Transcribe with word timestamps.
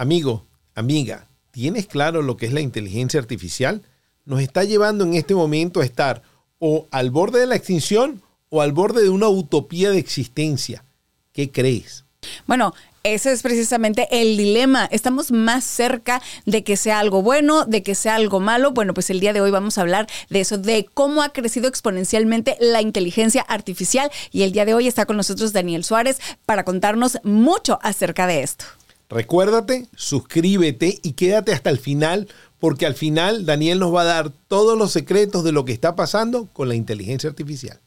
Amigo, 0.00 0.46
amiga, 0.76 1.26
¿tienes 1.50 1.88
claro 1.88 2.22
lo 2.22 2.36
que 2.36 2.46
es 2.46 2.52
la 2.52 2.60
inteligencia 2.60 3.18
artificial? 3.18 3.82
Nos 4.26 4.40
está 4.40 4.62
llevando 4.62 5.02
en 5.02 5.14
este 5.14 5.34
momento 5.34 5.80
a 5.80 5.84
estar 5.84 6.22
o 6.60 6.86
al 6.92 7.10
borde 7.10 7.40
de 7.40 7.48
la 7.48 7.56
extinción 7.56 8.22
o 8.48 8.62
al 8.62 8.70
borde 8.70 9.02
de 9.02 9.08
una 9.08 9.28
utopía 9.28 9.90
de 9.90 9.98
existencia. 9.98 10.84
¿Qué 11.32 11.50
crees? 11.50 12.04
Bueno, 12.46 12.74
ese 13.02 13.32
es 13.32 13.42
precisamente 13.42 14.06
el 14.12 14.36
dilema. 14.36 14.84
Estamos 14.84 15.32
más 15.32 15.64
cerca 15.64 16.22
de 16.46 16.62
que 16.62 16.76
sea 16.76 17.00
algo 17.00 17.22
bueno, 17.22 17.64
de 17.64 17.82
que 17.82 17.96
sea 17.96 18.14
algo 18.14 18.38
malo. 18.38 18.70
Bueno, 18.70 18.94
pues 18.94 19.10
el 19.10 19.18
día 19.18 19.32
de 19.32 19.40
hoy 19.40 19.50
vamos 19.50 19.78
a 19.78 19.80
hablar 19.80 20.06
de 20.30 20.38
eso, 20.38 20.58
de 20.58 20.88
cómo 20.94 21.24
ha 21.24 21.32
crecido 21.32 21.66
exponencialmente 21.66 22.56
la 22.60 22.82
inteligencia 22.82 23.42
artificial. 23.42 24.12
Y 24.30 24.42
el 24.42 24.52
día 24.52 24.64
de 24.64 24.74
hoy 24.74 24.86
está 24.86 25.06
con 25.06 25.16
nosotros 25.16 25.52
Daniel 25.52 25.82
Suárez 25.82 26.20
para 26.46 26.64
contarnos 26.64 27.18
mucho 27.24 27.80
acerca 27.82 28.28
de 28.28 28.44
esto. 28.44 28.64
Recuérdate, 29.10 29.86
suscríbete 29.96 30.98
y 31.02 31.12
quédate 31.12 31.52
hasta 31.52 31.70
el 31.70 31.78
final 31.78 32.28
porque 32.58 32.84
al 32.84 32.94
final 32.94 33.46
Daniel 33.46 33.78
nos 33.78 33.94
va 33.94 34.02
a 34.02 34.04
dar 34.04 34.30
todos 34.48 34.76
los 34.76 34.92
secretos 34.92 35.44
de 35.44 35.52
lo 35.52 35.64
que 35.64 35.72
está 35.72 35.96
pasando 35.96 36.48
con 36.52 36.68
la 36.68 36.74
inteligencia 36.74 37.30
artificial. 37.30 37.80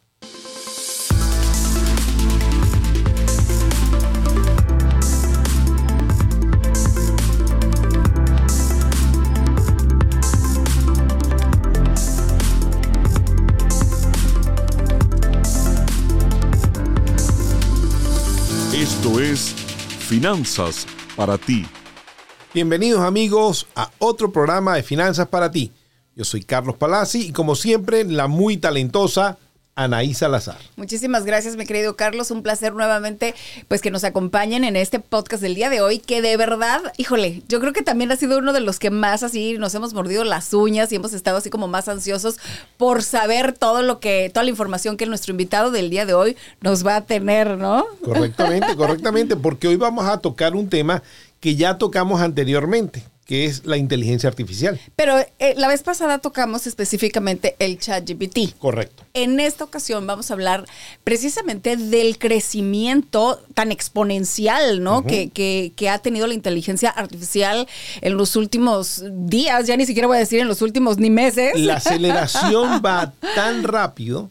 Esto 18.73 19.19
es 19.19 19.53
Finanzas 19.99 20.87
para 21.15 21.37
ti. 21.37 21.65
Bienvenidos 22.53 23.01
amigos 23.01 23.67
a 23.75 23.89
otro 23.99 24.31
programa 24.31 24.75
de 24.75 24.83
Finanzas 24.83 25.27
para 25.27 25.51
ti. 25.51 25.71
Yo 26.15 26.25
soy 26.25 26.43
Carlos 26.43 26.75
Palazzi 26.75 27.27
y 27.27 27.31
como 27.31 27.55
siempre 27.55 28.03
la 28.03 28.27
muy 28.27 28.57
talentosa 28.57 29.37
Anaí 29.83 30.13
Salazar. 30.13 30.57
Muchísimas 30.75 31.25
gracias, 31.25 31.55
mi 31.55 31.65
querido 31.65 31.95
Carlos. 31.95 32.31
Un 32.31 32.43
placer 32.43 32.73
nuevamente, 32.73 33.35
pues 33.67 33.81
que 33.81 33.91
nos 33.91 34.03
acompañen 34.03 34.63
en 34.63 34.75
este 34.75 34.99
podcast 34.99 35.41
del 35.41 35.55
día 35.55 35.69
de 35.69 35.81
hoy, 35.81 35.99
que 35.99 36.21
de 36.21 36.37
verdad, 36.37 36.81
híjole, 36.97 37.43
yo 37.47 37.59
creo 37.59 37.73
que 37.73 37.81
también 37.81 38.11
ha 38.11 38.15
sido 38.15 38.37
uno 38.37 38.53
de 38.53 38.59
los 38.61 38.79
que 38.79 38.89
más 38.89 39.23
así 39.23 39.57
nos 39.57 39.73
hemos 39.75 39.93
mordido 39.93 40.23
las 40.23 40.53
uñas 40.53 40.91
y 40.91 40.95
hemos 40.95 41.13
estado 41.13 41.37
así 41.37 41.49
como 41.49 41.67
más 41.67 41.87
ansiosos 41.87 42.37
por 42.77 43.03
saber 43.03 43.53
todo 43.53 43.81
lo 43.81 43.99
que, 43.99 44.29
toda 44.33 44.43
la 44.43 44.49
información 44.49 44.97
que 44.97 45.05
nuestro 45.05 45.31
invitado 45.31 45.71
del 45.71 45.89
día 45.89 46.05
de 46.05 46.13
hoy 46.13 46.37
nos 46.61 46.85
va 46.85 46.97
a 46.97 47.01
tener, 47.01 47.57
¿no? 47.57 47.85
Correctamente, 48.03 48.75
correctamente, 48.75 49.35
porque 49.35 49.67
hoy 49.67 49.75
vamos 49.75 50.05
a 50.05 50.17
tocar 50.17 50.55
un 50.55 50.69
tema 50.69 51.03
que 51.39 51.55
ya 51.55 51.77
tocamos 51.77 52.21
anteriormente, 52.21 53.03
que 53.31 53.45
es 53.45 53.65
la 53.65 53.77
inteligencia 53.77 54.27
artificial. 54.27 54.77
Pero 54.97 55.17
eh, 55.39 55.53
la 55.55 55.69
vez 55.69 55.83
pasada 55.83 56.17
tocamos 56.17 56.67
específicamente 56.67 57.55
el 57.59 57.79
chat 57.79 58.05
GPT. 58.05 58.57
Correcto. 58.59 59.05
En 59.13 59.39
esta 59.39 59.63
ocasión 59.63 60.05
vamos 60.05 60.29
a 60.29 60.33
hablar 60.33 60.65
precisamente 61.05 61.77
del 61.77 62.19
crecimiento 62.19 63.41
tan 63.53 63.71
exponencial, 63.71 64.83
¿no? 64.83 65.05
que, 65.05 65.29
que, 65.29 65.71
que, 65.77 65.87
ha 65.87 65.99
tenido 65.99 66.27
la 66.27 66.33
inteligencia 66.33 66.89
artificial 66.89 67.69
en 68.01 68.17
los 68.17 68.35
últimos 68.35 69.01
días, 69.09 69.65
ya 69.65 69.77
ni 69.77 69.85
siquiera 69.85 70.07
voy 70.07 70.17
a 70.17 70.19
decir 70.19 70.41
en 70.41 70.49
los 70.49 70.61
últimos 70.61 70.97
ni 70.97 71.09
meses. 71.09 71.57
La 71.57 71.75
aceleración 71.75 72.81
va 72.85 73.13
tan 73.33 73.63
rápido 73.63 74.29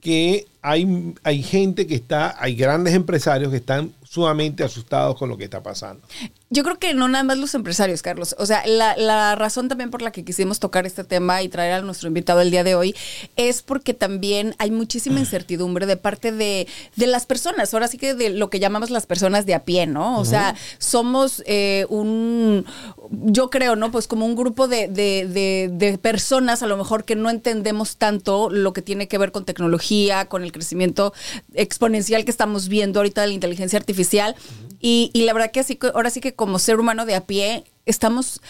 que 0.00 0.46
hay, 0.62 1.14
hay 1.24 1.42
gente 1.42 1.88
que 1.88 1.96
está, 1.96 2.36
hay 2.40 2.54
grandes 2.54 2.94
empresarios 2.94 3.50
que 3.50 3.56
están 3.56 3.92
sumamente 4.04 4.62
asustados 4.62 5.16
con 5.16 5.28
lo 5.28 5.36
que 5.36 5.44
está 5.44 5.60
pasando. 5.60 6.06
Yo 6.50 6.62
creo 6.62 6.78
que 6.78 6.94
no 6.94 7.08
nada 7.08 7.24
más 7.24 7.36
los 7.36 7.54
empresarios, 7.54 8.00
Carlos. 8.00 8.34
O 8.38 8.46
sea, 8.46 8.66
la, 8.66 8.96
la, 8.96 9.34
razón 9.34 9.68
también 9.68 9.90
por 9.90 10.00
la 10.00 10.12
que 10.12 10.24
quisimos 10.24 10.60
tocar 10.60 10.86
este 10.86 11.04
tema 11.04 11.42
y 11.42 11.48
traer 11.50 11.74
a 11.74 11.82
nuestro 11.82 12.08
invitado 12.08 12.40
el 12.40 12.50
día 12.50 12.64
de 12.64 12.74
hoy 12.74 12.96
es 13.36 13.60
porque 13.60 13.92
también 13.92 14.54
hay 14.58 14.70
muchísima 14.70 15.20
incertidumbre 15.20 15.84
de 15.84 15.98
parte 15.98 16.32
de, 16.32 16.66
de 16.96 17.06
las 17.06 17.26
personas. 17.26 17.74
Ahora 17.74 17.86
sí 17.86 17.98
que 17.98 18.14
de 18.14 18.30
lo 18.30 18.48
que 18.48 18.60
llamamos 18.60 18.88
las 18.88 19.04
personas 19.04 19.44
de 19.44 19.54
a 19.54 19.64
pie, 19.64 19.86
¿no? 19.86 20.18
O 20.18 20.24
sea, 20.24 20.54
somos 20.78 21.42
eh, 21.44 21.84
un, 21.90 22.64
yo 23.10 23.50
creo, 23.50 23.76
¿no? 23.76 23.90
Pues 23.90 24.08
como 24.08 24.24
un 24.24 24.34
grupo 24.34 24.68
de, 24.68 24.88
de, 24.88 25.68
de, 25.70 25.98
personas 25.98 26.62
a 26.62 26.66
lo 26.66 26.78
mejor 26.78 27.04
que 27.04 27.16
no 27.16 27.28
entendemos 27.28 27.98
tanto 27.98 28.48
lo 28.48 28.72
que 28.72 28.80
tiene 28.80 29.06
que 29.06 29.18
ver 29.18 29.32
con 29.32 29.44
tecnología, 29.44 30.26
con 30.26 30.42
el 30.42 30.52
crecimiento 30.52 31.12
exponencial 31.52 32.24
que 32.24 32.30
estamos 32.30 32.68
viendo 32.68 33.00
ahorita 33.00 33.20
de 33.20 33.26
la 33.26 33.34
inteligencia 33.34 33.78
artificial. 33.78 34.34
Y, 34.80 35.10
y 35.12 35.22
la 35.22 35.32
verdad 35.32 35.50
que 35.50 35.60
así, 35.60 35.78
ahora 35.94 36.10
sí 36.10 36.20
que 36.20 36.34
como 36.34 36.58
ser 36.58 36.78
humano 36.80 37.06
de 37.06 37.14
a 37.14 37.26
pie 37.26 37.64
estamos 37.86 38.40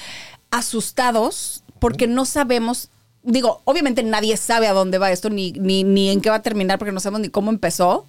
asustados 0.50 1.62
porque 1.78 2.06
no 2.06 2.25
sabemos 2.25 2.91
digo, 3.22 3.61
obviamente 3.65 4.03
nadie 4.03 4.37
sabe 4.37 4.67
a 4.67 4.72
dónde 4.72 4.99
va 4.99 5.12
esto, 5.12 5.31
ni, 5.31 5.53
ni, 5.53 5.84
ni, 5.84 6.11
en 6.11 6.21
qué 6.21 6.31
va 6.31 6.37
a 6.37 6.43
terminar, 6.43 6.78
porque 6.78 6.93
no 6.93 7.00
sabemos 7.00 7.21
ni 7.21 7.28
cómo 7.28 7.50
empezó, 7.50 8.06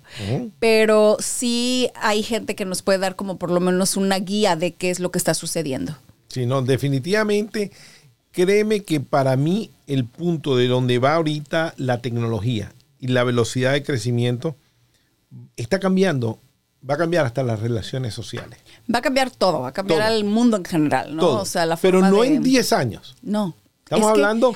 pero 0.60 1.18
sí 1.20 1.90
hay 1.96 2.24
gente 2.24 2.56
que 2.56 2.66
nos 2.66 2.82
puede 2.82 3.00
dar 3.00 3.16
como 3.16 3.38
por 3.38 3.52
lo 3.52 3.60
menos 3.60 3.98
una 3.98 4.18
guía 4.20 4.56
de 4.56 4.74
qué 4.74 4.90
es 4.90 5.00
lo 5.00 5.12
que 5.12 5.18
está 5.18 5.34
sucediendo. 5.34 5.98
Sí, 6.30 6.46
no, 6.46 6.62
definitivamente, 6.62 7.72
créeme 8.32 8.84
que 8.84 9.00
para 9.02 9.36
mí 9.36 9.72
el 9.88 10.06
punto 10.06 10.56
de 10.56 10.68
donde 10.68 11.00
va 11.00 11.16
ahorita 11.16 11.74
la 11.78 12.02
tecnología 12.02 12.74
y 13.00 13.08
la 13.08 13.24
velocidad 13.24 13.74
de 13.74 13.84
crecimiento 13.84 14.56
está 15.58 15.80
cambiando 15.80 16.40
va 16.88 16.94
a 16.94 16.98
cambiar 16.98 17.26
hasta 17.26 17.44
las 17.44 17.60
relaciones 17.60 18.14
sociales. 18.14 18.60
Va 18.94 19.00
a 19.00 19.02
cambiar 19.02 19.32
todo, 19.32 19.62
va 19.62 19.70
a 19.70 19.74
cambiar 19.74 20.12
el 20.12 20.24
mundo 20.24 20.58
en 20.58 20.66
general, 20.66 21.16
¿no? 21.16 21.22
Todo. 21.22 21.42
O 21.42 21.46
sea, 21.46 21.66
la 21.66 21.78
Pero 21.78 22.02
no 22.02 22.22
de... 22.22 22.28
en 22.36 22.44
10 22.44 22.74
años. 22.74 23.16
No. 23.22 23.56
Estamos 23.84 24.08
Es 24.08 24.14
que- 24.14 24.20
hablando 24.22 24.56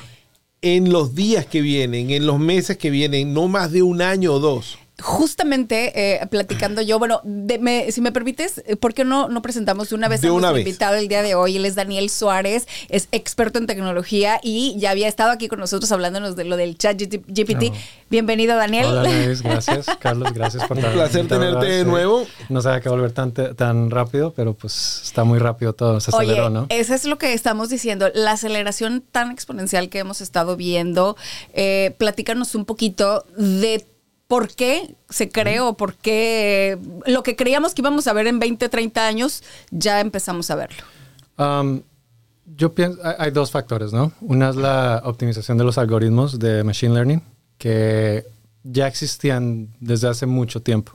en 0.61 0.91
los 0.91 1.13
días 1.15 1.45
que 1.45 1.61
vienen, 1.61 2.09
en 2.11 2.25
los 2.25 2.39
meses 2.39 2.77
que 2.77 2.89
vienen, 2.89 3.33
no 3.33 3.47
más 3.47 3.71
de 3.71 3.81
un 3.83 4.01
año 4.01 4.33
o 4.33 4.39
dos. 4.39 4.77
Justamente 5.01 5.91
eh, 6.21 6.27
platicando 6.27 6.79
yo, 6.81 6.99
bueno, 6.99 7.19
de- 7.23 7.57
me- 7.57 7.91
si 7.91 7.99
me 7.99 8.11
permites, 8.11 8.61
eh, 8.67 8.75
¿por 8.75 8.93
qué 8.93 9.03
no, 9.03 9.27
no 9.27 9.41
presentamos 9.41 9.89
de 9.89 9.95
una 9.95 10.07
vez 10.07 10.21
De 10.21 10.27
a 10.27 10.31
nuestro 10.31 10.53
vez. 10.53 10.65
invitado 10.65 10.95
el 10.95 11.07
día 11.07 11.23
de 11.23 11.33
hoy? 11.33 11.57
Él 11.57 11.65
es 11.65 11.73
Daniel 11.73 12.11
Suárez, 12.11 12.67
es 12.89 13.09
experto 13.11 13.57
en 13.57 13.65
tecnología 13.65 14.39
y 14.43 14.75
ya 14.77 14.91
había 14.91 15.07
estado 15.07 15.31
aquí 15.31 15.47
con 15.47 15.59
nosotros 15.59 15.91
hablándonos 15.91 16.35
de 16.35 16.43
lo 16.45 16.57
del 16.57 16.77
chat 16.77 16.97
GPT. 17.01 17.71
Oh. 17.71 17.75
Bienvenido, 18.11 18.55
Daniel. 18.55 18.85
Hola 18.85 19.03
Luis, 19.09 19.41
gracias. 19.43 19.87
Carlos, 19.99 20.31
gracias 20.31 20.63
por 20.67 20.77
Un 20.77 20.83
la- 20.83 20.91
placer 20.93 21.27
tenerte 21.27 21.65
de 21.65 21.85
nuevo. 21.85 22.27
No 22.49 22.61
sabía 22.61 22.79
que 22.79 22.89
volver 22.89 23.11
tan, 23.13 23.33
tan 23.33 23.89
rápido, 23.89 24.31
pero 24.35 24.53
pues 24.53 25.01
está 25.03 25.23
muy 25.23 25.39
rápido 25.39 25.73
todo, 25.73 25.99
se 26.01 26.11
aceleró, 26.11 26.45
Oye, 26.45 26.53
¿no? 26.53 26.65
eso 26.69 26.93
es 26.93 27.05
lo 27.05 27.17
que 27.17 27.33
estamos 27.33 27.69
diciendo, 27.69 28.11
la 28.13 28.33
aceleración 28.33 29.03
tan 29.11 29.31
exponencial 29.31 29.89
que 29.89 29.97
hemos 29.99 30.21
estado 30.21 30.55
viendo. 30.55 31.17
Eh, 31.53 31.95
platícanos 31.97 32.53
un 32.53 32.65
poquito 32.65 33.25
de 33.35 33.87
por 34.27 34.53
qué 34.53 34.95
se 35.09 35.29
creó, 35.29 35.75
por 35.75 35.95
qué 35.95 36.77
lo 37.05 37.23
que 37.23 37.35
creíamos 37.35 37.73
que 37.73 37.81
íbamos 37.81 38.07
a 38.07 38.13
ver 38.13 38.27
en 38.27 38.39
20, 38.39 38.69
30 38.69 39.05
años, 39.05 39.43
ya 39.71 39.99
empezamos 39.99 40.49
a 40.49 40.55
verlo. 40.55 40.83
Um, 41.37 41.81
yo 42.45 42.73
pienso, 42.73 42.99
hay, 43.03 43.15
hay 43.19 43.31
dos 43.31 43.51
factores, 43.51 43.93
¿no? 43.93 44.11
Una 44.21 44.49
es 44.49 44.55
la 44.55 45.01
optimización 45.05 45.57
de 45.57 45.63
los 45.63 45.77
algoritmos 45.77 46.39
de 46.39 46.63
Machine 46.63 46.93
Learning, 46.93 47.21
que 47.57 48.25
ya 48.63 48.87
existían 48.87 49.69
desde 49.79 50.07
hace 50.07 50.25
mucho 50.25 50.61
tiempo. 50.61 50.93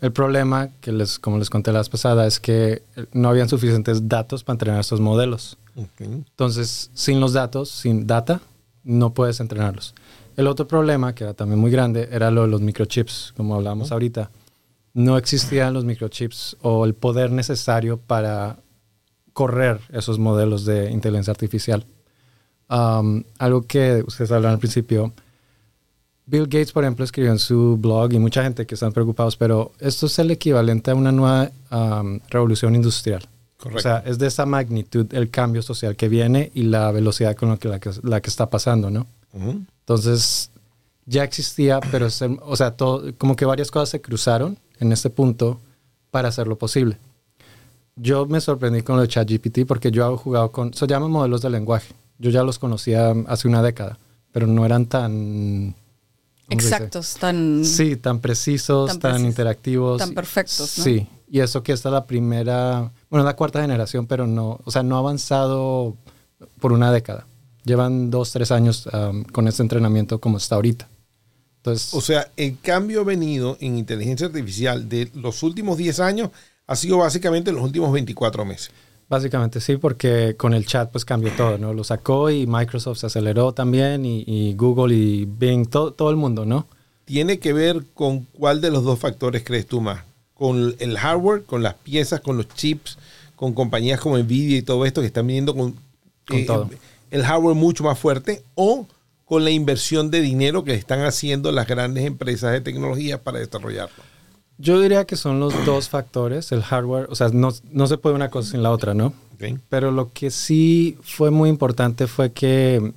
El 0.00 0.12
problema, 0.12 0.70
que 0.80 0.92
les, 0.92 1.18
como 1.18 1.38
les 1.38 1.50
conté 1.50 1.72
la 1.72 1.80
vez 1.80 1.90
pasada, 1.90 2.26
es 2.26 2.40
que 2.40 2.82
no 3.12 3.28
habían 3.28 3.48
suficientes 3.48 4.08
datos 4.08 4.44
para 4.44 4.54
entrenar 4.54 4.80
estos 4.80 5.00
modelos. 5.00 5.58
Entonces, 5.98 6.90
sin 6.94 7.20
los 7.20 7.34
datos, 7.34 7.70
sin 7.70 8.06
data, 8.06 8.40
no 8.82 9.12
puedes 9.12 9.40
entrenarlos. 9.40 9.94
El 10.40 10.46
otro 10.46 10.66
problema, 10.66 11.14
que 11.14 11.24
era 11.24 11.34
también 11.34 11.60
muy 11.60 11.70
grande, 11.70 12.08
era 12.10 12.30
lo 12.30 12.40
de 12.40 12.48
los 12.48 12.62
microchips, 12.62 13.34
como 13.36 13.56
hablábamos 13.56 13.92
ahorita. 13.92 14.30
No 14.94 15.18
existían 15.18 15.74
los 15.74 15.84
microchips 15.84 16.56
o 16.62 16.86
el 16.86 16.94
poder 16.94 17.30
necesario 17.30 17.98
para 17.98 18.56
correr 19.34 19.82
esos 19.92 20.18
modelos 20.18 20.64
de 20.64 20.90
inteligencia 20.90 21.30
artificial. 21.32 21.84
Um, 22.70 23.22
algo 23.38 23.66
que 23.66 24.02
ustedes 24.06 24.32
hablaron 24.32 24.54
al 24.54 24.58
principio, 24.60 25.12
Bill 26.24 26.44
Gates, 26.44 26.72
por 26.72 26.84
ejemplo, 26.84 27.04
escribió 27.04 27.32
en 27.32 27.38
su 27.38 27.76
blog 27.76 28.10
y 28.14 28.18
mucha 28.18 28.42
gente 28.42 28.66
que 28.66 28.76
están 28.76 28.94
preocupados, 28.94 29.36
pero 29.36 29.72
esto 29.78 30.06
es 30.06 30.18
el 30.20 30.30
equivalente 30.30 30.90
a 30.90 30.94
una 30.94 31.12
nueva 31.12 31.50
um, 31.70 32.18
revolución 32.30 32.74
industrial. 32.74 33.28
Correcto. 33.58 33.78
O 33.78 33.82
sea, 33.82 34.02
es 34.06 34.18
de 34.18 34.28
esa 34.28 34.46
magnitud 34.46 35.06
el 35.12 35.28
cambio 35.28 35.60
social 35.60 35.96
que 35.96 36.08
viene 36.08 36.50
y 36.54 36.62
la 36.62 36.90
velocidad 36.92 37.36
con 37.36 37.50
la 37.50 37.58
que, 37.58 37.68
la 37.68 37.78
que, 37.78 37.90
la 38.04 38.22
que 38.22 38.30
está 38.30 38.48
pasando, 38.48 38.90
¿no? 38.90 39.06
Ujú. 39.34 39.66
Entonces, 39.90 40.52
ya 41.04 41.24
existía, 41.24 41.80
pero, 41.90 42.06
o 42.06 42.56
sea, 42.56 42.70
todo, 42.76 43.12
como 43.18 43.34
que 43.34 43.44
varias 43.44 43.72
cosas 43.72 43.88
se 43.88 44.00
cruzaron 44.00 44.56
en 44.78 44.92
este 44.92 45.10
punto 45.10 45.58
para 46.12 46.28
hacerlo 46.28 46.56
posible. 46.56 46.96
Yo 47.96 48.24
me 48.26 48.40
sorprendí 48.40 48.82
con 48.82 48.94
lo 48.94 49.02
de 49.02 49.08
ChatGPT 49.08 49.66
porque 49.66 49.90
yo 49.90 50.14
he 50.14 50.16
jugado 50.16 50.52
con, 50.52 50.72
se 50.74 50.86
llaman 50.86 51.10
modelos 51.10 51.42
de 51.42 51.50
lenguaje. 51.50 51.92
Yo 52.20 52.30
ya 52.30 52.44
los 52.44 52.60
conocía 52.60 53.12
hace 53.26 53.48
una 53.48 53.62
década, 53.62 53.98
pero 54.30 54.46
no 54.46 54.64
eran 54.64 54.86
tan... 54.86 55.74
Exactos, 56.48 57.16
tan... 57.16 57.64
Sí, 57.64 57.96
tan 57.96 58.20
precisos, 58.20 58.90
Tan 58.90 59.00
tan, 59.00 59.24
interactivos. 59.26 59.98
tan 59.98 60.14
perfectos, 60.14 60.78
¿no? 60.78 60.84
Sí, 60.84 61.08
Y 61.28 61.40
eso 61.40 61.64
que 61.64 61.72
esta 61.72 61.88
es 61.88 61.94
la 61.94 62.06
primera, 62.06 62.92
bueno, 63.10 63.24
la 63.26 63.34
cuarta 63.34 63.60
generación, 63.60 64.06
pero 64.06 64.28
no, 64.28 64.60
o 64.64 64.70
sea, 64.70 64.84
no 64.84 64.94
ha 64.94 65.00
avanzado 65.00 65.96
por 66.60 66.72
una 66.72 66.92
década. 66.92 67.26
Llevan 67.64 68.10
dos, 68.10 68.32
tres 68.32 68.50
años 68.50 68.88
um, 68.92 69.24
con 69.24 69.48
este 69.48 69.62
entrenamiento 69.62 70.20
como 70.20 70.38
está 70.38 70.54
ahorita. 70.56 70.88
Entonces, 71.58 71.92
O 71.92 72.00
sea, 72.00 72.30
el 72.36 72.58
cambio 72.60 73.04
venido 73.04 73.58
en 73.60 73.76
inteligencia 73.76 74.26
artificial 74.26 74.88
de 74.88 75.10
los 75.14 75.42
últimos 75.42 75.76
10 75.76 76.00
años 76.00 76.30
ha 76.66 76.74
sido 76.74 76.98
básicamente 76.98 77.52
los 77.52 77.62
últimos 77.62 77.92
24 77.92 78.44
meses. 78.44 78.70
básicamente 79.10 79.60
sí, 79.60 79.76
porque 79.76 80.36
con 80.38 80.54
el 80.54 80.64
chat 80.64 80.90
pues 80.90 81.04
cambió 81.04 81.32
todo, 81.36 81.58
¿no? 81.58 81.74
Lo 81.74 81.84
sacó 81.84 82.30
y 82.30 82.46
Microsoft 82.46 82.98
se 82.98 83.06
aceleró 83.06 83.52
también 83.52 84.06
y, 84.06 84.24
y 84.26 84.54
Google 84.54 84.94
y 84.94 85.24
Bing, 85.26 85.66
todo, 85.68 85.92
todo 85.92 86.10
el 86.10 86.16
mundo, 86.16 86.46
¿no? 86.46 86.66
¿Tiene 87.04 87.40
que 87.40 87.52
ver 87.52 87.84
con 87.92 88.20
cuál 88.20 88.60
de 88.60 88.70
los 88.70 88.84
dos 88.84 89.00
factores 89.00 89.42
crees 89.44 89.66
tú 89.66 89.80
más? 89.80 90.04
¿Con 90.32 90.76
el 90.78 90.96
hardware, 90.96 91.42
con 91.42 91.62
las 91.62 91.74
piezas, 91.74 92.20
con 92.20 92.36
los 92.36 92.48
chips, 92.48 92.98
con 93.34 93.52
compañías 93.52 93.98
como 94.00 94.16
Nvidia 94.16 94.58
y 94.58 94.62
todo 94.62 94.86
esto 94.86 95.00
que 95.00 95.08
están 95.08 95.26
viniendo 95.26 95.54
con, 95.54 95.74
Con 96.26 96.46
todo. 96.46 96.70
El 97.10 97.22
hardware 97.22 97.54
mucho 97.54 97.84
más 97.84 97.98
fuerte? 97.98 98.42
¿O 98.54 98.86
con 99.24 99.44
la 99.44 99.50
inversión 99.50 100.10
de 100.10 100.20
dinero 100.20 100.64
que 100.64 100.74
están 100.74 101.00
haciendo 101.02 101.52
las 101.52 101.66
grandes 101.66 102.04
empresas 102.04 102.52
de 102.52 102.60
tecnología 102.60 103.22
para 103.22 103.38
desarrollarlo? 103.38 104.02
Yo 104.58 104.80
diría 104.80 105.06
que 105.06 105.16
son 105.16 105.40
los 105.40 105.64
dos 105.64 105.88
factores, 105.88 106.52
el 106.52 106.62
hardware, 106.62 107.06
o 107.08 107.14
sea, 107.14 107.28
no, 107.28 107.50
no 107.70 107.86
se 107.86 107.96
puede 107.96 108.16
una 108.16 108.28
cosa 108.28 108.50
sin 108.50 108.62
la 108.62 108.70
otra, 108.70 108.92
¿no? 108.92 109.14
Pero 109.70 109.90
lo 109.90 110.12
que 110.12 110.30
sí 110.30 110.98
fue 111.00 111.30
muy 111.30 111.48
importante 111.48 112.06
fue 112.06 112.32
que 112.32 112.74
en, 112.74 112.94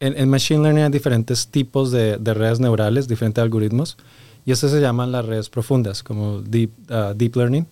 en 0.00 0.28
Machine 0.28 0.62
Learning 0.62 0.84
hay 0.84 0.90
diferentes 0.90 1.48
tipos 1.48 1.90
de, 1.90 2.18
de 2.18 2.34
redes 2.34 2.60
neurales, 2.60 3.08
diferentes 3.08 3.40
algoritmos, 3.40 3.96
y 4.44 4.52
eso 4.52 4.68
se 4.68 4.80
llaman 4.80 5.12
las 5.12 5.24
redes 5.24 5.48
profundas, 5.48 6.02
como 6.02 6.40
Deep, 6.42 6.70
uh, 6.90 7.14
deep 7.14 7.36
Learning. 7.36 7.66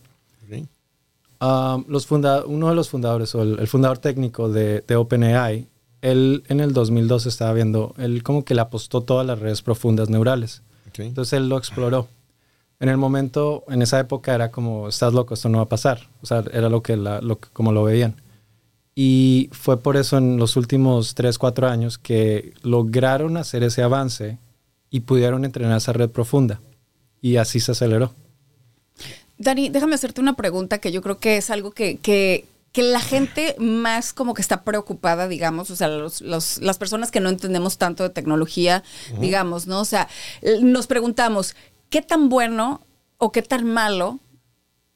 Um, 1.41 1.85
los 1.87 2.07
funda 2.07 2.45
uno 2.45 2.69
de 2.69 2.75
los 2.75 2.89
fundadores, 2.89 3.35
o 3.35 3.43
el, 3.43 3.61
el 3.61 3.69
fundador 3.69 3.99
técnico 3.99 4.49
de, 4.49 4.83
de 4.87 4.97
OpenAI, 4.97 5.69
él 6.03 6.43
en 6.49 6.61
el 6.61 6.73
2002 6.73 7.27
estaba 7.27 7.53
viendo, 7.53 7.95
él 7.99 8.23
como 8.23 8.45
que 8.45 8.55
le 8.55 8.61
apostó 8.61 9.03
todas 9.03 9.27
las 9.27 9.39
redes 9.39 9.63
profundas 9.63 10.09
neurales. 10.09 10.63
¿Ok? 10.89 11.01
Entonces 11.01 11.35
él 11.35 11.49
lo 11.49 11.59
exploró. 11.59 12.09
En 12.81 12.89
el 12.89 12.97
momento, 12.97 13.65
en 13.69 13.83
esa 13.83 13.99
época 13.99 14.35
era 14.35 14.51
como, 14.51 14.89
estás 14.89 15.13
loco, 15.13 15.35
esto 15.35 15.49
no 15.49 15.59
va 15.59 15.65
a 15.65 15.69
pasar. 15.69 16.09
O 16.23 16.27
sea, 16.27 16.45
era 16.53 16.69
lo 16.69 16.83
que, 16.83 16.97
la, 16.97 17.21
lo 17.21 17.39
como 17.53 17.73
lo 17.73 17.83
veían. 17.83 18.15
Y 18.95 19.49
fue 19.53 19.81
por 19.81 19.97
eso 19.97 20.19
en 20.19 20.39
los 20.39 20.57
últimos 20.57 21.15
3, 21.15 21.39
4 21.39 21.69
años 21.69 21.99
que 21.99 22.53
lograron 22.63 23.37
hacer 23.37 23.63
ese 23.63 23.83
avance 23.83 24.39
y 24.91 25.01
pudieron 25.01 25.45
entrenar 25.45 25.77
esa 25.77 25.93
red 25.93 26.11
profunda. 26.11 26.61
Y 27.21 27.37
así 27.37 27.61
se 27.61 27.73
aceleró. 27.73 28.13
Dani, 29.39 29.69
déjame 29.69 29.95
hacerte 29.95 30.21
una 30.21 30.35
pregunta 30.37 30.79
que 30.79 30.91
yo 30.93 31.01
creo 31.03 31.19
que 31.19 31.37
es 31.37 31.51
algo 31.51 31.71
que, 31.71 31.97
que, 31.99 32.45
que 32.73 32.83
la 32.83 33.01
gente 33.01 33.55
más 33.59 34.13
como 34.13 34.35
que 34.35 34.43
está 34.43 34.63
preocupada, 34.65 35.29
digamos, 35.29 35.71
o 35.71 35.77
sea, 35.77 35.89
los- 35.89 36.21
los- 36.21 36.59
las 36.59 36.77
personas 36.79 37.11
que 37.11 37.21
no 37.21 37.29
entendemos 37.29 37.79
tanto 37.79 38.03
de 38.03 38.11
tecnología, 38.11 38.83
digamos, 39.21 39.67
¿no? 39.67 39.81
O 39.81 39.85
sea, 39.85 40.09
nos 40.61 40.87
preguntamos, 40.87 41.55
¿qué 41.89 42.03
tan 42.03 42.29
bueno 42.29 42.83
o 43.17 43.33
qué 43.33 43.43
tan 43.43 43.65
malo 43.65 44.19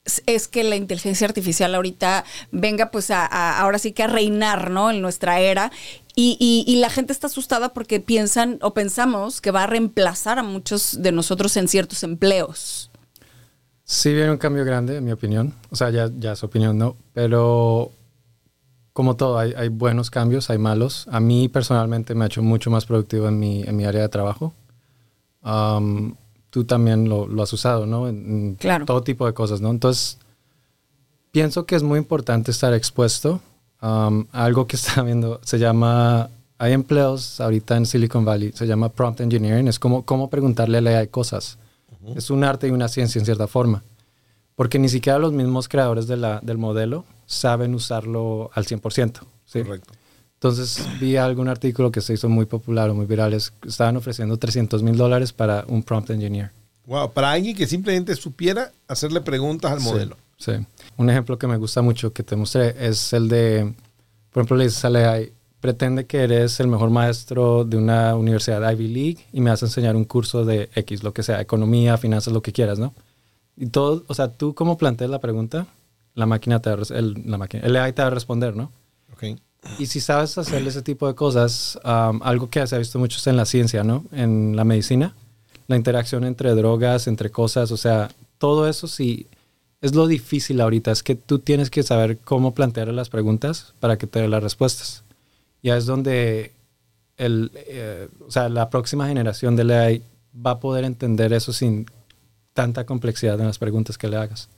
es- 0.05 0.23
es 0.27 0.49
que 0.49 0.65
la 0.65 0.75
inteligencia 0.75 1.27
artificial 1.29 1.75
ahorita 1.77 2.25
venga 2.50 2.91
pues 2.91 3.11
a, 3.12 3.25
a- 3.25 3.61
ahora 3.61 3.79
sí 3.79 3.93
que 3.93 4.03
a 4.03 4.09
reinar, 4.09 4.71
¿no? 4.71 4.91
En 4.91 5.00
nuestra 5.00 5.39
era. 5.41 5.71
Y, 6.17 6.37
y- 6.41 6.65
y 6.71 6.77
la 6.77 6.91
gente 6.91 7.12
está 7.12 7.29
asustada 7.29 7.73
porque 7.73 8.00
piensan 8.00 8.59
o 8.62 8.75
pensamos 8.75 9.41
que 9.41 9.53
va 9.53 9.62
a 9.62 9.67
reemplazar 9.69 10.39
a 10.41 10.43
muchos 10.43 11.00
de 11.00 11.12
nosotros 11.12 11.56
en 11.56 11.69
ciertos 11.69 12.03
empleos. 12.03 12.91
Sí 13.84 14.12
viene 14.14 14.31
un 14.31 14.38
cambio 14.38 14.64
grande, 14.64 14.96
en 14.96 15.05
mi 15.05 15.12
opinión. 15.12 15.55
O 15.70 15.76
sea, 15.76 15.90
ya, 15.90 16.11
ya 16.19 16.32
es 16.32 16.43
opinión, 16.44 16.79
¿no? 16.79 16.96
Pero 17.12 17.90
como 18.93 19.17
todo, 19.17 19.38
hay, 19.38 19.52
hay 19.56 19.69
buenos 19.69 20.11
cambios, 20.11 20.50
hay 20.50 20.58
malos. 20.58 21.06
A 21.11 21.19
mí 21.20 21.49
personalmente 21.49 22.14
me 22.14 22.25
ha 22.25 22.26
hecho 22.26 22.43
mucho 22.43 22.70
más 22.70 22.87
productivo 22.87 23.29
en 23.29 23.38
mi, 23.38 23.62
en 23.62 23.76
mi 23.76 23.84
área 23.84 24.02
de 24.02 24.08
trabajo. 24.08 24.52
Tú 26.50 26.64
también 26.64 27.08
lo, 27.08 27.26
lo 27.26 27.43
has 27.43 27.52
usado, 27.52 27.87
¿no? 27.87 28.08
En, 28.08 28.17
en 28.29 28.55
Claro. 28.56 28.84
todo 28.84 29.02
tipo 29.02 29.26
de 29.26 29.32
cosas, 29.32 29.61
¿no? 29.62 29.70
Entonces, 29.70 30.19
pienso 31.31 31.64
que 31.64 31.75
es 31.76 31.82
muy 31.82 31.99
importante 31.99 32.50
estar 32.50 32.75
expuesto 32.75 33.40
a 33.81 34.11
algo 34.32 34.67
que 34.67 34.76
está 34.76 35.02
viendo. 35.02 35.40
Se 35.43 35.58
llama, 35.58 36.29
hay 36.58 36.73
empleos 36.75 37.40
ahorita 37.40 37.76
en 37.79 37.87
Silicon 37.87 38.25
Valley, 38.25 38.52
se 38.52 38.67
llama 38.67 38.90
prompt 38.90 39.20
engineering. 39.23 39.67
Es 39.67 39.79
como 39.79 40.05
cómo 40.05 40.29
preguntarle 40.29 40.79
a 40.79 40.81
la 40.82 40.99
AI 40.99 41.08
cosas. 41.08 41.58
Es 42.17 42.31
un 42.31 42.45
arte 42.45 42.69
y 42.69 42.71
una 42.71 42.89
ciencia 42.89 43.19
en 43.19 43.25
cierta 43.25 43.47
forma. 43.47 43.83
Porque 44.55 44.79
ni 44.79 44.89
siquiera 44.89 45.19
los 45.19 45.33
mismos 45.33 45.69
creadores 45.69 46.07
de 46.07 46.17
la, 46.17 46.41
del 46.43 46.59
modelo 46.59 47.05
saben 47.27 47.75
usarlo 47.75 48.51
al 48.55 48.65
100%. 48.67 49.21
¿sí? 49.47 49.63
Correcto. 49.63 49.93
Entonces 50.35 50.85
vi 51.01 51.17
algún 51.17 51.49
artículo 51.49 51.91
que 51.93 52.01
se 52.01 52.15
hizo 52.15 52.29
muy 52.29 52.47
popular 52.47 52.91
o 52.91 52.95
muy 52.95 53.07
viral. 53.07 53.33
es- 53.33 53.53
Estaban 53.67 53.97
ofreciendo 53.97 54.37
300 54.37 54.83
mil 54.83 54.97
dólares 54.97 55.33
para 55.33 55.65
un 55.69 55.83
prompt 55.83 56.11
engineer. 56.11 56.51
Wow, 56.87 57.13
para 57.13 57.31
alguien 57.31 57.57
que 57.57 57.67
simplemente 57.67 58.15
supiera 58.17 58.73
hacerle 58.89 59.21
preguntas 59.21 59.71
al 59.71 59.81
modelo. 59.81 60.17
Sí. 60.37 60.53
Un 60.97 61.09
ejemplo 61.09 61.39
que 61.39 61.47
me 61.47 61.57
gusta 61.57 61.81
mucho 61.81 62.13
que 62.13 62.25
te 62.25 62.35
mostré 62.35 62.75
es 62.89 63.13
el 63.13 63.29
de, 63.29 63.73
por 64.33 64.41
ejemplo, 64.41 64.57
le 64.57 64.65
dices 64.65 64.85
a 64.85 64.91
pretende 65.62 66.06
que 66.06 66.19
eres 66.25 66.59
el 66.59 66.67
mejor 66.67 66.91
maestro 66.91 67.64
de 67.64 67.76
una 67.76 68.17
universidad 68.17 68.69
Ivy 68.73 68.88
League 68.88 69.19
y 69.32 69.41
me 69.41 69.49
vas 69.49 69.62
a 69.62 69.67
enseñar 69.67 69.94
un 69.94 70.05
curso 70.05 70.44
de 70.44 70.69
X, 70.75 71.05
lo 71.05 71.14
que 71.14 71.23
sea, 71.23 71.41
economía, 71.41 71.97
finanzas, 71.97 72.35
lo 72.35 72.43
que 72.43 72.53
quieras, 72.53 72.81
¿no? 72.81 72.93
Y 73.56 73.67
todo, 73.67 74.03
o 74.09 74.14
sea, 74.14 74.29
tú 74.29 74.55
como 74.55 74.76
planteas 74.76 75.09
la 75.09 75.20
pregunta, 75.20 75.69
la 76.14 76.26
máquina 76.26 76.61
te 76.61 76.69
va 76.69 76.82
a, 76.82 76.99
el, 76.99 77.23
la 77.25 77.38
máquina, 77.38 77.62
el 77.64 77.76
AI 77.76 77.93
te 77.93 78.03
va 78.03 78.09
a 78.09 78.11
responder, 78.11 78.56
¿no? 78.56 78.73
Ok. 79.12 79.38
Y 79.79 79.87
si 79.87 80.00
sabes 80.00 80.37
hacer 80.37 80.67
ese 80.67 80.82
tipo 80.82 81.06
de 81.06 81.14
cosas, 81.14 81.79
um, 81.85 82.20
algo 82.25 82.50
que 82.50 82.67
se 82.67 82.75
ha 82.75 82.79
visto 82.79 82.99
mucho 82.99 83.31
en 83.31 83.37
la 83.37 83.47
ciencia, 83.47 83.85
¿no? 83.85 84.05
En 84.11 84.56
la 84.56 84.65
medicina, 84.65 85.15
la 85.69 85.76
interacción 85.76 86.25
entre 86.25 86.56
drogas, 86.56 87.06
entre 87.06 87.31
cosas, 87.31 87.70
o 87.70 87.76
sea, 87.76 88.11
todo 88.38 88.69
eso 88.69 88.88
sí 88.88 89.29
es 89.81 89.94
lo 89.94 90.08
difícil 90.08 90.61
ahorita, 90.61 90.91
es 90.91 91.05
que 91.05 91.15
tú 91.15 91.38
tienes 91.38 91.70
que 91.70 91.85
saber 91.85 92.19
cómo 92.19 92.53
plantear 92.53 92.88
las 92.88 93.08
preguntas 93.11 93.75
para 93.79 93.97
que 93.97 94.08
te 94.08 94.19
dé 94.19 94.26
las 94.26 94.43
respuestas. 94.43 95.05
Ya 95.62 95.76
es 95.76 95.87
donde 95.87 96.53
el, 97.17 97.50
eh, 97.55 98.09
o 98.26 98.31
sea, 98.31 98.49
la 98.49 98.69
próxima 98.70 99.06
generación 99.06 99.55
de 99.56 99.64
la 99.64 99.82
AI 99.82 100.03
va 100.35 100.53
a 100.53 100.61
poder 100.61 100.85
entender 100.85 101.32
eso 101.32 101.53
sin 101.53 101.87
tanta 102.53 102.85
complejidad 102.85 103.38
en 103.41 103.47
las 103.47 103.59
preguntas 103.59 103.97
que 103.99 104.09
le 104.09 104.17
hagas. 104.17 104.47
O 104.47 104.49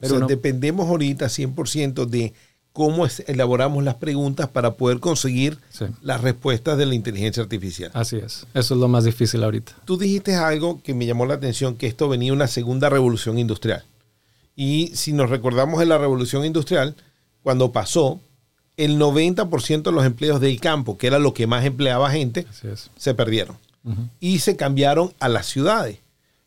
Pero 0.00 0.08
sea, 0.10 0.18
uno- 0.18 0.26
dependemos 0.26 0.88
ahorita 0.88 1.28
100% 1.28 2.06
de 2.06 2.32
cómo 2.72 3.06
es- 3.06 3.22
elaboramos 3.28 3.84
las 3.84 3.94
preguntas 3.96 4.48
para 4.48 4.74
poder 4.74 4.98
conseguir 4.98 5.58
Sí. 5.70 5.84
las 6.02 6.20
respuestas 6.22 6.76
de 6.78 6.86
la 6.86 6.94
inteligencia 6.94 7.42
artificial. 7.42 7.90
así 7.94 8.16
es, 8.16 8.46
eso 8.54 8.74
es 8.74 8.80
lo 8.80 8.88
más 8.88 9.04
difícil 9.04 9.44
ahorita. 9.44 9.72
Tú 9.84 9.96
dijiste 9.96 10.34
algo 10.34 10.80
que 10.82 10.94
me 10.94 11.06
llamó 11.06 11.26
la 11.26 11.34
atención, 11.34 11.76
que 11.76 11.86
esto 11.86 12.08
venía 12.08 12.32
una 12.32 12.48
segunda 12.48 12.88
revolución 12.88 13.38
industrial. 13.38 13.84
Y 14.56 14.88
si 14.94 15.12
nos 15.12 15.30
recordamos 15.30 15.78
de 15.80 15.86
la 15.86 15.98
revolución 15.98 16.44
industrial, 16.44 16.96
cuando 17.44 17.70
pasó, 17.70 18.20
el 18.76 18.98
90% 18.98 19.82
de 19.82 19.92
los 19.92 20.04
empleos 20.04 20.40
del 20.40 20.60
campo, 20.60 20.98
que 20.98 21.06
era 21.06 21.18
lo 21.18 21.34
que 21.34 21.46
más 21.46 21.64
empleaba 21.64 22.10
gente, 22.10 22.46
se 22.96 23.14
perdieron. 23.14 23.56
Y 24.18 24.38
se 24.38 24.56
cambiaron 24.56 25.12
a 25.20 25.28
las 25.28 25.46
ciudades. 25.46 25.98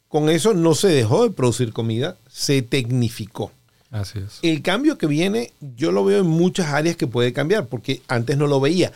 Con 0.07 0.29
eso 0.29 0.53
no 0.53 0.73
se 0.73 0.87
dejó 0.87 1.23
de 1.23 1.29
producir 1.29 1.71
comida, 1.73 2.17
se 2.29 2.61
tecnificó. 2.61 3.51
Así 3.91 4.19
es. 4.19 4.39
El 4.41 4.61
cambio 4.61 4.97
que 4.97 5.07
viene, 5.07 5.51
yo 5.75 5.91
lo 5.91 6.03
veo 6.03 6.21
en 6.21 6.27
muchas 6.27 6.67
áreas 6.67 6.95
que 6.95 7.07
puede 7.07 7.33
cambiar, 7.33 7.67
porque 7.67 8.01
antes 8.07 8.37
no 8.37 8.47
lo 8.47 8.59
veía. 8.59 8.91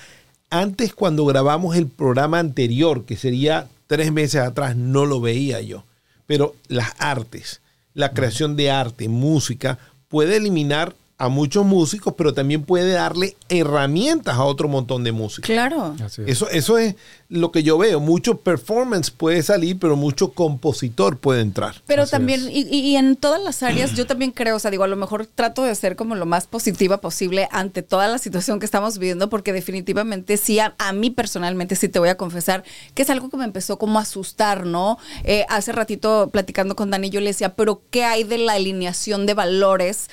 Antes, 0.49 0.93
cuando 0.93 1.25
grabamos 1.25 1.75
el 1.75 1.87
programa 1.87 2.39
anterior, 2.39 3.05
que 3.05 3.15
sería 3.15 3.67
tres 3.87 4.11
meses 4.11 4.41
atrás, 4.41 4.75
no 4.75 5.05
lo 5.05 5.21
veía 5.21 5.61
yo. 5.61 5.83
Pero 6.25 6.55
las 6.67 6.93
artes, 6.97 7.61
la 7.93 8.13
creación 8.13 8.55
de 8.55 8.71
arte, 8.71 9.07
música, 9.07 9.77
puede 10.07 10.37
eliminar 10.37 10.95
a 11.23 11.29
muchos 11.29 11.65
músicos, 11.65 12.13
pero 12.17 12.33
también 12.33 12.63
puede 12.63 12.91
darle 12.93 13.35
herramientas 13.49 14.35
a 14.35 14.43
otro 14.43 14.67
montón 14.67 15.03
de 15.03 15.11
músicos. 15.11 15.45
Claro. 15.45 15.95
Así 16.03 16.21
es. 16.23 16.29
Eso, 16.29 16.49
eso 16.49 16.77
es 16.77 16.95
lo 17.29 17.51
que 17.51 17.63
yo 17.63 17.77
veo. 17.77 17.99
Mucho 17.99 18.37
performance 18.39 19.11
puede 19.11 19.41
salir, 19.43 19.77
pero 19.79 19.95
mucho 19.95 20.33
compositor 20.33 21.17
puede 21.17 21.41
entrar. 21.41 21.75
Pero 21.85 22.03
Así 22.03 22.11
también, 22.11 22.41
y, 22.51 22.61
y- 22.69 22.79
y 22.91 22.95
en 22.97 23.15
todas 23.15 23.41
las 23.41 23.63
áreas, 23.63 23.93
yo 23.95 24.05
también 24.05 24.31
creo, 24.31 24.55
o 24.55 24.59
sea, 24.59 24.71
digo, 24.71 24.83
a 24.83 24.87
lo 24.87 24.95
mejor 24.97 25.25
trato 25.27 25.63
de 25.63 25.73
ser 25.75 25.95
como 25.95 26.15
lo 26.15 26.25
más 26.25 26.47
positiva 26.47 26.99
posible 26.99 27.47
ante 27.51 27.81
toda 27.83 28.07
la 28.07 28.17
situación 28.17 28.59
que 28.59 28.65
estamos 28.65 28.97
viviendo, 28.97 29.29
porque 29.29 29.53
definitivamente 29.53 30.37
sí, 30.37 30.59
a, 30.59 30.75
a 30.77 30.91
mí 30.93 31.09
personalmente 31.09 31.75
sí 31.75 31.87
te 31.87 31.99
voy 31.99 32.09
a 32.09 32.17
confesar 32.17 32.63
que 32.93 33.03
es 33.03 33.09
algo 33.09 33.29
que 33.29 33.37
me 33.37 33.45
empezó 33.45 33.77
como 33.77 33.99
a 33.99 34.01
asustar, 34.01 34.65
¿no? 34.65 34.97
Eh, 35.23 35.45
hace 35.49 35.71
ratito 35.71 36.29
platicando 36.31 36.75
con 36.75 36.89
Dani, 36.89 37.09
yo 37.09 37.21
le 37.21 37.27
decía, 37.27 37.55
pero 37.55 37.81
¿qué 37.91 38.03
hay 38.03 38.23
de 38.23 38.37
la 38.39 38.53
alineación 38.53 39.25
de 39.25 39.33
valores? 39.33 40.09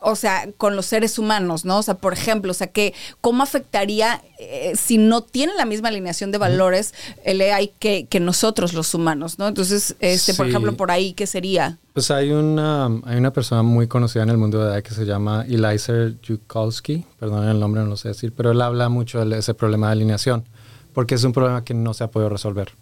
O 0.00 0.16
sea, 0.16 0.48
con 0.56 0.76
los 0.76 0.86
seres 0.86 1.18
humanos, 1.18 1.64
¿no? 1.64 1.78
O 1.78 1.82
sea, 1.82 1.94
por 1.94 2.12
ejemplo, 2.12 2.50
o 2.50 2.54
sea, 2.54 2.68
que 2.68 2.94
cómo 3.20 3.42
afectaría 3.42 4.22
eh, 4.38 4.72
si 4.76 4.98
no 4.98 5.22
tiene 5.22 5.54
la 5.54 5.64
misma 5.64 5.88
alineación 5.88 6.32
de 6.32 6.38
valores 6.38 6.94
el 7.24 7.40
AI 7.40 7.72
que, 7.78 8.06
que 8.06 8.20
nosotros 8.20 8.72
los 8.74 8.94
humanos, 8.94 9.38
¿no? 9.38 9.48
Entonces, 9.48 9.96
este, 10.00 10.34
por 10.34 10.48
ejemplo, 10.48 10.76
por 10.76 10.90
ahí, 10.90 11.12
¿qué 11.12 11.26
sería? 11.26 11.78
Pues 11.92 12.10
hay 12.10 12.30
una, 12.30 12.86
hay 13.04 13.16
una 13.16 13.32
persona 13.32 13.62
muy 13.62 13.88
conocida 13.88 14.22
en 14.22 14.30
el 14.30 14.38
mundo 14.38 14.64
de 14.64 14.74
AI 14.74 14.82
que 14.82 14.94
se 14.94 15.04
llama 15.04 15.44
Eliezer 15.48 16.20
Yudkowsky, 16.20 17.04
perdón 17.18 17.48
el 17.48 17.58
nombre, 17.58 17.82
no 17.82 17.88
lo 17.88 17.96
sé 17.96 18.08
decir, 18.08 18.32
pero 18.36 18.52
él 18.52 18.62
habla 18.62 18.88
mucho 18.88 19.24
de 19.24 19.38
ese 19.38 19.54
problema 19.54 19.88
de 19.88 19.92
alineación, 19.92 20.44
porque 20.92 21.14
es 21.14 21.24
un 21.24 21.32
problema 21.32 21.64
que 21.64 21.74
no 21.74 21.94
se 21.94 22.04
ha 22.04 22.10
podido 22.10 22.28
resolver. 22.28 22.72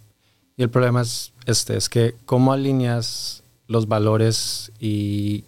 Y 0.56 0.62
el 0.62 0.70
problema 0.70 1.02
es 1.02 1.32
este, 1.46 1.76
es 1.76 1.88
que 1.88 2.14
cómo 2.24 2.52
alineas 2.52 3.44
los 3.68 3.88
valores 3.88 4.72
y 4.78 5.44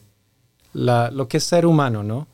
la, 0.73 1.11
lo 1.11 1.29
que 1.29 1.37
es 1.39 1.45
ser 1.45 1.67
humano, 1.67 2.03
¿no? 2.03 2.27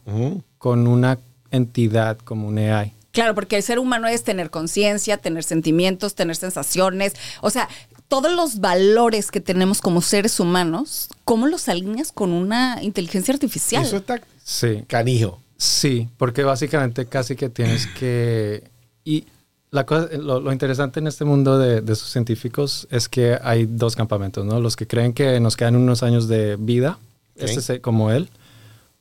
Con 0.58 0.86
una 0.86 1.18
entidad 1.50 2.18
como 2.18 2.48
un 2.48 2.58
AI. 2.58 2.92
Claro, 3.12 3.34
porque 3.34 3.56
el 3.56 3.62
ser 3.62 3.78
humano 3.78 4.08
es 4.08 4.24
tener 4.24 4.50
conciencia, 4.50 5.18
tener 5.18 5.44
sentimientos, 5.44 6.14
tener 6.16 6.34
sensaciones, 6.34 7.14
o 7.42 7.50
sea, 7.50 7.68
todos 8.08 8.32
los 8.32 8.60
valores 8.60 9.30
que 9.30 9.40
tenemos 9.40 9.80
como 9.80 10.02
seres 10.02 10.40
humanos, 10.40 11.08
¿cómo 11.24 11.46
los 11.46 11.68
alineas 11.68 12.12
con 12.12 12.32
una 12.32 12.82
inteligencia 12.82 13.32
artificial? 13.32 13.84
Eso 13.84 13.98
está 13.98 14.20
Sí. 14.42 14.82
canijo. 14.88 15.40
Sí, 15.56 16.08
porque 16.18 16.42
básicamente 16.42 17.06
casi 17.06 17.36
que 17.36 17.48
tienes 17.48 17.86
que... 17.86 18.64
Y 19.04 19.24
la 19.70 19.86
cosa, 19.86 20.08
lo, 20.16 20.40
lo 20.40 20.52
interesante 20.52 21.00
en 21.00 21.06
este 21.06 21.24
mundo 21.24 21.58
de, 21.58 21.80
de 21.80 21.94
sus 21.96 22.10
científicos 22.10 22.86
es 22.90 23.08
que 23.08 23.38
hay 23.42 23.66
dos 23.66 23.96
campamentos, 23.96 24.44
¿no? 24.44 24.60
Los 24.60 24.76
que 24.76 24.86
creen 24.86 25.12
que 25.12 25.40
nos 25.40 25.56
quedan 25.56 25.76
unos 25.76 26.02
años 26.02 26.28
de 26.28 26.56
vida, 26.58 26.98
Ok. 27.36 27.42
este 27.42 27.74
es 27.74 27.80
como 27.80 28.10
él, 28.10 28.28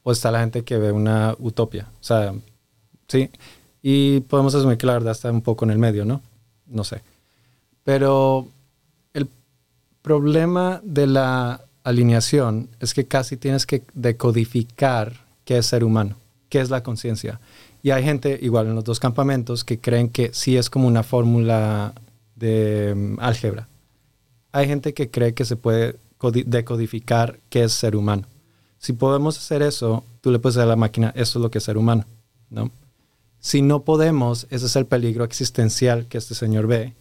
o 0.04 0.12
está 0.12 0.32
la 0.32 0.40
gente 0.40 0.63
que 0.63 0.78
ve 0.78 0.92
una 0.92 1.36
utopia. 1.40 1.88
O 2.00 2.04
sea, 2.04 2.34
sí. 3.08 3.30
Y 3.82 4.22
podemos 4.22 4.56
asumir 4.56 4.78
que 4.78 4.88
la 4.88 4.94
verdad 4.94 5.12
está 5.12 5.32
un 5.32 5.42
poco 5.42 5.66
en 5.66 5.72
el 5.72 5.78
medio, 5.78 6.06
¿no? 6.06 6.22
No 6.68 6.84
sé. 6.84 7.02
Pero 7.84 8.48
el 9.13 9.28
problema 10.02 10.82
de 10.84 11.08
la 11.08 11.62
alineación 11.84 12.70
es 12.80 12.94
que 12.94 13.06
casi 13.06 13.38
tienes 13.38 13.66
que 13.66 13.84
decodificar 13.94 15.13
qué 15.46 15.58
es 15.58 15.66
ser 15.66 15.84
humano, 15.84 16.16
qué 16.50 16.62
es 16.62 16.70
la 16.70 16.84
conciencia. 16.84 17.40
Y 17.82 17.92
hay 17.92 18.04
gente, 18.04 18.40
igual 18.42 18.68
en 18.68 18.75
los 18.75 18.86
dos 18.86 19.00
campamentos, 19.00 19.66
que 19.66 19.80
creen 19.80 20.08
que 20.10 20.32
sí 20.34 20.56
es 20.56 20.70
como 20.70 20.88
una 20.88 21.04
fórmula 21.04 21.94
de 22.36 22.94
mm, 22.96 23.20
álgebra. 23.20 23.68
Hay 24.54 24.68
gente 24.68 24.94
que 24.94 25.10
cree 25.10 25.34
que 25.34 25.44
se 25.44 25.58
puede 25.58 25.98
decodificar 26.32 27.39
qué 27.50 27.63
es 27.63 27.74
ser 27.74 27.96
humano. 27.96 28.24
Si 28.77 28.94
podemos 28.94 29.38
hacer 29.38 29.62
eso, 29.62 30.03
tú 30.22 30.32
le 30.32 30.39
puedes 30.39 30.56
decir 30.56 30.65
a 30.65 30.70
la 30.70 30.75
máquina, 30.75 31.12
eso 31.15 31.39
es 31.39 31.44
lo 31.44 31.50
que 31.51 31.58
es 31.60 31.63
ser 31.63 31.77
humano, 31.77 32.06
¿no? 32.50 32.70
Si 33.39 33.62
no 33.62 33.82
podemos, 33.84 34.48
ese 34.50 34.65
es 34.68 34.75
el 34.75 34.86
peligro 34.86 35.24
existencial 35.25 36.06
que 36.08 36.18
este 36.18 36.34
señor 36.36 36.68
ve, 36.68 36.94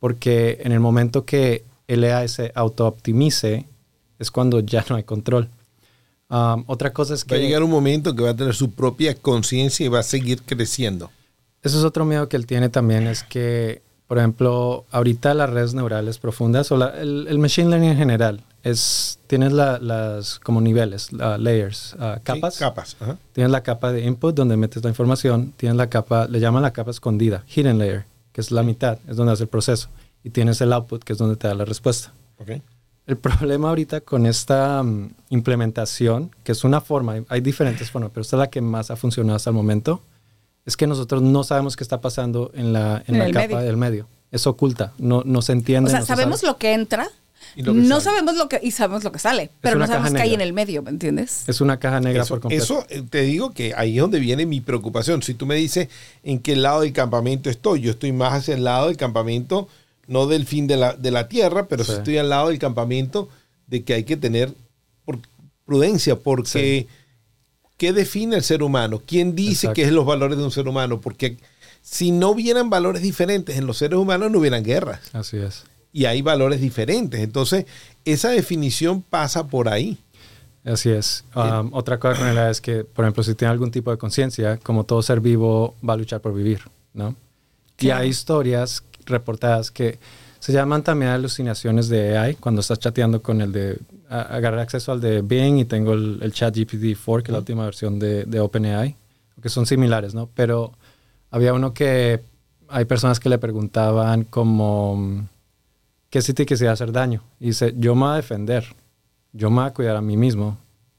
porque 0.00 0.58
en 0.62 0.72
el 0.72 0.80
momento 0.80 1.24
que 1.24 1.64
el 1.88 2.04
AI 2.04 2.28
se 2.28 2.52
autooptimice, 2.54 3.66
es 4.18 4.30
cuando 4.30 4.60
ya 4.60 4.84
no 4.88 4.96
hay 4.96 5.02
control. 5.02 5.48
Um, 6.30 6.64
otra 6.66 6.92
cosa 6.92 7.14
es 7.14 7.24
que... 7.24 7.34
Va 7.34 7.38
a 7.40 7.44
llegar 7.44 7.62
un 7.62 7.70
momento 7.70 8.14
que 8.14 8.22
va 8.22 8.30
a 8.30 8.36
tener 8.36 8.54
su 8.54 8.70
propia 8.70 9.14
conciencia 9.14 9.84
y 9.84 9.88
va 9.88 10.00
a 10.00 10.02
seguir 10.02 10.42
creciendo. 10.42 11.10
Eso 11.62 11.78
es 11.78 11.84
otro 11.84 12.04
miedo 12.04 12.28
que 12.28 12.36
él 12.36 12.46
tiene 12.46 12.68
también, 12.70 13.06
es 13.06 13.22
que, 13.22 13.82
por 14.06 14.18
ejemplo, 14.18 14.84
ahorita 14.90 15.32
las 15.34 15.50
redes 15.50 15.74
neurales 15.74 16.18
profundas 16.18 16.70
o 16.72 16.76
la- 16.76 16.98
el, 17.00 17.26
el 17.28 17.38
machine 17.38 17.68
learning 17.70 17.90
en 17.90 17.96
general, 17.96 18.42
es, 18.64 19.18
tienes 19.28 19.52
la- 19.52 19.78
las 19.78 20.38
como 20.40 20.60
niveles, 20.60 21.12
la- 21.12 21.38
layers, 21.38 21.94
ah, 22.00 22.14
Sí, 22.16 22.22
capas. 22.24 22.58
capas. 22.58 22.96
ajá. 23.00 23.16
Tienes 23.32 23.50
la 23.52 23.62
capa 23.62 23.92
de 23.92 24.04
input 24.04 24.34
donde 24.34 24.56
metes 24.56 24.82
la 24.82 24.88
información, 24.90 25.52
tienes 25.56 25.76
la 25.76 25.88
capa, 25.88 26.26
le 26.26 26.40
llaman 26.40 26.62
la 26.62 26.72
capa 26.72 26.90
escondida, 26.90 27.44
hidden 27.54 27.78
layer, 27.78 28.04
que 28.32 28.40
es 28.40 28.50
la 28.50 28.62
mitad, 28.62 28.98
es 29.08 29.16
donde 29.16 29.32
hace 29.34 29.44
el 29.44 29.48
proceso, 29.48 29.88
y 30.24 30.30
tienes 30.30 30.60
el 30.60 30.72
output, 30.72 31.04
que 31.04 31.12
es 31.12 31.18
donde 31.18 31.36
te 31.36 31.46
da 31.46 31.54
la 31.54 31.64
respuesta. 31.64 32.12
Ok. 32.38 32.60
El 33.06 33.18
problema 33.18 33.68
ahorita 33.68 34.00
con 34.00 34.24
esta 34.26 34.82
mm, 34.82 35.10
implementación, 35.28 36.30
que 36.42 36.52
es 36.52 36.64
una 36.64 36.80
forma, 36.80 37.16
hay- 37.28 37.40
diferentes 37.42 37.90
formas, 37.90 38.10
pero 38.14 38.22
esta 38.22 38.36
es 38.36 38.38
la 38.38 38.46
que 38.48 38.60
más 38.60 38.90
ha 38.90 38.96
funcionado 38.96 39.36
hasta 39.36 39.50
el 39.50 39.56
momento, 39.56 40.00
es 40.66 40.76
que 40.76 40.86
nosotros 40.86 41.20
no 41.20 41.44
sabemos 41.44 41.76
qué 41.76 41.84
está 41.84 42.00
pasando 42.00 42.50
en 42.54 42.72
la, 42.72 43.02
en 43.06 43.16
En 43.16 43.18
la 43.18 43.26
capa 43.30 43.46
medio. 43.56 43.58
del 43.60 43.76
medio. 43.76 44.06
Es 44.32 44.46
oculta, 44.46 44.94
no, 44.98 45.22
no 45.24 45.42
se 45.42 45.52
entiende. 45.52 45.88
O 45.88 45.90
sea, 45.90 46.00
no 46.00 46.06
se 46.06 46.12
sabemos 46.12 46.40
sabe. 46.40 46.52
lo 46.52 46.58
que 46.58 46.72
entra, 46.72 47.06
no 47.56 48.00
sale. 48.00 48.00
sabemos 48.00 48.36
lo 48.36 48.48
que 48.48 48.60
y 48.62 48.70
sabemos 48.70 49.04
lo 49.04 49.12
que 49.12 49.18
sale, 49.18 49.50
pero 49.60 49.78
no 49.78 49.86
sabemos 49.86 50.12
qué 50.12 50.22
hay 50.22 50.34
en 50.34 50.40
el 50.40 50.52
medio, 50.52 50.82
¿me 50.82 50.90
entiendes? 50.90 51.44
Es 51.48 51.60
una 51.60 51.78
caja 51.78 52.00
negra 52.00 52.22
Eso, 52.22 52.34
por 52.34 52.40
completo. 52.40 52.62
eso, 52.64 52.86
eh, 52.88 53.02
te 53.08 53.22
digo 53.22 53.52
que 53.52 53.72
ahí 53.76 53.96
es 53.96 54.00
donde 54.00 54.18
viene 54.20 54.46
mi 54.46 54.60
preocupación. 54.60 55.22
Si 55.22 55.34
tú 55.34 55.46
me 55.46 55.54
dices 55.54 55.88
en 56.22 56.38
qué 56.40 56.56
lado 56.56 56.80
del 56.82 56.92
campamento 56.92 57.50
estoy, 57.50 57.80
yo 57.80 57.90
estoy 57.92 58.12
más 58.12 58.32
hacia 58.32 58.54
el 58.54 58.64
lado 58.64 58.88
del 58.88 58.96
campamento, 58.96 59.68
no 60.06 60.26
del 60.26 60.46
fin 60.46 60.66
de 60.66 60.76
la, 60.76 60.94
de 60.94 61.10
la 61.10 61.28
tierra, 61.28 61.66
pero 61.68 61.84
sí. 61.84 61.92
Sí. 61.92 61.98
estoy 61.98 62.18
al 62.18 62.28
lado 62.28 62.48
del 62.48 62.58
campamento 62.58 63.28
de 63.66 63.82
que 63.84 63.94
hay 63.94 64.04
que 64.04 64.16
tener 64.16 64.52
por- 65.04 65.18
prudencia, 65.64 66.16
porque 66.16 66.86
Sí. 66.86 66.88
¿qué 67.78 67.92
define 67.92 68.36
el 68.36 68.42
ser 68.42 68.62
humano? 68.62 69.00
¿Quién 69.06 69.34
dice 69.34 69.66
Exacto. 69.68 69.74
qué 69.74 69.82
es 69.84 69.92
los 69.92 70.04
valores 70.04 70.36
de 70.38 70.44
un 70.44 70.50
ser 70.50 70.68
humano? 70.68 71.00
Porque 71.00 71.36
si 71.80 72.10
no 72.10 72.30
hubieran 72.30 72.70
valores 72.70 73.02
diferentes 73.02 73.56
en 73.56 73.66
los 73.66 73.78
seres 73.78 73.98
humanos, 73.98 74.30
no 74.30 74.38
hubieran 74.38 74.62
guerras. 74.62 75.00
Así 75.12 75.36
es. 75.38 75.64
Y 75.94 76.04
hay 76.06 76.20
valores 76.20 76.60
diferentes. 76.60 77.20
Entonces, 77.20 77.64
esa 78.04 78.28
definición 78.30 79.00
pasa 79.00 79.46
por 79.46 79.68
ahí. 79.70 79.96
Así 80.64 80.90
es. 80.90 81.24
Um, 81.36 81.70
otra 81.72 81.98
cosa 81.98 82.18
con 82.18 82.36
es 82.50 82.60
que, 82.60 82.84
por 82.84 83.04
ejemplo, 83.04 83.22
si 83.22 83.34
tiene 83.34 83.52
algún 83.52 83.70
tipo 83.70 83.90
de 83.90 83.96
conciencia, 83.96 84.58
como 84.58 84.84
todo 84.84 85.00
ser 85.02 85.20
vivo, 85.20 85.74
va 85.88 85.94
a 85.94 85.96
luchar 85.96 86.20
por 86.20 86.34
vivir, 86.34 86.60
¿no? 86.94 87.14
Y 87.78 87.90
hay 87.90 88.08
historias 88.08 88.82
reportadas 89.06 89.70
que 89.70 89.98
se 90.40 90.52
llaman 90.52 90.82
también 90.82 91.12
alucinaciones 91.12 91.88
de 91.88 92.18
AI, 92.18 92.34
cuando 92.36 92.60
estás 92.60 92.78
chateando 92.80 93.22
con 93.22 93.40
el 93.40 93.52
de... 93.52 93.78
a- 94.08 94.22
agarrar 94.36 94.60
acceso 94.60 94.90
al 94.92 95.00
de 95.00 95.22
Bing 95.22 95.58
y 95.58 95.64
tengo 95.64 95.92
el, 95.92 96.18
el 96.22 96.32
chat 96.32 96.54
GPT-4, 96.56 97.22
que 97.22 97.28
es 97.30 97.32
la 97.32 97.38
última 97.38 97.64
versión 97.66 97.98
de, 97.98 98.24
de 98.24 98.40
OpenAI, 98.40 98.96
que 99.40 99.48
son 99.48 99.64
similares, 99.64 100.12
¿no? 100.14 100.28
Pero 100.34 100.72
había 101.30 101.52
uno 101.54 101.72
que 101.72 102.20
hay 102.68 102.84
personas 102.84 103.20
que 103.20 103.28
le 103.28 103.38
preguntaban 103.38 104.24
como... 104.24 105.28
¿Qué 106.14 106.22
si 106.22 106.32
te 106.32 106.46
quisiera 106.46 106.72
hacer 106.74 106.92
daño? 106.92 107.24
Y 107.40 107.46
dice, 107.46 107.74
yo 107.76 107.96
me 107.96 108.02
voy 108.02 108.12
a 108.12 108.14
defender 108.18 108.64
yo 109.32 109.50
me 109.50 109.62
voy 109.62 109.66
a 109.66 109.74
cuidar 109.74 109.96
a 109.96 110.00
mí 110.00 110.16
mismo. 110.16 110.56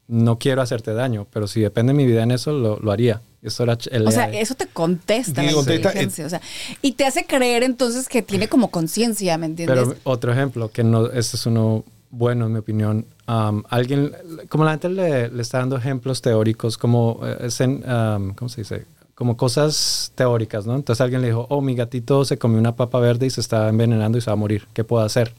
No 0.09 0.37
quiero 0.37 0.61
hacerte 0.61 0.93
daño, 0.93 1.25
pero 1.31 1.47
si 1.47 1.61
depende 1.61 1.93
mi 1.93 2.05
vida 2.05 2.21
en 2.23 2.31
eso, 2.31 2.51
lo, 2.51 2.77
lo 2.81 2.91
haría. 2.91 3.21
Eso 3.41 3.63
era 3.63 3.77
el 3.91 4.05
O 4.05 4.11
sea, 4.11 4.25
AI. 4.25 4.39
eso 4.39 4.55
te 4.55 4.67
contesta 4.67 5.39
Sí, 5.39 5.47
la 5.47 5.53
contesta, 5.53 5.87
inteligencia, 5.87 6.25
o 6.25 6.29
sea, 6.29 6.41
y 6.81 6.91
te 6.91 7.05
hace 7.05 7.25
creer 7.25 7.63
entonces 7.63 8.09
que 8.09 8.21
tiene 8.23 8.49
como 8.49 8.71
conciencia, 8.71 9.37
¿me 9.37 9.45
entiendes? 9.45 9.77
Pero 9.77 9.95
otro 10.03 10.33
ejemplo, 10.33 10.69
que 10.69 10.83
no, 10.83 11.05
este 11.07 11.37
es 11.37 11.45
uno 11.45 11.85
bueno 12.09 12.47
en 12.47 12.51
mi 12.51 12.59
opinión. 12.59 13.05
um, 13.29 13.63
alguien, 13.69 14.11
como 14.49 14.65
la 14.65 14.71
gente 14.71 14.89
le, 14.89 15.29
le 15.29 15.41
está 15.41 15.59
dando 15.59 15.77
ejemplos 15.77 16.21
teóricos, 16.21 16.77
como, 16.77 17.21
eh, 17.23 17.37
es 17.45 17.61
en, 17.61 17.89
um, 17.89 18.33
¿cómo 18.33 18.49
se 18.49 18.61
dice? 18.61 18.85
Como 19.15 19.37
cosas 19.37 20.11
teóricas, 20.15 20.65
¿no? 20.67 20.75
Entonces 20.75 20.99
alguien 21.01 21.21
le 21.21 21.27
dijo, 21.27 21.47
oh, 21.49 21.61
mi 21.61 21.73
gatito 21.73 22.25
se 22.25 22.37
comió 22.37 22.59
una 22.59 22.75
papa 22.75 22.99
verde 22.99 23.25
y 23.25 23.29
se 23.29 23.39
está 23.41 23.69
envenenando 23.69 24.17
y 24.17 24.21
se 24.21 24.29
va 24.29 24.33
a 24.33 24.35
morir. 24.37 24.67
¿Qué 24.73 24.83
puedo 24.83 25.03
hacer? 25.03 25.33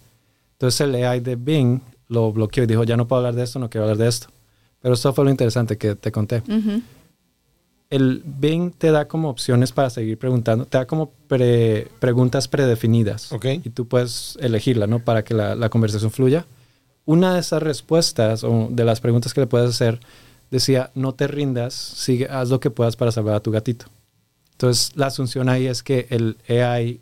Entonces 0.52 0.80
el 0.80 0.94
AI 0.94 1.20
de 1.20 1.36
Bing 1.36 1.80
lo 2.08 2.32
bloqueó 2.32 2.64
y 2.64 2.66
dijo, 2.66 2.84
ya 2.84 2.96
no 2.96 3.06
puedo 3.06 3.18
hablar 3.18 3.34
de 3.34 3.42
esto, 3.44 3.58
no 3.58 3.68
quiero 3.68 3.84
hablar 3.84 3.98
de 3.98 4.08
esto. 4.08 4.28
Pero 4.80 4.94
esto 4.94 5.12
fue 5.12 5.24
lo 5.24 5.30
interesante 5.30 5.76
que 5.76 5.94
te 5.94 6.10
conté. 6.10 6.42
El 7.88 8.22
Bing 8.24 8.72
te 8.72 8.90
da 8.90 9.06
como 9.06 9.28
opciones 9.28 9.72
para 9.72 9.90
seguir 9.90 10.18
preguntando, 10.18 10.64
te 10.64 10.78
da 10.78 10.86
como 10.86 11.10
pre- 11.28 11.86
preguntas 12.00 12.48
predefinidas. 12.48 13.30
Ok. 13.32 13.44
Y 13.62 13.70
tú 13.70 13.86
puedes 13.86 14.36
elegirla, 14.40 14.86
¿no? 14.86 14.98
Para 15.00 15.22
que 15.22 15.34
la, 15.34 15.54
la 15.54 15.68
conversación 15.68 16.10
fluya. 16.10 16.46
Una 17.04 17.34
de 17.34 17.40
esas 17.40 17.62
respuestas 17.62 18.42
o 18.42 18.68
de 18.70 18.84
las 18.84 19.00
preguntas 19.00 19.32
que 19.34 19.40
le 19.42 19.46
puedes 19.46 19.70
hacer 19.70 20.00
decía, 20.50 20.90
no 20.94 21.14
te 21.14 21.26
rindas, 21.26 21.74
sigue, 21.74 22.26
haz 22.28 22.48
lo 22.50 22.60
que 22.60 22.70
puedas 22.70 22.96
para 22.96 23.12
salvar 23.12 23.34
a 23.34 23.40
tu 23.40 23.50
gatito. 23.50 23.86
Entonces, 24.52 24.92
la 24.96 25.06
asunción 25.06 25.48
ahí 25.48 25.66
es 25.66 25.82
que 25.82 26.06
el 26.10 26.38
AI 26.48 27.00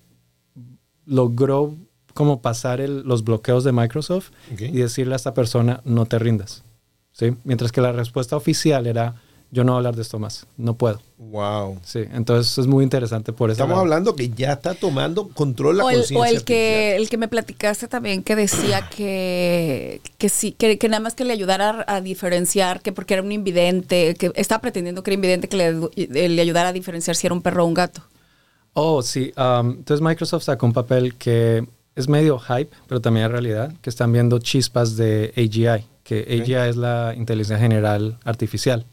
logró 1.07 1.77
como 2.15 2.41
pasar 2.41 2.81
el- 2.81 3.03
los 3.03 3.25
bloqueos 3.25 3.65
de 3.65 3.73
Microsoft 3.73 4.31
y 4.73 4.79
decirle 4.79 5.15
a 5.15 5.17
esta 5.17 5.35
persona, 5.35 5.81
no 5.85 6.07
te 6.07 6.19
rindas. 6.19 6.63
¿Sí? 7.13 7.37
Mientras 7.45 7.71
que 7.71 7.81
la 7.81 7.93
respuesta 7.93 8.37
oficial 8.37 8.87
era, 8.89 9.15
yo 9.55 9.63
no 9.63 9.73
voy 9.73 9.77
a 9.77 9.79
hablar 9.79 9.95
de 9.95 10.03
esto 10.03 10.19
más, 10.19 10.47
no 10.57 10.75
puedo. 10.75 11.01
Wow. 11.17 11.79
Sí, 11.85 12.01
entonces 12.13 12.59
es 12.59 12.67
muy 12.67 12.83
interesante 12.83 13.33
por 13.33 13.51
eso. 13.51 13.63
Estamos 13.63 13.79
hablando 13.79 14.17
que 14.17 14.29
ya 14.29 14.55
está 14.55 14.75
tomando 14.75 15.29
control 15.29 15.77
la 15.77 15.85
conciencia. 15.85 16.19
o 16.19 16.25
el 16.25 16.43
que 16.43 16.65
artificial. 16.65 17.03
el 17.03 17.09
que 17.09 17.17
me 17.19 17.29
platicaste 17.29 17.87
también 17.87 18.25
que 18.25 18.35
decía 18.35 18.89
que, 18.97 20.01
que 20.19 20.29
sí, 20.29 20.53
que, 20.53 20.77
que 20.77 20.89
nada 20.89 21.01
más 21.01 21.15
que 21.15 21.25
le 21.25 21.33
ayudara 21.33 21.85
a, 21.87 21.95
a 21.95 22.01
diferenciar, 22.01 22.83
que 22.83 22.91
porque 22.91 23.15
era 23.15 23.23
un 23.23 23.31
invidente, 23.31 24.17
que 24.17 24.33
estaba 24.35 24.61
pretendiendo 24.61 25.05
que 25.05 25.13
era 25.13 25.15
invidente, 25.15 25.49
que 25.49 25.57
le, 25.57 26.29
le 26.29 26.43
ayudara 26.43 26.71
a 26.71 26.73
diferenciar 26.73 27.15
si 27.15 27.29
era 27.29 27.35
un 27.35 27.41
perro 27.41 27.63
o 27.63 27.69
un 27.69 27.75
gato. 27.75 28.03
Oh, 28.73 29.03
sí. 29.03 29.33
um, 29.37 29.71
entonces 29.71 30.01
Microsoft 30.01 30.43
sacó 30.43 30.67
un 30.67 30.73
papel 30.73 31.15
que 31.15 31.65
es 31.95 32.09
medio 32.09 32.41
hype, 32.41 32.71
pero 32.89 33.01
también 33.01 33.27
es 33.27 33.31
realidad, 33.31 33.73
que 33.81 33.89
están 33.89 34.13
viendo 34.13 34.41
chispas 34.41 34.97
de 34.97 35.33
AGI, 35.37 35.87
que 36.03 36.41
AGI 36.43 36.71
es 36.71 36.77
la 36.77 37.15
inteligencia 37.17 37.57
general 37.57 38.19
artificial. 38.25 38.85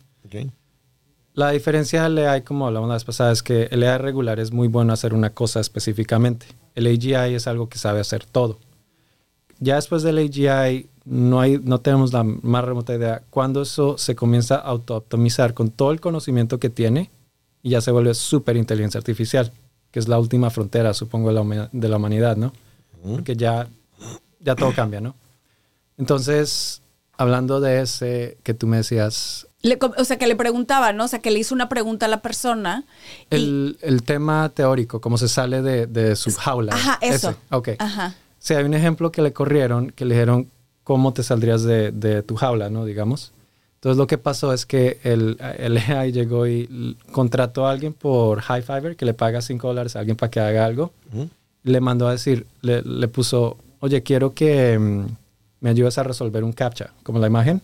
La 1.34 1.52
diferencia 1.52 2.04
del 2.04 2.18
AI, 2.18 2.42
como 2.42 2.68
hablamos 2.68 2.90
la 2.90 2.96
vez 2.96 3.06
pasada, 3.06 3.32
es 3.32 3.42
que 3.42 3.64
el 3.72 3.84
AI 3.84 3.98
regular 3.98 4.40
es 4.40 4.52
muy 4.52 4.68
bueno 4.68 4.92
hacer 4.92 5.14
una 5.14 5.30
cosa 5.30 5.60
específicamente. 5.60 6.46
El 6.76 6.88
AGI 6.88 7.36
es 7.36 7.48
algo 7.48 7.70
que 7.70 7.78
sabe 7.78 8.00
hacer 8.02 8.26
todo. 8.26 8.60
Ya 9.60 9.76
después 9.76 10.04
del 10.04 10.18
AGI 10.18 10.90
no, 11.06 11.40
hay, 11.40 11.60
no 11.64 11.80
tenemos 11.80 12.14
la 12.14 12.24
más 12.24 12.66
remota 12.66 12.94
idea 12.94 13.24
cuándo 13.30 13.62
eso 13.62 13.98
se 13.98 14.16
comienza 14.16 14.56
a 14.56 14.60
auto-optimizar 14.60 15.54
con 15.54 15.70
todo 15.70 15.92
el 15.92 16.02
conocimiento 16.02 16.60
que 16.60 16.70
tiene 16.70 17.10
y 17.64 17.72
ya 17.72 17.82
se 17.82 17.92
vuelve 17.92 18.14
súper 18.14 18.58
inteligencia 18.58 18.98
artificial, 18.98 19.52
que 19.92 20.00
es 20.00 20.08
la 20.08 20.20
última 20.20 20.50
frontera, 20.50 20.94
supongo, 20.94 21.32
de 21.34 21.70
de 21.72 21.90
la 21.90 21.98
humanidad, 21.98 22.38
¿no? 22.38 22.54
Porque 23.04 23.36
ya, 23.36 23.68
ya 24.40 24.56
todo 24.56 24.74
cambia, 24.74 25.02
¿no? 25.02 25.16
Entonces, 25.98 26.82
hablando 27.18 27.60
de 27.62 27.82
ese 27.82 28.38
que 28.44 28.54
tú 28.54 28.68
me 28.68 28.78
decías, 28.78 29.48
Le 29.64 29.78
o 29.98 30.04
sea, 30.06 30.18
que 30.18 30.26
le 30.28 30.36
preguntaba, 30.36 30.92
¿no? 30.94 31.06
O 31.06 31.08
sea, 31.08 31.20
que 31.20 31.30
le 31.32 31.40
hizo 31.40 31.54
una 31.54 31.70
pregunta 31.70 32.08
a 32.08 32.10
la 32.10 32.22
persona. 32.22 32.84
y- 33.30 33.36
el, 33.36 33.78
el 33.82 34.04
tema 34.04 34.50
teórico, 34.50 35.00
cómo 35.02 35.18
se 35.18 35.28
sale 35.28 35.62
de, 35.62 35.86
de 35.88 36.16
su 36.16 36.32
jaula. 36.34 36.74
Ajá, 36.74 36.98
eso. 37.02 37.30
Ese, 37.32 37.38
Ok. 37.52 37.70
Ajá. 37.80 38.16
Sí, 38.40 38.56
hay 38.56 38.64
un 38.64 38.74
ejemplo 38.74 39.12
que 39.12 39.22
le 39.22 39.34
corrieron, 39.34 39.92
que 39.92 40.04
le 40.06 40.16
dijeron 40.16 40.48
cómo 40.84 41.14
te 41.14 41.22
saldrías 41.22 41.62
de, 41.64 41.92
de 41.92 42.24
tu 42.24 42.36
jaula, 42.36 42.70
¿no? 42.72 42.86
Digamos. 42.86 43.34
Entonces 43.76 43.98
lo 43.98 44.08
que 44.08 44.18
pasó 44.18 44.52
es 44.54 44.66
que 44.66 45.00
el, 45.04 45.38
el 45.58 45.78
AI 45.88 46.12
llegó 46.12 46.48
y 46.48 46.98
contrató 47.12 47.68
a 47.68 47.72
alguien 47.72 47.94
por 47.94 48.42
High 48.42 48.64
Fiverr 48.64 48.96
que 48.96 49.06
le 49.06 49.14
paga 49.14 49.42
5 49.42 49.68
dólares 49.68 49.96
a 49.96 50.00
alguien 50.00 50.18
para 50.18 50.30
que 50.32 50.40
haga 50.40 50.66
algo. 50.66 50.92
Le 51.64 51.80
mandó 51.82 52.08
a 52.08 52.12
decir, 52.14 52.48
le, 52.62 52.82
le 52.82 53.08
puso, 53.08 53.58
oye, 53.80 54.02
quiero 54.02 54.34
que 54.34 54.78
mm, 54.80 55.06
me 55.60 55.70
ayudes 55.70 56.00
a 56.00 56.04
resolver 56.04 56.44
un 56.44 56.54
captcha, 56.54 56.92
como 57.04 57.20
la 57.20 57.28
imagen. 57.28 57.62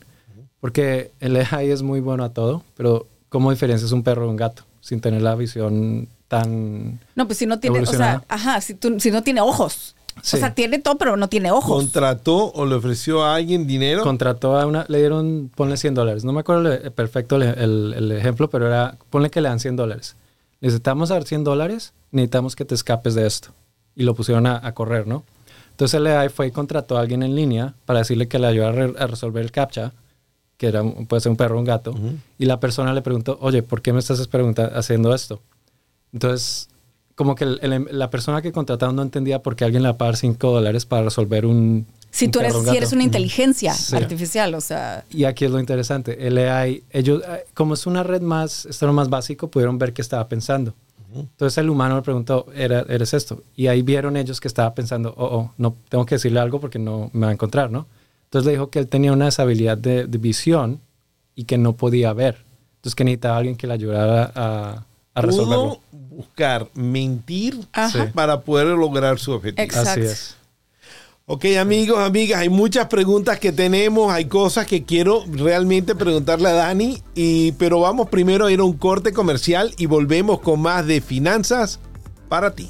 Porque 0.60 1.12
el 1.20 1.36
AI 1.38 1.70
es 1.72 1.82
muy 1.84 2.00
bueno 2.00 2.24
a 2.24 2.30
todo, 2.34 2.64
pero 2.76 3.08
¿cómo 3.30 3.52
diferencias 3.52 3.92
un 3.92 4.04
perro 4.04 4.24
de 4.24 4.30
un 4.30 4.36
gato 4.38 4.64
sin 4.82 5.02
tener 5.02 5.22
la 5.22 5.36
visión 5.36 6.08
tan... 6.28 7.00
No, 7.16 7.26
pues 7.28 7.38
si 7.38 7.46
no 7.46 7.60
tiene, 7.60 7.80
o 7.82 7.86
sea, 7.86 8.24
ajá, 8.28 8.60
si, 8.62 8.74
tú- 8.74 9.00
si 9.00 9.12
no 9.12 9.22
tiene 9.24 9.42
ojos. 9.42 9.96
Sí. 10.24 10.38
O 10.38 10.40
sea, 10.40 10.56
tiene 10.56 10.80
todo, 10.80 10.98
pero 10.98 11.16
no 11.16 11.30
tiene 11.30 11.52
ojos. 11.52 11.70
¿Contrató 11.72 12.52
o 12.54 12.66
le 12.66 12.74
ofreció 12.76 13.24
a 13.24 13.36
alguien 13.36 13.68
dinero? 13.68 14.02
contrató 14.04 14.58
a 14.58 14.66
una, 14.66 14.84
le 14.88 14.98
dieron, 14.98 15.52
ponle 15.54 15.78
100 15.78 15.94
dólares. 15.94 16.24
No 16.26 16.34
me 16.34 16.40
acuerdo 16.40 16.72
el- 16.74 16.92
perfecto 16.92 17.36
el, 17.36 17.44
el- 17.44 17.94
el 17.96 18.12
ejemplo, 18.14 18.50
pero 18.50 18.66
era, 18.66 18.98
ponle 19.12 19.30
que 19.30 19.42
le 19.42 19.50
dan 19.50 19.60
100 19.60 19.76
dólares. 19.76 20.16
Necesitamos 20.60 21.10
dar 21.10 21.24
100 21.24 21.44
dólares, 21.44 21.94
necesitamos 22.12 22.56
que 22.56 22.66
te 22.66 22.74
escapes 22.74 23.14
de 23.14 23.28
esto. 23.28 23.50
Y 23.96 24.04
lo 24.04 24.16
pusieron 24.16 24.48
a, 24.48 24.60
a 24.66 24.74
correr, 24.74 25.06
¿no? 25.06 25.24
Entonces 25.72 25.94
el 26.00 26.08
AI 26.08 26.30
fue 26.30 26.48
y 26.48 26.52
contrató 26.52 26.98
a 26.98 27.02
alguien 27.02 27.22
en 27.22 27.36
línea 27.36 27.76
para 27.86 28.00
decirle 28.00 28.28
que 28.28 28.40
le 28.40 28.48
ayudara 28.48 28.72
a, 28.72 28.88
re- 28.88 28.96
a 28.98 29.06
resolver 29.06 29.44
el 29.44 29.52
captcha, 29.52 29.92
que 30.58 30.68
era, 30.68 30.82
un- 30.84 31.06
puede 31.06 31.22
ser 31.22 31.30
un 31.32 31.38
perro 31.38 31.56
o 31.56 31.60
un 31.60 31.66
gato. 31.66 31.96
Y 32.40 32.46
la 32.46 32.60
persona 32.60 32.94
le 32.94 33.02
preguntó, 33.02 33.38
oye, 33.42 33.62
¿por 33.64 33.82
qué 33.82 33.94
me 33.94 34.00
estás 34.00 34.28
haciendo 34.74 35.14
esto? 35.14 35.40
Entonces, 36.14 36.70
como 37.16 37.36
que 37.36 37.44
el- 37.44 37.60
el- 37.62 37.88
la 37.92 38.10
persona 38.10 38.42
que 38.42 38.52
contrataron 38.52 38.96
no 38.96 39.02
entendía 39.02 39.40
por 39.42 39.56
qué 39.56 39.66
alguien 39.66 39.84
le 39.84 39.90
va 39.90 39.96
a 39.96 39.98
pagar 39.98 40.18
5 40.18 40.52
dólares 40.52 40.86
para 40.86 41.04
resolver 41.04 41.46
un... 41.46 41.86
si 42.12 42.26
un 42.26 42.32
tú 42.32 42.40
eres, 42.40 42.56
si 42.56 42.76
eres 42.78 42.92
una 42.94 43.04
inteligencia 43.04 43.74
Sí. 43.74 43.96
artificial, 43.96 44.54
o 44.56 44.62
sea. 44.62 45.04
Y 45.10 45.26
aquí 45.26 45.46
es 45.46 45.52
lo 45.52 45.60
interesante. 45.60 46.28
El 46.28 46.38
AI, 46.38 46.84
ellos, 46.92 47.22
eh, 47.28 47.46
como 47.54 47.74
es 47.74 47.86
una 47.86 48.04
red 48.04 48.22
más, 48.22 48.66
esto 48.66 48.86
es 48.86 48.88
lo 48.88 48.94
más 48.94 49.10
básico, 49.10 49.50
pudieron 49.50 49.78
ver 49.78 49.94
qué 49.94 50.02
estaba 50.02 50.28
pensando. 50.28 50.74
Entonces 51.16 51.58
el 51.58 51.70
humano 51.70 51.96
le 51.96 52.02
preguntó, 52.04 52.46
¿Era, 52.54 52.82
¿eres 52.90 53.14
esto? 53.14 53.42
Y 53.56 53.68
ahí 53.68 53.82
vieron 53.82 54.18
ellos 54.18 54.40
que 54.40 54.48
estaba 54.48 54.74
pensando, 54.76 55.14
oh, 55.18 55.26
oh, 55.26 55.52
no 55.58 55.74
tengo 55.90 56.06
que 56.06 56.16
decirle 56.16 56.40
algo 56.40 56.60
porque 56.60 56.78
no 56.80 57.10
me 57.14 57.22
va 57.26 57.30
a 57.30 57.34
encontrar, 57.34 57.72
¿no? 57.72 57.88
Entonces 58.28 58.46
le 58.46 58.52
dijo 58.52 58.70
que 58.70 58.80
él 58.80 58.88
tenía 58.88 59.14
una 59.14 59.26
deshabilidad 59.26 59.78
de, 59.78 60.06
de 60.06 60.18
visión 60.18 60.82
y 61.34 61.46
que 61.46 61.58
no 61.58 61.76
podía 61.78 62.14
ver. 62.14 62.46
Entonces 62.76 62.96
que 62.96 63.04
necesitaba 63.06 63.36
a 63.36 63.38
alguien 63.40 63.56
que 63.56 63.68
le 63.68 63.74
ayudara 63.74 64.32
a, 64.36 64.86
a 65.14 65.22
resolverlo. 65.22 65.80
Pudo 65.90 66.08
buscar 66.18 66.70
mentir 66.74 67.58
Ajá. 67.74 68.12
para 68.14 68.42
poder 68.42 68.68
lograr 68.68 69.18
su 69.20 69.32
objetivo. 69.32 69.64
Exacto. 69.64 69.92
Así 69.92 70.02
es. 70.02 70.36
Ok, 71.30 71.46
amigos, 71.60 72.00
amigas, 72.00 72.40
hay 72.40 72.48
muchas 72.48 72.88
preguntas 72.88 73.38
que 73.38 73.52
tenemos, 73.52 74.14
hay 74.14 74.26
cosas 74.26 74.66
que 74.66 74.84
quiero 74.84 75.26
realmente 75.30 75.94
preguntarle 75.94 76.48
a 76.48 76.54
Dani, 76.54 77.04
y, 77.16 77.52
pero 77.54 77.82
vamos 77.82 78.08
primero 78.08 78.46
a 78.46 78.52
ir 78.52 78.62
a 78.62 78.64
un 78.64 78.78
corte 78.78 79.12
comercial 79.12 79.74
y 79.78 79.88
volvemos 79.88 80.40
con 80.40 80.62
más 80.62 80.86
de 80.86 81.02
finanzas 81.02 81.82
para 82.30 82.52
ti. 82.52 82.70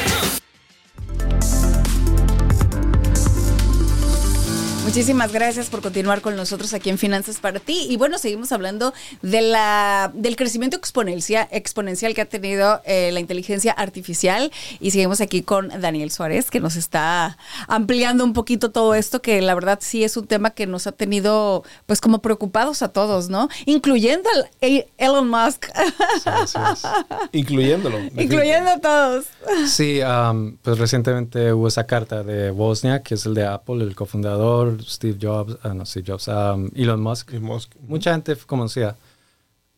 Muchísimas 4.91 5.31
gracias 5.31 5.69
por 5.69 5.81
continuar 5.81 6.19
con 6.19 6.35
nosotros 6.35 6.73
aquí 6.73 6.89
en 6.89 6.97
Finanzas 6.97 7.39
para 7.39 7.61
ti. 7.61 7.87
Y 7.89 7.95
bueno, 7.95 8.17
seguimos 8.17 8.51
hablando 8.51 8.93
de 9.21 9.39
la, 9.39 10.11
del 10.13 10.35
crecimiento 10.35 10.75
exponencial, 10.75 11.47
exponencial 11.49 12.13
que 12.13 12.19
ha 12.19 12.25
tenido 12.25 12.81
eh, 12.83 13.09
la 13.13 13.21
inteligencia 13.21 13.71
artificial. 13.71 14.51
Y 14.81 14.91
seguimos 14.91 15.21
aquí 15.21 15.43
con 15.43 15.69
Daniel 15.79 16.11
Suárez, 16.11 16.51
que 16.51 16.59
nos 16.59 16.75
está 16.75 17.37
ampliando 17.69 18.25
un 18.25 18.33
poquito 18.33 18.71
todo 18.71 18.93
esto, 18.93 19.21
que 19.21 19.41
la 19.41 19.55
verdad 19.55 19.79
sí 19.81 20.03
es 20.03 20.17
un 20.17 20.27
tema 20.27 20.49
que 20.49 20.67
nos 20.67 20.87
ha 20.87 20.91
tenido 20.91 21.63
pues 21.85 22.01
como 22.01 22.21
preocupados 22.21 22.81
a 22.81 22.89
todos, 22.89 23.29
¿no? 23.29 23.47
Incluyendo 23.65 24.29
al 24.29 24.49
Elon 24.97 25.29
Musk, 25.29 25.67
Incluyéndolo. 27.31 27.97
incluyendo 28.17 28.71
a 28.71 28.79
todos. 28.81 29.25
Sí, 29.67 30.01
am, 30.01 30.57
pues 30.61 30.77
recientemente 30.77 31.53
hubo 31.53 31.69
esa 31.69 31.87
carta 31.87 32.23
de 32.23 32.51
Bosnia, 32.51 33.03
que 33.03 33.13
es 33.13 33.25
el 33.25 33.35
de 33.35 33.45
Apple, 33.45 33.85
el 33.85 33.95
cofundador, 33.95 34.80
Steve 34.83 35.17
Jobs, 35.21 35.57
ah, 35.63 35.73
no, 35.73 35.85
Steve 35.85 36.05
Jobs, 36.11 36.27
am, 36.27 36.69
Elon 36.75 37.01
Musk. 37.01 37.31
Mucha 37.87 38.11
gente 38.13 38.35
conocía. 38.45 38.95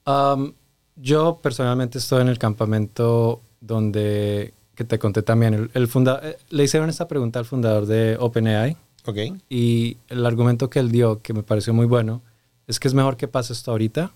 Am, 0.05 0.53
yo 0.95 1.39
personalmente 1.41 1.97
estoy 1.97 2.21
en 2.21 2.27
el 2.29 2.37
campamento 2.37 3.41
donde, 3.61 4.53
que 4.75 4.83
te 4.83 4.99
conté 4.99 5.21
también, 5.23 5.53
el, 5.53 5.71
el 5.73 5.87
funda- 5.87 6.19
eh, 6.23 6.37
le 6.49 6.63
hicieron 6.63 6.89
esta 6.89 7.07
pregunta 7.07 7.39
al 7.39 7.45
fundador 7.45 7.85
de 7.85 8.17
OpenAI 8.19 8.75
Ok. 9.05 9.17
y 9.49 9.97
el 10.09 10.25
argumento 10.25 10.69
que 10.69 10.79
él 10.79 10.91
dio, 10.91 11.21
que 11.21 11.33
me 11.33 11.43
pareció 11.43 11.73
muy 11.73 11.85
bueno, 11.85 12.21
es 12.67 12.79
que 12.79 12.87
es 12.87 12.93
mejor 12.93 13.17
que 13.17 13.27
pase 13.27 13.53
esto 13.53 13.71
ahorita 13.71 14.11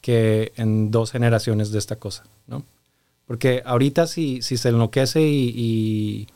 que 0.00 0.52
en 0.56 0.90
dos 0.90 1.12
generaciones 1.12 1.70
de 1.70 1.78
esta 1.78 1.96
cosa, 1.96 2.24
¿no? 2.46 2.64
Porque 3.26 3.62
ahorita 3.64 4.06
si, 4.08 4.42
si 4.42 4.56
se 4.56 4.70
enloquece 4.70 5.22
y, 5.22 5.52
y 5.56 6.28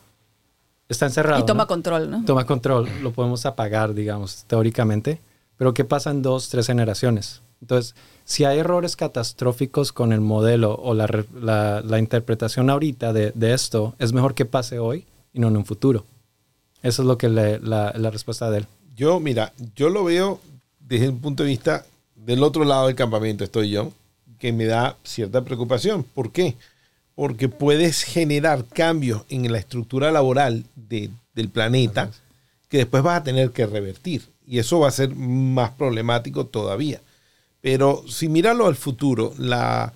está 0.88 1.07
encerrado. 1.07 1.42
Y 1.42 1.46
toma 1.46 1.64
¿no? 1.64 1.68
control, 1.68 2.11
¿no? 2.11 2.25
Toma 2.25 2.46
control, 2.46 2.88
lo 3.03 3.12
podemos 3.12 3.44
apagar, 3.46 3.94
digamos, 3.94 4.44
teóricamente. 4.46 5.20
Pero 5.57 5.72
¿qué 5.75 5.85
pasa 5.85 6.11
en 6.11 6.22
dos, 6.22 6.49
tres 6.49 6.66
generaciones? 6.66 7.40
Entonces, 7.62 7.94
si 8.25 8.44
hay 8.44 8.59
errores 8.59 8.96
catastróficos 8.96 9.92
con 9.92 10.12
el 10.12 10.20
modelo 10.20 10.75
o 10.75 10.92
la, 10.94 11.09
la- 11.40 11.81
la 11.81 11.99
interpretación 11.99 12.68
ahorita 12.68 13.12
de, 13.14 13.33
de 13.35 13.55
esto, 13.55 13.94
es 13.99 14.12
mejor 14.12 14.35
que 14.35 14.44
pase 14.44 14.79
hoy 14.79 15.07
y 15.33 15.40
no 15.40 15.49
en 15.49 15.57
un 15.57 15.64
futuro. 15.64 16.05
Eso 16.83 17.03
es 17.03 17.09
lo 17.09 17.16
que 17.16 17.29
le- 17.31 17.59
la, 17.61 17.92
la 17.96 18.11
respuesta 18.11 18.51
de 18.51 18.59
él. 18.59 18.66
Yo, 18.94 19.18
mira, 19.20 19.53
yo 19.75 19.88
lo 19.88 20.05
veo 20.05 20.40
desde 20.81 21.07
el 21.07 21.14
punto 21.14 21.42
de 21.42 21.49
vista 21.49 21.85
del 22.14 22.42
otro 22.42 22.64
lado 22.64 22.87
del 22.87 22.96
campamento, 22.96 23.42
estoy 23.44 23.70
yo, 23.70 23.92
que 24.38 24.53
me 24.53 24.66
da 24.66 24.96
cierta 25.05 25.42
preocupación. 25.42 26.03
¿Por 26.03 26.33
qué? 26.33 26.55
Porque 26.55 26.59
puedes 27.49 28.03
generar 28.05 28.65
cambios 28.67 29.23
en 29.29 29.51
la 29.51 29.59
estructura 29.59 30.13
laboral 30.13 30.65
de- 30.75 31.11
del 31.35 31.49
planeta 31.49 32.11
que 32.69 32.79
después 32.79 33.03
vas 33.03 33.21
a 33.21 33.25
tener 33.25 33.51
que 33.51 33.67
revertir. 33.67 34.23
Y 34.47 34.59
eso 34.59 34.79
va 34.81 34.89
a 34.89 34.93
ser 34.93 35.15
más 35.15 35.71
problemático 35.73 36.47
todavía. 36.47 37.01
Pero 37.61 38.05
si 38.09 38.29
míralo 38.29 38.67
al 38.67 38.77
futuro, 38.77 39.35
la, 39.39 39.93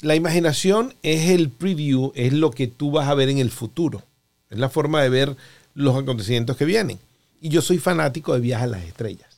la 0.00 0.14
imaginación 0.16 0.94
es 1.02 1.30
el 1.30 1.48
preview, 1.48 2.12
es 2.14 2.32
lo 2.32 2.50
que 2.50 2.66
tú 2.66 2.90
vas 2.90 3.08
a 3.08 3.14
ver 3.14 3.28
en 3.28 3.38
el 3.38 3.50
futuro. 3.50 4.02
Es 4.50 4.58
la 4.58 4.68
forma 4.68 5.00
de 5.02 5.08
ver 5.08 5.36
los 5.74 5.96
acontecimientos 5.96 6.56
que 6.56 6.64
vienen. 6.66 6.98
Y 7.40 7.48
yo 7.48 7.62
soy 7.62 7.78
fanático 7.78 8.34
de 8.34 8.40
Viajes 8.40 8.64
a 8.64 8.70
las 8.70 8.82
Estrellas. 8.84 9.28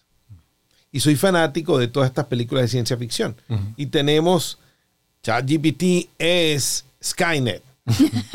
Y 0.91 1.01
soy 1.01 1.17
fanático 1.17 1.79
de 1.79 1.89
todas 1.89 2.09
estas 2.09 2.27
películas 2.27 2.63
de 2.63 2.69
ciencia 2.69 2.97
ficción. 2.97 3.37
Y 3.77 3.87
tenemos 3.87 4.59
ChatGPT 5.23 6.09
es 6.19 6.85
Skynet. 7.05 7.63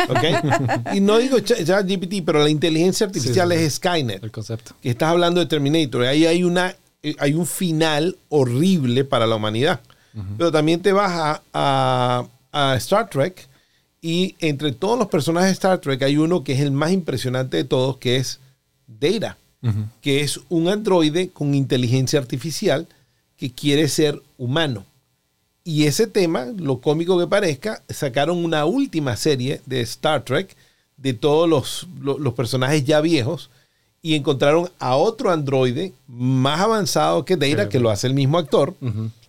¿Ok? 0.10 0.94
y 0.94 1.00
no 1.02 1.18
digo 1.18 1.38
Ch- 1.40 1.66
ChatGPT, 1.66 2.24
pero 2.24 2.44
la 2.44 2.50
inteligencia 2.50 3.08
artificial 3.08 3.50
Sí, 3.50 3.56
sí, 3.56 3.60
sí. 3.62 3.66
es 3.66 3.74
Skynet 3.76 4.24
El 4.24 4.32
concepto. 4.32 4.76
que 4.82 4.90
estás 4.92 5.10
hablando 5.10 5.40
de 5.40 5.48
Terminator, 5.48 6.04
ahí 6.04 6.26
hay 6.28 6.44
una 6.44 6.76
eh, 7.02 7.16
hay 7.18 7.34
un 7.34 7.48
final 7.48 8.18
horrible 8.30 9.06
para 9.06 9.26
la 9.26 9.36
humanidad. 9.36 9.80
Pero 10.38 10.52
también 10.52 10.82
te 10.82 10.92
vas 10.92 11.12
a, 11.12 11.42
a- 11.54 12.26
a 12.52 12.76
Star 12.78 13.10
Trek 13.10 13.48
y 14.02 14.36
entre 14.40 14.72
todos 14.74 14.98
los 15.00 15.08
personajes 15.08 15.48
de 15.50 15.54
Star 15.54 15.80
Trek 15.80 16.02
hay 16.04 16.18
uno 16.18 16.44
que 16.44 16.54
es 16.54 16.60
el 16.60 16.72
más 16.72 16.92
impresionante 16.92 17.58
de 17.58 17.64
todos, 17.64 17.98
que 17.98 18.18
es 18.18 18.40
Data, 18.88 19.38
que 20.02 20.22
es 20.22 20.40
un 20.50 20.68
androide 20.68 21.30
con 21.30 21.54
inteligencia 21.56 22.20
artificial 22.20 22.88
que 23.38 23.52
quiere 23.52 23.88
ser 23.88 24.22
humano. 24.38 24.86
Y 25.70 25.86
ese 25.86 26.08
tema, 26.08 26.46
lo 26.58 26.80
cómico 26.80 27.20
que 27.20 27.28
parezca, 27.28 27.84
sacaron 27.90 28.44
una 28.44 28.66
última 28.66 29.16
serie 29.16 29.62
de 29.68 29.82
Star 29.82 30.24
Trek 30.24 30.56
de 30.98 31.14
todos 31.14 31.48
los, 31.48 31.88
lo- 32.02 32.18
los 32.18 32.34
personajes 32.34 32.84
ya 32.86 33.02
viejos 33.02 33.50
y 34.02 34.16
encontraron 34.16 34.70
a 34.80 34.96
otro 34.96 35.30
androide 35.32 35.94
más 36.08 36.60
avanzado 36.62 37.24
que 37.24 37.36
Data, 37.38 37.70
que 37.70 37.80
lo 37.80 37.90
hace 37.92 38.08
el 38.08 38.14
mismo 38.16 38.38
actor, 38.40 38.74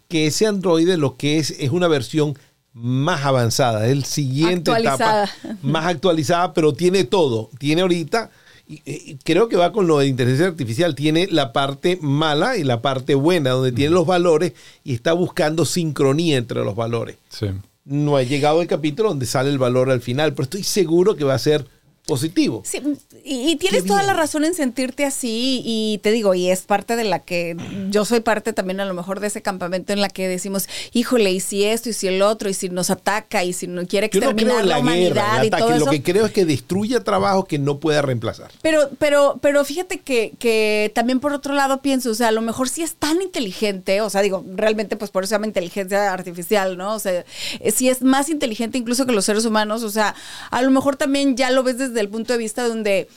que 0.08 0.26
ese 0.26 0.46
androide 0.46 0.96
lo 0.96 1.16
que 1.16 1.38
es 1.38 1.50
es 1.58 1.70
una 1.70 1.88
versión 1.88 2.38
más 2.72 3.24
avanzada, 3.24 3.84
es 3.86 3.92
el 3.92 4.04
siguiente 4.04 4.70
Actualizada. 4.70 5.24
etapa, 5.24 5.56
más 5.62 5.86
actualizada, 5.86 6.54
pero 6.54 6.72
tiene 6.72 7.04
todo. 7.04 7.50
Tiene 7.58 7.82
ahorita, 7.82 8.30
y, 8.70 8.82
y 8.84 9.18
creo 9.24 9.48
que 9.48 9.56
va 9.56 9.72
con 9.72 9.88
lo 9.88 9.98
de 9.98 10.06
inteligencia 10.06 10.46
artificial, 10.46 10.94
tiene 10.94 11.26
la 11.30 11.52
parte 11.52 11.98
mala 12.00 12.56
y 12.56 12.62
la 12.62 12.80
parte 12.80 13.16
buena, 13.16 13.50
donde 13.50 13.72
tiene 13.72 13.92
los 13.92 14.06
valores 14.06 14.52
y 14.84 14.94
está 14.94 15.12
buscando 15.12 15.64
sincronía 15.64 16.36
entre 16.36 16.62
los 16.64 16.76
valores. 16.76 17.16
Sí. 17.30 17.48
No 17.84 18.16
ha 18.16 18.22
llegado 18.22 18.62
el 18.62 18.68
capítulo 18.68 19.08
donde 19.08 19.26
sale 19.26 19.50
el 19.50 19.58
valor 19.58 19.90
al 19.90 20.00
final, 20.00 20.34
pero 20.34 20.44
estoy 20.44 20.62
seguro 20.62 21.16
que 21.16 21.24
va 21.24 21.34
a 21.34 21.38
ser 21.38 21.66
positivo. 22.10 22.62
Sí, 22.64 22.82
y, 23.24 23.52
y 23.52 23.56
tienes 23.56 23.86
toda 23.86 24.02
la 24.02 24.14
razón 24.14 24.44
en 24.44 24.54
sentirte 24.54 25.04
así 25.04 25.62
y 25.64 25.98
te 26.02 26.10
digo, 26.10 26.34
y 26.34 26.50
es 26.50 26.62
parte 26.62 26.96
de 26.96 27.04
la 27.04 27.20
que 27.20 27.56
yo 27.88 28.04
soy 28.04 28.18
parte 28.18 28.52
también 28.52 28.80
a 28.80 28.84
lo 28.84 28.94
mejor 28.94 29.20
de 29.20 29.28
ese 29.28 29.42
campamento 29.42 29.92
en 29.92 30.00
la 30.00 30.08
que 30.08 30.26
decimos, 30.26 30.68
híjole, 30.92 31.30
y 31.30 31.38
si 31.38 31.62
esto, 31.64 31.88
y 31.88 31.92
si 31.92 32.08
el 32.08 32.20
otro, 32.20 32.48
y 32.48 32.54
si 32.54 32.68
nos 32.68 32.90
ataca, 32.90 33.44
y 33.44 33.52
si 33.52 33.68
no 33.68 33.86
quiere 33.86 34.10
no 34.12 34.18
exterminar 34.18 34.62
en 34.62 34.68
la, 34.68 34.74
la 34.74 34.80
humanidad 34.80 35.14
guerra, 35.14 35.40
el 35.40 35.46
y 35.46 35.50
todo 35.50 35.56
ataque. 35.58 35.78
Lo 35.78 35.84
eso. 35.84 35.90
que 35.92 36.02
creo 36.02 36.26
es 36.26 36.32
que 36.32 36.44
destruya 36.44 37.04
trabajo 37.04 37.44
que 37.44 37.60
no 37.60 37.78
pueda 37.78 38.02
reemplazar. 38.02 38.50
Pero, 38.60 38.90
pero, 38.98 39.38
pero 39.40 39.64
fíjate 39.64 40.00
que, 40.00 40.32
que 40.40 40.90
también 40.92 41.20
por 41.20 41.32
otro 41.32 41.54
lado 41.54 41.80
pienso, 41.80 42.10
o 42.10 42.14
sea, 42.14 42.28
a 42.28 42.32
lo 42.32 42.42
mejor 42.42 42.68
sí 42.68 42.82
es 42.82 42.96
tan 42.96 43.22
inteligente, 43.22 44.00
o 44.00 44.10
sea, 44.10 44.20
digo, 44.22 44.44
realmente 44.56 44.96
pues 44.96 45.12
por 45.12 45.22
eso 45.22 45.28
se 45.30 45.34
llama 45.36 45.46
inteligencia 45.46 46.12
artificial, 46.12 46.76
¿no? 46.76 46.94
O 46.94 46.98
sea, 46.98 47.24
eh, 47.60 47.70
sí 47.70 47.88
es 47.88 48.02
más 48.02 48.28
inteligente 48.28 48.78
incluso 48.78 49.06
que 49.06 49.12
los 49.12 49.24
seres 49.24 49.44
humanos, 49.44 49.84
o 49.84 49.90
sea, 49.90 50.16
a 50.50 50.62
lo 50.62 50.72
mejor 50.72 50.96
también 50.96 51.36
ya 51.36 51.52
lo 51.52 51.62
ves 51.62 51.78
desde 51.78 51.99
el 52.00 52.08
punto 52.08 52.32
de 52.32 52.38
vista 52.38 52.66
donde 52.66 53.08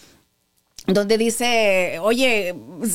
donde 0.85 1.17
dice, 1.17 1.97
oye, 2.01 2.53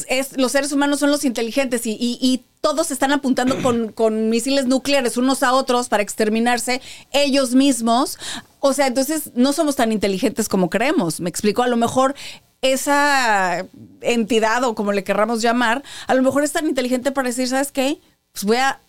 es, 0.09 0.37
los 0.37 0.53
seres 0.53 0.73
humanos 0.73 1.01
son 1.01 1.11
los 1.11 1.25
inteligentes 1.25 1.87
y, 1.87 1.93
y- 1.93 2.19
y 2.21 2.45
todos 2.61 2.91
están 2.91 3.13
apuntando 3.13 3.63
con, 3.63 3.93
con 3.95 4.29
misiles 4.29 4.67
nucleares 4.67 5.17
unos 5.17 5.43
a 5.43 5.55
otros 5.55 5.89
para 5.89 6.03
exterminarse 6.03 6.83
ellos 7.13 7.55
mismos. 7.55 8.19
O 8.61 8.75
sea, 8.75 8.89
entonces 8.89 9.31
no 9.37 9.55
somos 9.55 9.77
tan 9.77 9.91
inteligentes 9.91 10.51
como 10.51 10.69
creemos. 10.69 11.21
Me 11.21 11.31
explico, 11.31 11.63
a 11.63 11.69
lo 11.69 11.79
mejor 11.79 12.15
esa 12.61 13.65
entidad 14.03 14.65
o 14.65 14.75
como 14.75 14.93
le 14.93 15.03
querramos 15.05 15.41
llamar, 15.41 15.83
a 16.07 16.15
lo 16.15 16.23
mejor 16.23 16.45
es 16.45 16.53
tan 16.53 16.67
inteligente 16.67 17.11
para 17.11 17.29
decir, 17.29 17.49
¿sabes 17.49 17.73
qué? 17.73 18.01
Pues 18.33 18.45
voy 18.45 18.57
a, 18.59 18.81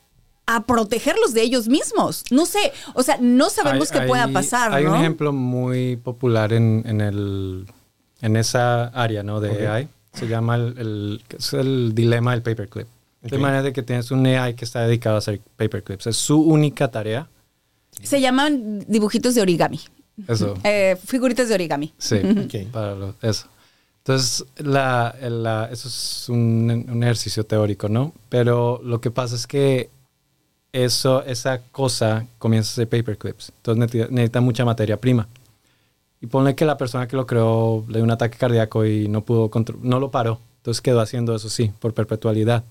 a 0.56 0.66
protegerlos 0.66 1.34
de 1.34 1.42
ellos 1.44 1.68
mismos. 1.68 2.24
No 2.32 2.46
sé, 2.46 2.72
o 2.96 3.04
sea, 3.04 3.18
no 3.22 3.50
sabemos 3.50 3.92
Hay- 3.92 4.00
qué 4.02 4.08
pueda 4.08 4.24
hay- 4.24 4.34
pasar. 4.34 4.74
Hay 4.74 4.84
¿no? 4.84 4.92
un 4.94 4.98
ejemplo 4.98 5.32
muy 5.32 5.96
popular 5.98 6.54
en, 6.54 6.84
en, 6.88 7.02
el, 7.02 7.66
en 8.22 8.36
esa 8.36 8.86
área 8.88 9.22
¿no? 9.24 9.40
de 9.42 9.68
AI. 9.68 9.88
Se 10.14 10.28
llama 10.28 10.56
el, 10.56 10.76
el- 10.78 11.24
es 11.38 11.54
el 11.54 11.94
dilema 11.94 12.32
del 12.32 12.42
paperclip. 12.42 12.88
De 13.22 13.36
Ok. 13.36 13.42
manera 13.42 13.62
de 13.62 13.74
que 13.74 13.84
tienes 13.84 14.12
un 14.12 14.26
AI 14.26 14.56
que 14.56 14.66
está 14.66 14.82
dedicado 14.88 15.18
a 15.18 15.20
hacer 15.20 15.40
paperclips. 15.58 16.08
Es 16.08 16.18
su 16.18 16.42
única 16.42 16.90
tarea. 16.90 17.28
Se 18.02 18.20
llaman 18.22 18.84
dibujitos 18.88 19.36
de 19.36 19.42
origami. 19.42 19.80
Eso. 20.28 20.56
Eh, 20.64 20.98
figuritas 21.06 21.48
de 21.50 21.54
origami. 21.56 21.94
Sí, 21.98 22.18
para 22.72 22.96
lo- 22.96 23.14
eso. 23.22 23.48
Entonces, 24.00 24.46
la, 24.58 25.14
la- 25.22 25.70
eso 25.72 25.88
es 25.90 26.26
un, 26.30 26.86
un 26.90 27.04
ejercicio 27.04 27.44
teórico, 27.46 27.88
¿no? 27.88 28.14
Pero 28.30 28.82
lo 28.84 29.00
que 29.00 29.12
pasa 29.12 29.36
es 29.36 29.46
que 29.46 29.90
eso, 30.74 31.24
esa 31.24 31.62
cosa 31.72 32.26
comienza 32.38 32.72
a 32.72 32.76
ser 32.76 32.90
paperclips. 32.90 33.52
Entonces 33.58 33.80
necesita, 33.80 34.08
necesita 34.12 34.42
mucha 34.42 34.66
materia 34.66 34.98
prima. 34.98 35.28
Y 36.22 36.28
ponle 36.28 36.56
que 36.56 36.66
la 36.66 36.78
persona 36.78 37.08
que 37.08 37.16
lo 37.16 37.26
creó 37.26 37.86
le 37.88 37.96
dio 37.96 38.04
un 38.04 38.12
ataque 38.12 38.38
cardíaco 38.38 38.86
y 38.86 39.08
no 39.08 39.22
pudo 39.22 39.50
no 39.82 40.00
lo 40.00 40.12
paró. 40.12 40.40
Entonces 40.58 40.82
quedó 40.82 41.00
haciendo 41.00 41.34
eso 41.36 41.50
sí, 41.50 41.72
por 41.80 41.94
perpetualidad. 41.94 42.64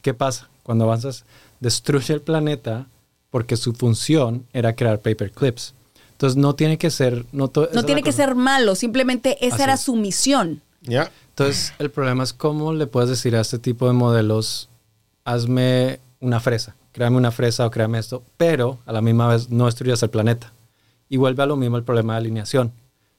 ¿Qué 0.00 0.14
pasa? 0.14 0.48
Cuando 0.62 0.84
avanzas, 0.84 1.24
destruye 1.60 2.14
el 2.14 2.20
planeta 2.20 2.86
porque 3.30 3.56
su 3.56 3.72
función 3.72 4.46
era 4.52 4.74
crear 4.76 5.00
paperclips. 5.00 5.74
Entonces 6.12 6.36
no 6.36 6.54
tiene 6.54 6.78
que 6.78 6.90
ser... 6.90 7.24
No, 7.32 7.50
No 7.72 7.84
tiene 7.84 8.02
que 8.02 8.12
ser 8.12 8.36
malo, 8.36 8.76
simplemente 8.76 9.44
esa 9.44 9.56
Así 9.56 9.62
era 9.64 9.74
es. 9.74 9.80
su 9.80 9.96
misión. 9.96 10.62
¿Ya? 10.82 11.10
Entonces, 11.30 11.72
el 11.80 11.90
problema 11.90 12.22
es 12.22 12.32
cómo 12.32 12.72
le 12.72 12.86
puedes 12.86 13.10
decir 13.10 13.34
a 13.34 13.40
este 13.40 13.58
tipo 13.58 13.88
de 13.88 13.92
modelos, 13.92 14.68
hazme 15.24 15.98
una 16.20 16.38
fresa, 16.38 16.76
créame 16.94 17.16
una 17.16 17.32
fresa 17.32 17.66
o 17.66 17.70
créame 17.72 17.98
esto, 17.98 18.22
pero 18.36 18.78
a 18.86 18.92
la 18.92 19.02
misma 19.02 19.26
vez 19.26 19.50
no 19.50 19.66
destruyas 19.66 20.00
el 20.04 20.10
planeta. 20.10 20.52
Y 21.08 21.16
vuelve 21.16 21.42
a 21.42 21.46
lo 21.46 21.56
mismo 21.56 21.76
el 21.76 21.82
problema 21.82 22.14
de 22.14 22.18
alineación. 22.20 22.70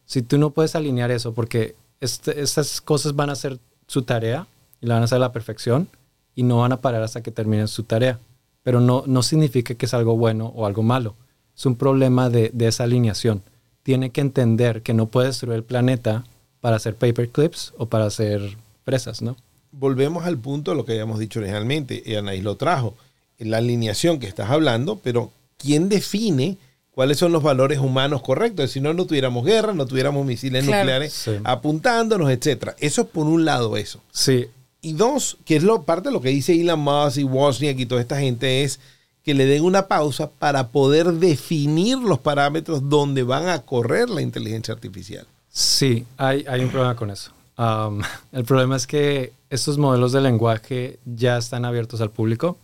Si 0.06 0.22
tú 0.22 0.38
no 0.38 0.52
puedes 0.52 0.76
alinear 0.76 1.12
eso, 1.12 1.34
porque 1.34 1.76
este- 2.00 2.42
estas 2.42 2.80
cosas 2.80 3.16
van 3.18 3.30
a 3.30 3.34
hacer 3.34 3.60
su 3.88 4.04
tarea 4.04 4.48
y 4.80 4.88
la 4.88 4.94
van 4.96 5.04
a 5.04 5.06
hacer 5.06 5.18
a 5.18 5.20
la 5.20 5.34
perfección 5.34 5.90
y 6.36 6.44
no 6.44 6.60
van 6.60 6.72
a 6.72 6.80
parar 6.80 7.04
hasta 7.04 7.22
que 7.22 7.32
terminen 7.32 7.68
su 7.68 7.84
tarea. 7.84 8.18
Pero 8.64 8.80
no, 8.80 9.04
no 9.08 9.22
significa 9.24 9.76
que 9.76 9.86
es 9.86 9.94
algo 9.94 10.16
bueno 10.16 10.54
o 10.56 10.66
algo 10.66 10.82
malo. 10.82 11.16
Es 11.56 11.66
un 11.66 11.76
problema 11.76 12.30
de, 12.30 12.52
de 12.54 12.68
esa 12.68 12.86
alineación. 12.86 13.44
Tiene 13.84 14.10
que 14.10 14.22
entender 14.22 14.84
que 14.84 14.94
no 14.94 15.08
puede 15.08 15.28
destruir 15.28 15.58
el 15.58 15.64
planeta 15.64 16.24
para 16.62 16.78
hacer 16.78 16.96
paperclips 16.96 17.74
o 17.78 17.88
para 17.88 18.06
hacer 18.06 18.58
fresas, 18.86 19.22
¿no? 19.22 19.36
volvemos 19.78 20.24
al 20.26 20.38
punto 20.38 20.72
de 20.72 20.78
lo 20.78 20.86
que 20.86 20.94
habíamos 20.94 21.20
dicho 21.20 21.40
originalmente, 21.40 22.02
y 22.06 22.16
Anaís 22.16 22.42
lo 22.46 22.56
trajo, 22.56 22.96
la 23.40 23.58
alineación 23.58 24.20
que 24.20 24.28
estás 24.28 24.50
hablando, 24.50 25.00
pero 25.04 25.32
¿quién 25.58 25.90
define 25.90 26.58
cuáles 26.92 27.18
son 27.18 27.32
los 27.32 27.44
valores 27.44 27.80
humanos 27.80 28.22
correctos? 28.22 28.72
Si 28.72 28.80
no, 28.82 28.94
no 28.94 29.06
tuviéramos 29.06 29.46
guerra, 29.46 29.74
no 29.74 29.86
tuviéramos 29.86 30.26
misiles 30.26 30.64
Claro. 30.66 30.80
nucleares 30.84 31.14
Sí. 31.14 31.32
apuntándonos, 31.44 32.30
etcétera. 32.32 32.76
Eso 32.80 33.02
es 33.04 33.08
por 33.08 33.26
un 33.28 33.46
lado 33.46 33.76
eso. 33.78 34.02
Sí, 34.12 34.48
Y 34.82 34.94
dos, 34.94 35.38
que 35.46 35.56
es 35.56 35.64
lo, 35.64 35.82
parte 35.82 36.10
de 36.10 36.14
lo 36.14 36.22
que 36.22 36.30
dice 36.30 36.54
Elon 36.60 36.80
Musk 36.80 37.18
y 37.18 37.24
Wozniak 37.24 37.80
y 37.80 37.88
toda 37.88 38.02
esta 38.02 38.20
gente 38.20 38.64
es 38.64 38.80
que 39.24 39.34
le 39.34 39.48
den 39.48 39.64
una 39.64 39.88
pausa 39.88 40.30
para 40.30 40.68
poder 40.68 41.12
definir 41.14 41.98
los 41.98 42.20
parámetros 42.20 42.88
donde 42.88 43.24
van 43.24 43.48
a 43.50 43.64
correr 43.64 44.10
la 44.12 44.22
inteligencia 44.22 44.74
artificial. 44.76 45.26
sí, 45.50 46.06
hay, 46.18 46.46
hay 46.48 46.62
un 46.62 46.70
problema 46.70 46.96
con 46.96 47.10
eso. 47.10 47.32
Um, 47.58 48.02
el 48.32 48.44
problema 48.46 48.76
es 48.76 48.86
que 48.86 49.34
estos 49.50 49.80
modelos 49.80 50.12
de 50.12 50.22
lenguaje 50.22 51.00
ya 51.06 51.38
están 51.40 51.66
abiertos 51.66 52.00
al 52.02 52.12
público. 52.12 52.58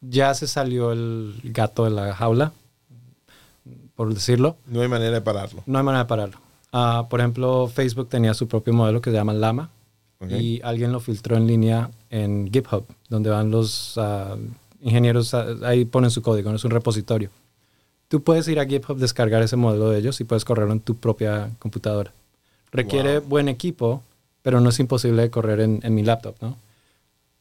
Ya 0.00 0.32
se 0.34 0.46
salió 0.46 0.92
el 0.92 1.40
gato 1.44 1.84
de 1.84 1.90
la 1.90 2.14
jaula, 2.14 2.52
por 3.94 4.12
decirlo. 4.14 4.56
No 4.66 4.80
hay 4.80 4.88
manera 4.88 5.12
de 5.12 5.20
pararlo. 5.20 5.62
No 5.66 5.78
hay 5.78 5.84
manera 5.84 6.04
de 6.04 6.08
pararlo. 6.08 6.38
Ah, 6.72 7.06
por 7.10 7.20
ejemplo, 7.20 7.68
Facebook 7.68 8.08
tenía 8.08 8.32
su 8.34 8.48
propio 8.48 8.72
modelo 8.72 9.00
que 9.00 9.10
se 9.10 9.16
llama 9.16 9.70
Ok. 10.22 10.30
y 10.32 10.60
alguien 10.62 10.92
lo 10.92 11.00
filtró 11.00 11.36
en 11.36 11.46
línea 11.46 11.90
en 12.10 12.50
GitHub, 12.52 12.84
donde 13.08 13.30
van 13.30 13.50
los 13.50 13.94
ah, 13.96 14.36
ingenieros, 14.82 15.34
ah, 15.34 15.46
ahí 15.64 15.84
ponen 15.84 16.10
su 16.10 16.22
código, 16.22 16.50
no 16.50 16.56
es 16.56 16.64
un 16.64 16.70
repositorio. 16.70 17.30
Tú 18.08 18.22
puedes 18.22 18.46
ir 18.48 18.58
a 18.60 18.66
GitHub, 18.66 18.98
descargar 18.98 19.42
ese 19.42 19.56
modelo 19.56 19.90
de 19.90 19.98
ellos 19.98 20.20
y 20.20 20.24
puedes 20.24 20.44
correrlo 20.44 20.72
en 20.72 20.80
tu 20.80 20.96
propia 20.96 21.50
computadora. 21.58 22.12
Requiere 22.72 23.18
Wow. 23.20 23.28
buen 23.28 23.48
equipo, 23.48 24.02
pero 24.42 24.60
no 24.60 24.68
es 24.70 24.78
imposible 24.80 25.22
de 25.22 25.30
correr 25.30 25.60
en, 25.60 25.80
en 25.82 25.94
mi 25.94 26.02
laptop, 26.02 26.34
¿no? 26.40 26.56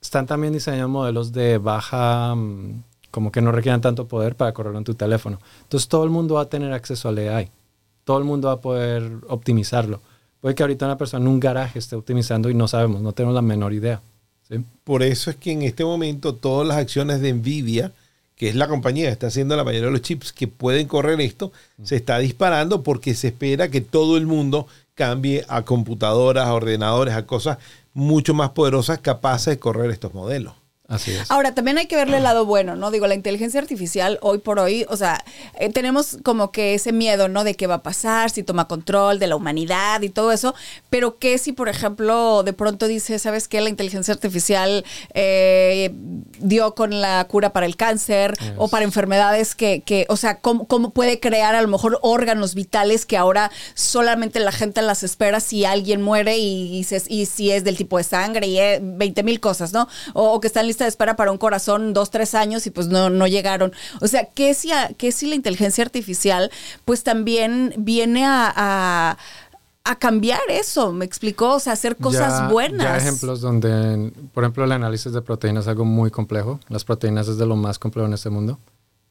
Están 0.02 0.26
también 0.26 0.54
diseñando 0.54 0.88
modelos 0.88 1.32
de 1.34 1.58
baja, 1.58 2.34
mm, 2.36 2.84
como 3.12 3.32
que 3.32 3.42
no 3.42 3.52
requieran 3.52 3.82
tanto 3.82 4.08
poder 4.08 4.36
para 4.36 4.54
correrlo 4.54 4.78
en 4.78 4.86
tu 4.86 4.96
teléfono. 4.96 5.40
Entonces 5.64 5.90
todo 5.90 6.04
el 6.04 6.10
mundo 6.10 6.36
va 6.36 6.42
a 6.42 6.50
tener 6.50 6.72
acceso 6.72 7.10
al 7.10 7.18
AI. 7.18 7.50
Todo 8.04 8.18
el 8.18 8.24
mundo 8.24 8.48
va 8.48 8.56
a 8.56 8.62
poder 8.62 9.12
optimizarlo. 9.28 10.02
Puede 10.42 10.56
que 10.56 10.64
ahorita 10.64 10.86
una 10.86 10.98
persona 10.98 11.24
en 11.26 11.32
un 11.32 11.40
garaje 11.40 11.80
esté 11.80 11.96
optimizando 11.96 12.50
y 12.50 12.54
no 12.54 12.68
sabemos, 12.68 13.02
no 13.02 13.12
tenemos 13.12 13.36
la 13.36 13.42
menor 13.42 13.74
idea. 13.74 14.02
¿sí? 14.48 14.64
Por 14.84 15.04
eso 15.04 15.30
es 15.30 15.36
que 15.36 15.52
en 15.52 15.64
este 15.64 15.84
momento 15.84 16.34
todas 16.34 16.68
las 16.68 16.78
acciones 16.78 17.20
de 17.22 17.34
Nvidia, 17.34 17.92
que 18.36 18.48
es 18.48 18.56
la 18.56 18.70
compañía 18.70 19.08
que 19.08 19.12
está 19.12 19.28
haciendo 19.28 19.58
la 19.58 19.66
mayoría 19.66 19.88
de 19.88 19.92
los 19.92 20.02
chips 20.02 20.32
que 20.32 20.48
pueden 20.48 20.88
correr 20.88 21.20
esto, 21.20 21.52
se 21.84 21.98
está 21.98 22.20
disparando 22.20 22.84
porque 22.84 23.14
se 23.16 23.28
espera 23.28 23.70
que 23.70 23.82
todo 23.82 24.16
el 24.16 24.28
mundo 24.28 24.66
cambie 25.00 25.46
a 25.48 25.64
computadoras, 25.64 26.46
a 26.46 26.54
ordenadores, 26.54 27.14
a 27.14 27.26
cosas 27.26 27.58
mucho 27.94 28.34
más 28.34 28.50
poderosas 28.50 29.00
capaces 29.00 29.56
de 29.56 29.58
correr 29.58 29.92
estos 29.92 30.14
modelos. 30.14 30.56
Así 30.90 31.12
es. 31.12 31.30
Ahora, 31.32 31.54
también 31.54 31.78
hay 31.78 31.86
que 31.86 31.96
verle 31.96 32.18
el 32.18 32.24
lado 32.24 32.46
bueno, 32.46 32.76
¿no? 32.76 32.92
Digo, 32.92 33.06
la 33.08 33.14
inteligencia 33.16 33.62
artificial 33.62 34.18
hoy 34.22 34.40
por 34.40 34.60
hoy, 34.60 34.86
o 34.90 34.98
sea, 34.98 35.24
eh, 35.60 35.70
tenemos 35.72 36.18
como 36.24 36.52
que 36.52 36.74
ese 36.74 36.92
miedo, 36.92 37.28
¿no? 37.30 37.44
De 37.44 37.54
qué 37.56 37.68
va 37.68 37.76
a 37.76 37.84
pasar, 37.84 38.32
si 38.32 38.42
toma 38.44 38.68
control 38.68 39.20
de 39.20 39.28
la 39.28 39.36
humanidad 39.36 40.02
y 40.02 40.10
todo 40.10 40.32
eso, 40.32 40.56
pero 40.90 41.18
que 41.20 41.38
si, 41.38 41.52
por 41.54 41.70
ejemplo, 41.70 42.42
de 42.44 42.54
pronto 42.54 42.88
dice, 42.88 43.20
¿sabes 43.20 43.48
qué? 43.48 43.62
La 43.62 43.70
inteligencia 43.70 44.14
artificial 44.14 44.84
eh, 45.14 45.92
dio 46.40 46.74
con 46.76 47.02
la 47.02 47.24
cura 47.30 47.54
para 47.54 47.66
el 47.66 47.76
cáncer 47.76 48.34
o 48.58 48.68
para 48.68 48.84
enfermedades 48.84 49.54
que, 49.56 49.82
que 49.82 50.06
o 50.10 50.18
sea, 50.18 50.40
¿cómo, 50.40 50.66
¿cómo 50.66 50.90
puede 50.90 51.20
crear 51.20 51.54
a 51.56 51.62
lo 51.62 51.68
mejor 51.68 52.00
órganos 52.02 52.56
vitales 52.56 53.06
que 53.06 53.16
ahora 53.18 53.52
solamente 53.76 54.40
la 54.40 54.52
gente 54.52 54.82
las 54.82 55.04
espera 55.04 55.40
si 55.40 55.66
alguien 55.66 56.02
muere 56.02 56.38
y, 56.38 56.78
y 56.78 56.84
se- 56.84 57.04
y 57.08 57.26
si 57.28 57.52
es 57.52 57.64
del 57.64 57.78
tipo 57.78 57.98
de 57.98 58.04
sangre 58.04 58.48
y 58.48 58.58
20 58.82 59.24
mil 59.24 59.40
cosas, 59.40 59.72
¿no? 59.74 59.88
O, 60.14 60.32
o 60.34 60.40
que 60.40 60.48
está 60.48 60.62
en 60.62 60.68
lista 60.80 60.86
de 60.86 60.90
espera 60.90 61.16
para 61.18 61.32
un 61.32 61.38
corazón 61.38 61.94
dos, 61.94 62.10
tres 62.10 62.34
años 62.36 62.66
y 62.66 62.70
pues 62.72 62.88
no, 62.88 63.10
no 63.10 63.28
llegaron. 63.28 63.74
O 64.02 64.08
sea, 64.08 64.26
que 64.26 64.54
si, 64.54 64.72
a- 64.72 64.90
que 64.98 65.12
si 65.12 65.28
la 65.28 65.36
inteligencia 65.36 65.84
artificial 65.84 66.50
pues 66.86 67.04
también 67.04 67.74
viene 67.78 68.26
a... 68.26 68.52
a 68.56 69.18
a 69.86 69.96
cambiar 69.98 70.42
eso, 70.50 70.92
me 70.92 71.04
explicó, 71.06 71.56
o 71.56 71.60
sea, 71.60 71.74
hacer 71.74 71.96
cosas 71.96 72.42
Ya- 72.42 72.48
buenas. 72.50 72.84
Ya 72.84 72.98
ejemplos 72.98 73.42
donde, 73.42 74.12
por 74.36 74.44
ejemplo, 74.44 74.64
el 74.66 74.72
análisis 74.74 75.12
de 75.14 75.22
proteínas 75.24 75.64
es 75.64 75.68
algo 75.70 75.84
muy 75.86 76.12
complejo. 76.12 76.60
Las 76.70 76.84
proteínas 76.84 77.28
es 77.28 77.38
de 77.40 77.48
lo 77.48 77.56
más 77.56 77.80
complejo 77.80 78.06
en 78.06 78.14
este 78.14 78.30
mundo. 78.30 78.60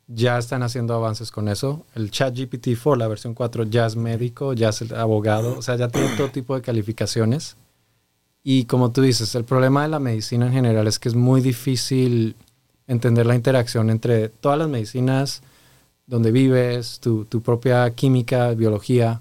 Ya 0.06 0.38
están 0.38 0.62
haciendo 0.62 0.94
avances 0.94 1.32
con 1.32 1.48
eso. 1.48 1.84
El 1.96 2.12
chat 2.12 2.32
GPT-4, 2.32 2.96
la 2.96 3.08
versión 3.08 3.34
4, 3.34 3.64
ya 3.64 3.86
es 3.86 3.96
médico, 3.96 4.52
ya 4.52 4.68
es 4.68 4.80
el 4.82 4.94
abogado, 4.94 5.58
o 5.58 5.62
sea, 5.62 5.74
ya 5.74 5.88
tiene 5.88 6.10
todo 6.16 6.28
tipo 6.30 6.54
de 6.54 6.62
calificaciones. 6.62 7.56
Y 8.50 8.64
como 8.64 8.92
tú 8.92 9.02
dices, 9.02 9.34
el 9.34 9.44
problema 9.44 9.82
de 9.82 9.88
la 9.88 9.98
medicina 9.98 10.46
en 10.46 10.54
general 10.54 10.86
es 10.86 10.98
que 10.98 11.10
es 11.10 11.14
muy 11.14 11.42
difícil 11.42 12.34
entender 12.86 13.26
la 13.26 13.34
interacción 13.34 13.90
entre 13.90 14.30
todas 14.30 14.58
las 14.58 14.70
medicinas, 14.70 15.42
donde 16.06 16.32
vives, 16.32 16.98
tu, 16.98 17.26
tu 17.26 17.42
propia 17.42 17.90
química, 17.90 18.54
biología, 18.54 19.20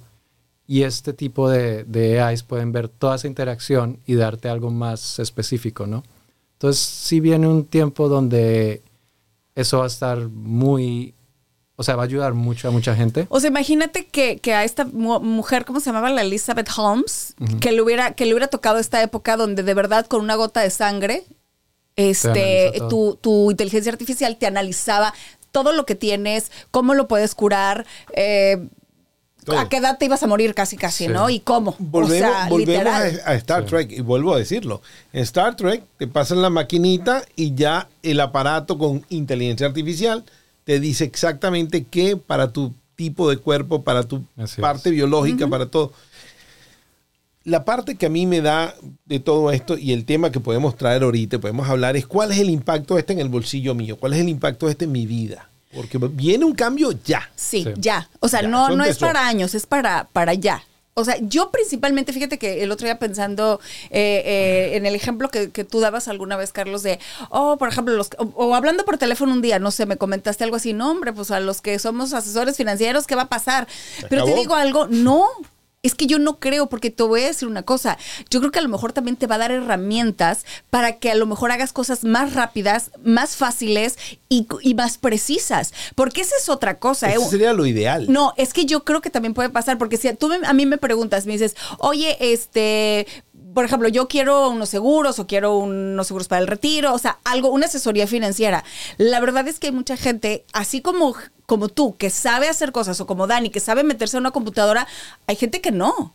y 0.66 0.84
este 0.84 1.12
tipo 1.12 1.50
de, 1.50 1.84
de 1.84 2.22
AIs 2.22 2.44
pueden 2.44 2.72
ver 2.72 2.88
toda 2.88 3.18
esa 3.18 3.28
interacción 3.28 4.00
y 4.06 4.16
darte 4.16 4.48
algo 4.48 4.72
más 4.72 5.20
específico, 5.20 5.86
¿no? 5.88 6.06
Entonces, 6.54 6.82
sí 6.82 7.20
viene 7.20 7.50
un 7.50 7.66
tiempo 7.66 8.08
donde 8.08 8.82
eso 9.56 9.80
va 9.80 9.84
a 9.84 9.88
estar 9.88 10.30
muy, 10.30 11.13
o 11.80 11.84
sea, 11.84 11.96
va 11.96 12.02
a 12.02 12.06
ayudar 12.06 12.34
mucho 12.34 12.68
a 12.68 12.72
mucha 12.72 12.96
gente. 12.96 13.28
O 13.30 13.40
sea, 13.40 13.50
imagínate 13.50 14.08
que, 14.08 14.40
que 14.40 14.54
a 14.54 14.63
esta 14.63 14.84
mu- 14.86 15.20
mujer, 15.20 15.63
¿cómo 15.63 15.80
se 15.80 15.86
llamaba? 15.86 16.10
La 16.10 16.24
Elizabeth 16.24 16.68
Holmes, 16.76 17.36
que, 17.62 17.72
le 17.72 17.82
hubiera, 17.84 18.13
que 18.16 18.26
le 18.26 18.34
hubiera 18.34 18.48
tocado 18.48 18.80
esta 18.80 19.02
época 19.04 19.38
donde 19.38 19.62
de 19.63 19.74
verdad 19.76 20.08
con 20.08 20.22
una 20.22 20.36
gota 20.36 20.62
de 20.62 20.72
sangre, 20.72 21.24
este, 21.96 22.74
tu, 22.90 23.18
tu 23.22 23.52
inteligencia 23.52 23.92
artificial 23.92 24.38
te 24.38 24.46
analizaba 24.48 25.13
todo 25.52 25.72
lo 25.72 25.86
que 25.86 25.96
tienes, 25.96 26.52
cómo 26.72 26.94
lo 26.94 27.08
puedes 27.08 27.34
curar, 27.36 27.86
eh, 28.13 28.68
a 29.56 29.70
qué 29.70 29.78
edad 29.78 29.98
te 29.98 30.06
ibas 30.06 30.22
a 30.24 30.28
morir 30.28 30.54
casi 30.54 30.76
casi, 30.78 31.06
Sí. 31.06 31.10
¿no? 31.12 31.30
Y 31.30 31.40
cómo. 31.40 31.76
Volvemos, 31.80 32.30
o 32.30 32.34
sea, 32.34 32.50
volvemos 32.50 32.94
a 33.26 33.34
Star 33.36 33.66
Trek 33.66 33.92
y 33.92 34.02
vuelvo 34.02 34.34
a 34.34 34.38
decirlo. 34.40 34.82
En 35.13 35.22
Star 35.24 35.56
Trek 35.56 35.84
te 35.98 36.06
pasan 36.08 36.42
la 36.42 36.50
maquinita 36.50 37.24
y 37.36 37.56
ya 37.56 37.88
el 38.04 38.20
aparato 38.20 38.78
con 38.78 39.06
inteligencia 39.10 39.66
artificial 39.68 40.26
te 40.67 40.82
dice 40.82 41.06
exactamente 41.06 41.86
qué 41.86 42.17
para 42.17 42.51
tu 42.51 42.73
tipo 42.97 43.30
de 43.30 43.38
cuerpo, 43.38 43.84
para 43.86 44.03
tu 44.03 44.25
Así 44.36 44.60
parte 44.60 44.89
es. 44.89 44.95
biológica, 44.95 45.47
para 45.47 45.67
todo. 45.67 45.93
La 47.45 47.63
parte 47.63 47.95
que 47.95 48.08
a 48.08 48.10
mí 48.10 48.25
me 48.25 48.41
da 48.41 48.75
de 49.06 49.21
todo 49.21 49.49
esto 49.53 49.77
y 49.77 49.93
el 49.93 50.03
tema 50.03 50.30
que 50.30 50.41
podemos 50.41 50.75
traer 50.75 51.03
ahorita, 51.03 51.39
podemos 51.39 51.69
hablar, 51.69 51.95
es 51.95 52.06
cuál 52.06 52.34
es 52.34 52.39
el 52.39 52.49
impacto 52.49 52.95
de 52.95 52.99
este 52.99 53.13
en 53.13 53.19
el 53.19 53.30
bolsillo 53.30 53.73
mío, 53.75 53.95
cuál 53.97 54.12
es 54.12 54.19
el 54.19 54.27
impacto 54.27 54.65
de 54.65 54.73
este 54.73 54.84
en 54.84 54.91
mi 54.91 55.06
vida. 55.06 55.49
Porque 55.73 55.97
viene 55.99 56.43
un 56.43 56.53
cambio 56.53 56.91
ya. 57.06 57.30
Sí, 57.38 57.63
Sí. 57.63 57.69
ya. 57.77 58.10
O 58.19 58.27
sea, 58.27 58.41
Ya, 58.41 58.49
no, 58.49 58.69
no 58.75 58.84
es 58.84 58.97
para 58.97 59.25
años, 59.25 59.56
es 59.56 59.65
para, 59.65 60.10
para 60.12 60.34
ya. 60.34 60.62
O 61.00 61.06
sea, 61.06 61.16
yo 61.22 61.52
principalmente, 61.52 62.12
fíjate 62.12 62.40
que 62.40 62.64
el 62.64 62.72
otro 62.72 62.86
día 62.86 62.98
pensando 62.98 63.60
eh, 63.92 64.24
eh, 64.26 64.78
en 64.78 64.88
el 64.88 64.96
ejemplo 64.96 65.30
que, 65.30 65.52
que 65.52 65.64
tú 65.64 65.80
dabas 65.80 66.08
alguna 66.08 66.38
vez, 66.38 66.52
Carlos, 66.52 66.82
de, 66.82 67.00
oh, 67.30 67.58
por 67.58 67.70
ejemplo, 67.70 67.94
los, 67.94 68.10
o, 68.18 68.24
o 68.34 68.56
hablando 68.56 68.84
por 68.84 68.98
teléfono 68.98 69.32
un 69.32 69.44
día, 69.44 69.60
no 69.60 69.70
sé, 69.70 69.86
me 69.86 69.98
comentaste 69.98 70.44
algo 70.44 70.56
así, 70.56 70.74
no, 70.74 70.90
hombre, 70.90 71.14
pues 71.14 71.30
a 71.30 71.40
los 71.40 71.62
que 71.62 71.78
somos 71.78 72.14
asesores 72.14 72.58
financieros, 72.58 73.06
¿qué 73.06 73.14
va 73.14 73.24
a 73.24 73.30
pasar? 73.30 73.68
Pero 74.10 74.26
te 74.26 74.34
digo 74.34 74.56
algo, 74.56 74.88
no. 74.88 75.28
Es 75.84 75.94
que 75.94 76.08
yo 76.08 76.18
no 76.18 76.40
creo, 76.40 76.68
porque 76.70 76.90
te 76.90 77.04
voy 77.04 77.22
a 77.22 77.28
decir 77.28 77.48
una 77.48 77.62
cosa. 77.62 77.98
Yo 78.32 78.40
creo 78.40 78.52
que 78.52 78.58
a 78.60 78.63
lo 78.63 78.68
mejor 78.68 78.94
también 78.94 79.16
te 79.16 79.28
va 79.28 79.36
a 79.36 79.38
dar 79.38 79.52
herramientas 79.52 80.44
para 80.72 80.98
que 80.98 81.12
a 81.12 81.16
lo 81.16 81.28
mejor 81.28 81.52
hagas 81.52 81.72
cosas 81.72 82.04
más 82.04 82.34
rápidas, 82.34 82.90
más 83.04 83.36
fáciles 83.36 83.96
y, 84.28 84.48
y 84.62 84.74
más 84.74 84.98
precisas. 84.98 85.74
Porque 85.94 86.22
esa 86.22 86.36
es 86.42 86.50
otra 86.50 86.80
cosa. 86.80 87.12
Eso 87.12 87.22
¿eh? 87.22 87.30
sería 87.30 87.54
lo 87.54 87.66
ideal. 87.68 88.08
No, 88.10 88.34
es 88.38 88.54
que 88.54 88.66
yo 88.66 88.84
creo 88.84 89.02
que 89.02 89.12
también 89.12 89.36
puede 89.36 89.50
pasar, 89.50 89.78
porque 89.78 89.98
si 89.98 90.12
tú 90.16 90.28
me- 90.30 90.46
a 90.48 90.54
mí 90.54 90.66
me 90.66 90.78
preguntas, 90.80 91.28
me 91.28 91.34
dices, 91.34 91.56
oye, 91.78 92.18
este, 92.20 93.06
por 93.58 93.65
ejemplo, 93.65 93.89
yo 93.89 94.08
quiero 94.08 94.50
unos 94.52 94.70
seguros 94.70 95.17
o 95.17 95.26
quiero 95.26 95.58
unos 95.58 96.06
seguros 96.06 96.28
para 96.28 96.39
el 96.41 96.46
retiro, 96.46 96.93
o 96.93 97.00
sea, 97.00 97.17
algo, 97.24 97.50
una 97.50 97.65
asesoría 97.65 98.06
financiera. 98.06 98.63
La 98.98 99.20
verdad 99.20 99.48
es 99.48 99.58
que 99.58 99.65
hay 99.65 99.74
mucha 99.74 99.98
gente, 99.98 100.46
así 100.54 100.80
como, 100.80 101.15
como 101.48 101.67
tú, 101.67 101.98
que 101.98 102.12
sabe 102.12 102.50
hacer 102.50 102.72
cosas, 102.72 103.02
o 103.02 103.08
como 103.08 103.26
Dani, 103.26 103.50
que 103.50 103.60
sabe 103.60 103.82
meterse 103.84 104.15
a 104.15 104.20
una 104.20 104.30
computadora, 104.30 104.88
hay 105.26 105.38
gente 105.38 105.60
que 105.60 105.72
no. 105.72 106.13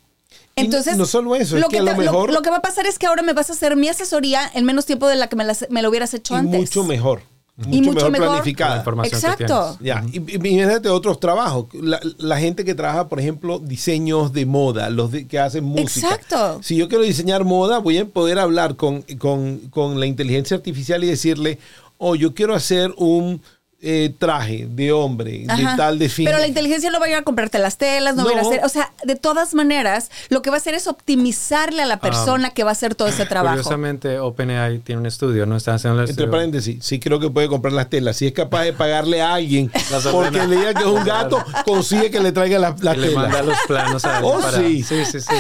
Y 0.55 0.61
Entonces, 0.61 0.97
no 0.97 1.05
solo 1.05 1.35
eso, 1.35 1.57
es 1.59 1.65
que 1.67 1.79
a 1.79 1.83
lo 1.83 1.97
mejor- 1.97 2.33
lo 2.33 2.43
que 2.43 2.51
va 2.51 2.59
a 2.59 2.63
pasar 2.63 2.87
es 2.87 3.01
que 3.01 3.07
ahora 3.09 3.23
me 3.23 3.33
vas 3.33 3.51
a 3.51 3.55
hacer 3.55 3.75
mi 3.75 3.89
asesoría 3.89 4.49
en 4.55 4.65
menos 4.65 4.87
tiempo 4.87 5.09
de 5.09 5.17
la 5.17 5.27
que 5.29 5.35
me, 5.35 5.43
la- 5.45 5.57
me 5.69 5.83
lo 5.83 5.89
hubieras 5.89 6.15
hecho 6.15 6.35
y 6.35 6.37
antes. 6.37 6.61
mucho 6.61 6.85
mejor. 6.85 7.23
Y 7.59 7.67
Mucho, 7.81 7.93
mucho 7.93 7.93
mejor, 7.93 8.11
mejor. 8.13 8.21
La 8.27 8.33
planificada. 8.33 8.83
que 9.03 9.09
Exacto. 9.09 9.79
Ya, 9.81 10.05
y, 10.11 10.19
y 10.19 10.37
imagínate 10.37 10.89
otros 10.89 11.21
trabajos. 11.21 11.67
La, 11.75 12.01
la 12.19 12.39
gente 12.39 12.65
que 12.65 12.75
trabaja, 12.75 13.09
por 13.09 13.21
ejemplo, 13.21 13.59
diseños 13.59 14.33
de 14.33 14.47
moda, 14.47 14.89
los 14.89 15.13
de- 15.13 15.27
que 15.27 15.39
hacen 15.39 15.65
música. 15.65 16.09
Exacto. 16.15 16.61
Si 16.63 16.77
yo 16.77 16.89
quiero 16.89 17.05
diseñar 17.05 17.45
moda, 17.45 17.79
voy 17.79 17.99
a 17.99 18.07
poder 18.07 18.39
hablar 18.39 18.77
con, 18.77 19.03
con- 19.19 19.59
con 19.71 20.01
la 20.01 20.07
inteligencia 20.07 20.57
artificial 20.57 21.05
y 21.05 21.09
decirle, 21.09 21.59
oh, 21.99 22.15
yo 22.15 22.33
quiero 22.35 22.55
hacer 22.55 22.95
un 22.97 23.43
eh, 23.85 24.15
traje 24.17 24.67
de 24.71 24.93
hombre, 24.93 25.45
Ajá. 25.49 25.71
de 25.73 25.77
tal, 25.77 25.99
de 25.99 26.09
fin. 26.09 26.25
Pero 26.25 26.39
la 26.39 26.47
inteligencia 26.47 26.91
no 26.91 27.01
va 27.01 27.07
a 27.07 27.09
ir 27.09 27.15
a 27.17 27.23
comprarte 27.23 27.59
las 27.59 27.79
telas, 27.79 28.15
no, 28.15 28.25
va 28.25 28.31
a 28.31 28.33
ir 28.35 28.39
a 28.39 28.43
hacer. 28.43 28.61
O 28.65 28.69
sea, 28.69 28.93
de 29.05 29.17
todas 29.17 29.55
maneras, 29.55 30.11
lo 30.29 30.41
que 30.41 30.51
va 30.51 30.57
a 30.57 30.59
hacer 30.59 30.75
es 30.75 30.87
optimizarle 30.87 31.83
a 31.83 31.87
la 31.87 31.99
persona 31.99 32.51
que 32.51 32.63
va 32.65 32.71
a 32.71 32.73
hacer 32.73 32.95
todo 32.95 33.09
ese 33.09 33.27
trabajo. 33.27 33.57
Curiosamente, 33.57 34.19
OpenAI 34.21 34.79
tiene 34.79 35.01
un 35.01 35.07
estudio, 35.07 35.47
¿no? 35.47 35.57
Están 35.57 35.75
haciendo 35.75 35.99
el 36.01 36.09
Entre 36.09 36.13
estudio. 36.13 36.31
paréntesis, 36.31 36.85
sí 36.85 37.01
creo 37.01 37.19
que 37.19 37.29
puede 37.31 37.49
comprar 37.49 37.73
las 37.73 37.91
telas. 37.91 38.17
Si 38.17 38.27
es 38.27 38.33
capaz 38.33 38.63
de 38.65 38.73
pagarle 38.73 39.21
a 39.21 39.35
alguien 39.35 39.71
Las 39.91 40.07
porque 40.07 40.47
le 40.47 40.57
diga 40.57 40.75
que 40.75 40.81
es 40.81 40.87
un 40.87 41.05
gato, 41.05 41.43
consigue 41.65 42.11
que 42.11 42.21
le 42.21 42.33
traiga 42.33 42.59
la, 42.59 42.77
la 42.81 42.95
Y 42.95 42.99
le 43.01 43.11
manda 43.11 43.43
los 43.43 43.59
planos 43.67 44.05
a 44.05 44.21
Oh, 44.25 44.41
para- 44.41 44.59
sí. 44.59 44.83
Sí, 44.83 45.05
sí, 45.05 45.21
sí. 45.21 45.35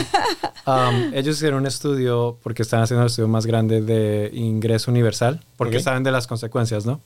Um, 0.66 1.12
ellos 1.14 1.36
hicieron 1.36 1.60
un 1.60 1.66
estudio 1.66 2.38
porque 2.42 2.62
están 2.62 2.82
haciendo 2.82 3.02
el 3.02 3.06
estudio 3.08 3.28
más 3.28 3.46
grande 3.46 3.80
de 3.82 4.30
ingreso 4.32 4.90
universal, 4.90 5.40
porque 5.56 5.80
saben 5.80 6.02
de 6.02 6.10
las 6.10 6.26
consecuencias, 6.26 6.84
¿no? 6.86 7.00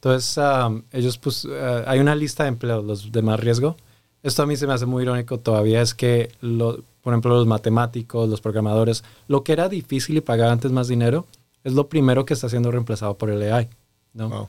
Entonces, 0.00 0.38
um, 0.38 0.82
ellos, 0.92 1.18
pues, 1.18 1.46
eh, 1.50 1.84
hay 1.86 2.00
una 2.00 2.14
lista 2.14 2.44
de 2.44 2.48
empleos, 2.48 2.82
los 2.82 3.12
de 3.12 3.20
más 3.20 3.38
riesgo. 3.38 3.76
Esto 4.22 4.42
a 4.42 4.46
mí 4.46 4.56
se 4.56 4.66
me 4.66 4.72
hace 4.72 4.86
muy 4.86 5.02
irónico 5.02 5.38
todavía, 5.38 5.82
es 5.82 5.94
que, 5.94 6.32
lo, 6.40 6.80
por 7.02 7.12
ejemplo, 7.12 7.34
los 7.34 7.46
matemáticos, 7.46 8.28
los 8.28 8.40
programadores, 8.40 9.04
lo 9.28 9.44
que 9.44 9.52
era 9.52 9.68
difícil 9.68 10.16
y 10.16 10.20
pagaba 10.22 10.52
antes 10.52 10.72
más 10.72 10.88
dinero, 10.88 11.26
es 11.64 11.74
lo 11.74 11.88
primero 11.88 12.24
que 12.24 12.32
está 12.32 12.48
siendo 12.48 12.70
reemplazado 12.70 13.14
por 13.18 13.28
el 13.28 13.52
AI, 13.52 13.68
¿no? 14.14 14.30
Wow. 14.30 14.48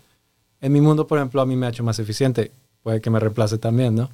En 0.61 0.71
mi 0.71 0.79
mundo, 0.79 1.07
por 1.07 1.17
ejemplo, 1.17 1.41
a 1.41 1.45
mí 1.45 1.55
me 1.55 1.65
ha 1.65 1.69
hecho 1.69 1.83
más 1.83 1.99
eficiente. 1.99 2.51
Puede 2.83 3.01
que 3.01 3.09
me 3.09 3.19
reemplace 3.19 3.57
también, 3.57 3.95
¿no? 3.95 4.09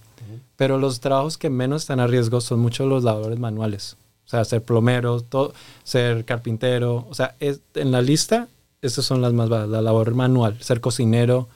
Pero 0.55 0.79
los 0.79 0.99
trabajos 0.99 1.37
que 1.37 1.49
menos 1.49 1.83
están 1.83 1.99
a 1.99 2.07
riesgo 2.07 2.41
son 2.41 2.59
muchos 2.59 2.87
los 2.87 3.03
labores 3.03 3.37
manuales. 3.37 3.95
O 4.25 4.29
sea, 4.29 4.43
ser 4.43 4.63
plomero, 4.63 5.21
todo, 5.21 5.53
ser 5.83 6.25
carpintero. 6.25 7.05
O 7.09 7.13
sea, 7.13 7.35
es, 7.39 7.61
en 7.75 7.91
la 7.91 8.01
lista, 8.01 8.47
esas 8.81 9.05
son 9.05 9.21
las 9.21 9.33
más 9.33 9.49
bajas. 9.49 9.69
La 9.69 9.81
labor 9.81 10.13
manual, 10.13 10.57
ser 10.61 10.81
cocinero. 10.81 11.47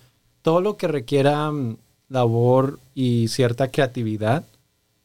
Todo 0.42 0.62
lo 0.62 0.78
que 0.78 0.88
requiera 0.88 1.52
mm, 1.52 1.78
labor 2.10 2.80
y 2.96 3.28
cierta 3.28 3.70
creatividad, 3.70 4.44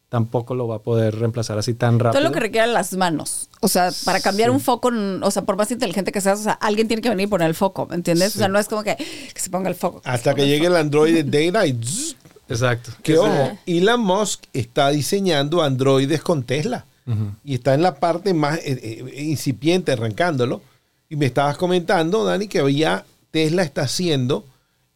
tampoco 0.09 0.55
lo 0.55 0.67
va 0.69 0.77
a 0.77 0.79
poder 0.79 1.17
reemplazar 1.19 1.59
así 1.59 1.75
tan 1.75 1.99
rápido. 1.99 2.21
Todo 2.21 2.29
lo 2.29 2.33
que 2.33 2.41
requiere 2.41 2.67
las 2.69 2.93
manos. 2.95 3.49
O 3.61 3.69
sea, 3.69 3.91
para 4.05 4.21
cambiar 4.21 4.49
Sí. 4.51 4.55
un 4.55 4.61
foco, 4.61 4.91
o 5.23 5.31
sea, 5.31 5.43
por 5.43 5.57
más 5.57 5.71
inteligente 5.71 6.13
que 6.13 6.21
seas, 6.21 6.41
o 6.41 6.43
sea, 6.45 6.53
alguien 6.53 6.87
tiene 6.89 7.03
que 7.03 7.09
venir 7.11 7.27
y 7.27 7.31
poner 7.31 7.49
el 7.49 7.55
foco, 7.55 7.87
¿me 7.87 7.97
entiendes? 7.97 8.35
O 8.37 8.39
sea, 8.39 8.49
no 8.49 8.59
es 8.59 8.69
como 8.69 8.83
que, 8.83 8.97
que 8.97 9.41
se 9.41 9.51
ponga 9.51 9.69
el 9.69 9.75
foco. 9.75 10.01
se 10.03 10.09
Hasta 10.11 10.35
que 10.35 10.43
el 10.43 10.49
llegue 10.49 10.67
foco. 10.67 10.77
el 10.77 10.81
Android 10.81 11.25
de 11.25 11.51
Data 11.51 11.67
y 11.67 11.73
zzz, 11.83 12.17
Exacto. 12.49 12.93
que 13.03 13.19
ojo, 13.19 13.59
Elon 13.67 14.01
Musk 14.01 14.45
está 14.53 14.89
diseñando 14.91 15.63
androides 15.63 16.23
con 16.23 16.45
Tesla 16.45 16.87
Ujú. 17.07 17.33
y 17.45 17.55
está 17.57 17.75
en 17.75 17.83
la 17.83 17.97
parte 17.97 18.33
más 18.33 18.59
eh, 18.59 18.79
eh, 18.83 19.23
incipiente 19.25 19.91
arrancándolo 19.93 20.63
y 21.09 21.17
me 21.17 21.27
estabas 21.27 21.57
comentando 21.57 22.25
Dani 22.25 22.49
que 22.49 22.61
había 22.61 23.05
Tesla 23.31 23.63
está 23.63 23.83
haciendo 23.83 24.45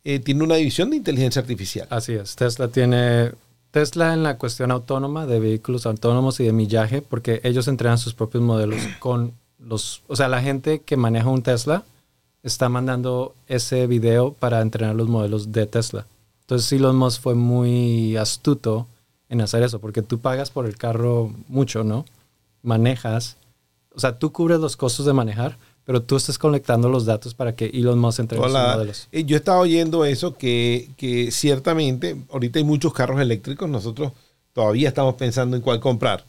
eh, 0.03 0.19
tiene 0.19 0.45
una 0.45 0.55
división 0.55 0.91
de 0.91 0.97
inteligencia 0.97 1.41
artificial 1.41 1.87
Así 1.91 2.13
es. 2.15 2.37
Tesla 2.37 2.69
tiene. 2.69 3.33
Tesla 3.71 4.15
en 4.15 4.25
la 4.25 4.37
cuestión 4.37 4.73
autónoma 4.73 5.27
de 5.27 5.39
vehículos 5.39 5.87
autónomos 5.87 6.41
y 6.41 6.45
de 6.45 6.53
millaje, 6.53 7.03
porque 7.03 7.41
ellos 7.45 7.69
entrenan 7.69 7.99
sus 7.99 8.15
propios 8.15 8.43
modelos 8.43 8.81
con 8.99 9.33
los. 9.59 10.03
O 10.09 10.17
sea, 10.17 10.29
la 10.29 10.43
gente 10.43 10.81
que 10.81 10.97
maneja 10.97 11.29
un 11.29 11.43
Tesla 11.43 11.85
está 12.43 12.69
mandando 12.69 13.35
ese 13.47 13.87
video 13.87 14.33
para 14.33 14.63
entrenar 14.63 14.97
los 14.97 15.09
modelos 15.09 15.53
de 15.53 15.67
Tesla. 15.67 16.07
Entonces 16.41 16.73
Elon 16.73 16.97
Musk 16.97 17.21
fue 17.23 17.35
muy 17.35 18.17
astuto 18.17 18.89
en 19.29 19.43
hacer 19.43 19.63
eso, 19.63 19.79
porque 19.79 20.03
tú 20.03 20.19
pagas 20.19 20.51
por 20.51 20.67
el 20.67 20.77
carro 20.77 21.33
mucho, 21.47 21.85
¿no? 21.85 22.07
Manejas, 22.63 23.37
o 23.95 24.01
sea, 24.01 24.19
tú 24.19 24.33
cubres 24.33 24.59
los 24.59 24.77
costos 24.77 25.07
de 25.07 25.13
manejar, 25.13 25.59
pero 25.91 26.03
tú 26.05 26.17
estás 26.17 26.39
conectando 26.39 26.89
los 26.89 27.05
datos 27.05 27.35
para 27.35 27.57
que 27.57 27.67
Elon 27.67 27.99
Musk 27.99 28.21
entregue 28.21 28.45
sus 28.45 28.53
Hola. 28.55 28.75
modelos. 28.77 29.09
Eh, 29.11 29.25
Yo 29.25 29.37
estaba 29.37 29.59
oyendo 29.59 30.05
eso, 30.05 30.35
que, 30.37 30.89
que 30.97 31.33
ciertamente 31.33 32.17
ahorita 32.31 32.61
hay 32.61 32.65
muchos 32.65 32.93
carros 32.95 33.21
eléctricos, 33.21 33.69
nosotros 33.69 34.13
todavía 34.53 34.87
estamos 34.87 35.17
pensando 35.17 35.57
en 35.57 35.63
cuál 35.63 35.81
comprar, 35.81 36.25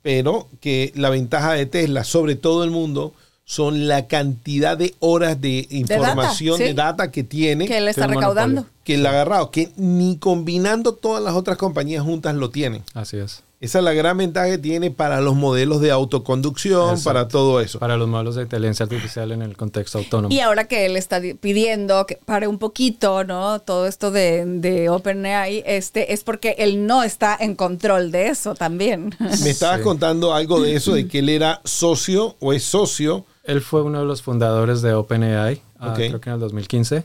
pero 0.00 0.46
que 0.60 0.92
la 0.94 1.10
ventaja 1.10 1.54
de 1.54 1.66
Tesla 1.66 2.04
sobre 2.04 2.36
todo 2.36 2.62
el 2.62 2.70
mundo 2.70 3.12
son 3.44 3.88
la 3.88 4.06
cantidad 4.06 4.78
de 4.78 4.94
horas 5.00 5.40
de 5.40 5.66
información, 5.70 6.60
de 6.60 6.72
data, 6.72 7.10
que 7.10 7.24
tiene, 7.24 7.66
Que 7.66 7.78
él 7.78 7.88
está 7.88 8.06
recaudando. 8.06 8.64
que 8.84 8.94
él 8.94 9.04
ha 9.06 9.10
agarrado, 9.10 9.50
que 9.50 9.72
ni 9.74 10.18
combinando 10.18 10.94
todas 10.94 11.20
las 11.20 11.34
otras 11.34 11.58
compañías 11.58 12.04
juntas 12.04 12.36
lo 12.36 12.50
tienen. 12.50 12.84
Así 12.94 13.16
es. 13.16 13.42
Esa 13.60 13.78
es 13.80 13.84
la 13.84 13.92
gran 13.92 14.16
ventaja 14.16 14.48
que 14.48 14.56
tiene 14.56 14.90
para 14.90 15.20
los 15.20 15.34
modelos 15.34 15.82
de 15.82 15.90
autoconducción, 15.90 16.90
Exacto. 16.90 17.04
para 17.04 17.28
todo 17.28 17.60
eso. 17.60 17.78
Para 17.78 17.98
los 17.98 18.08
modelos 18.08 18.34
de 18.36 18.42
inteligencia 18.44 18.84
artificial 18.84 19.32
en 19.32 19.42
el 19.42 19.54
contexto 19.54 19.98
autónomo. 19.98 20.34
Y 20.34 20.40
ahora 20.40 20.64
que 20.66 20.86
él 20.86 20.96
está 20.96 21.20
di- 21.20 21.34
pidiendo 21.34 22.06
que 22.06 22.18
pare 22.24 22.46
un 22.48 22.58
poquito, 22.58 23.22
¿no? 23.24 23.58
Todo 23.60 23.86
esto 23.86 24.10
de, 24.10 24.46
de 24.46 24.88
OpenAI, 24.88 25.62
este, 25.66 26.14
es 26.14 26.24
porque 26.24 26.54
él 26.58 26.86
no 26.86 27.02
está 27.02 27.36
en 27.38 27.54
control 27.54 28.10
de 28.10 28.28
eso 28.28 28.54
también. 28.54 29.14
Me 29.20 29.50
estabas 29.50 29.78
Sí. 29.78 29.84
contando 29.84 30.32
algo 30.32 30.60
de 30.62 30.74
eso, 30.74 30.94
de 30.94 31.06
que 31.06 31.18
él 31.18 31.28
era 31.28 31.60
socio 31.64 32.36
o 32.40 32.54
es 32.54 32.64
socio. 32.64 33.26
Él 33.44 33.60
fue 33.60 33.82
uno 33.82 33.98
de 34.00 34.06
los 34.06 34.22
fundadores 34.22 34.80
de 34.80 34.94
OpenAI, 34.94 35.60
ah, 35.78 35.92
creo 35.94 36.18
que 36.18 36.30
en 36.30 36.34
el 36.34 36.40
2015. 36.40 37.04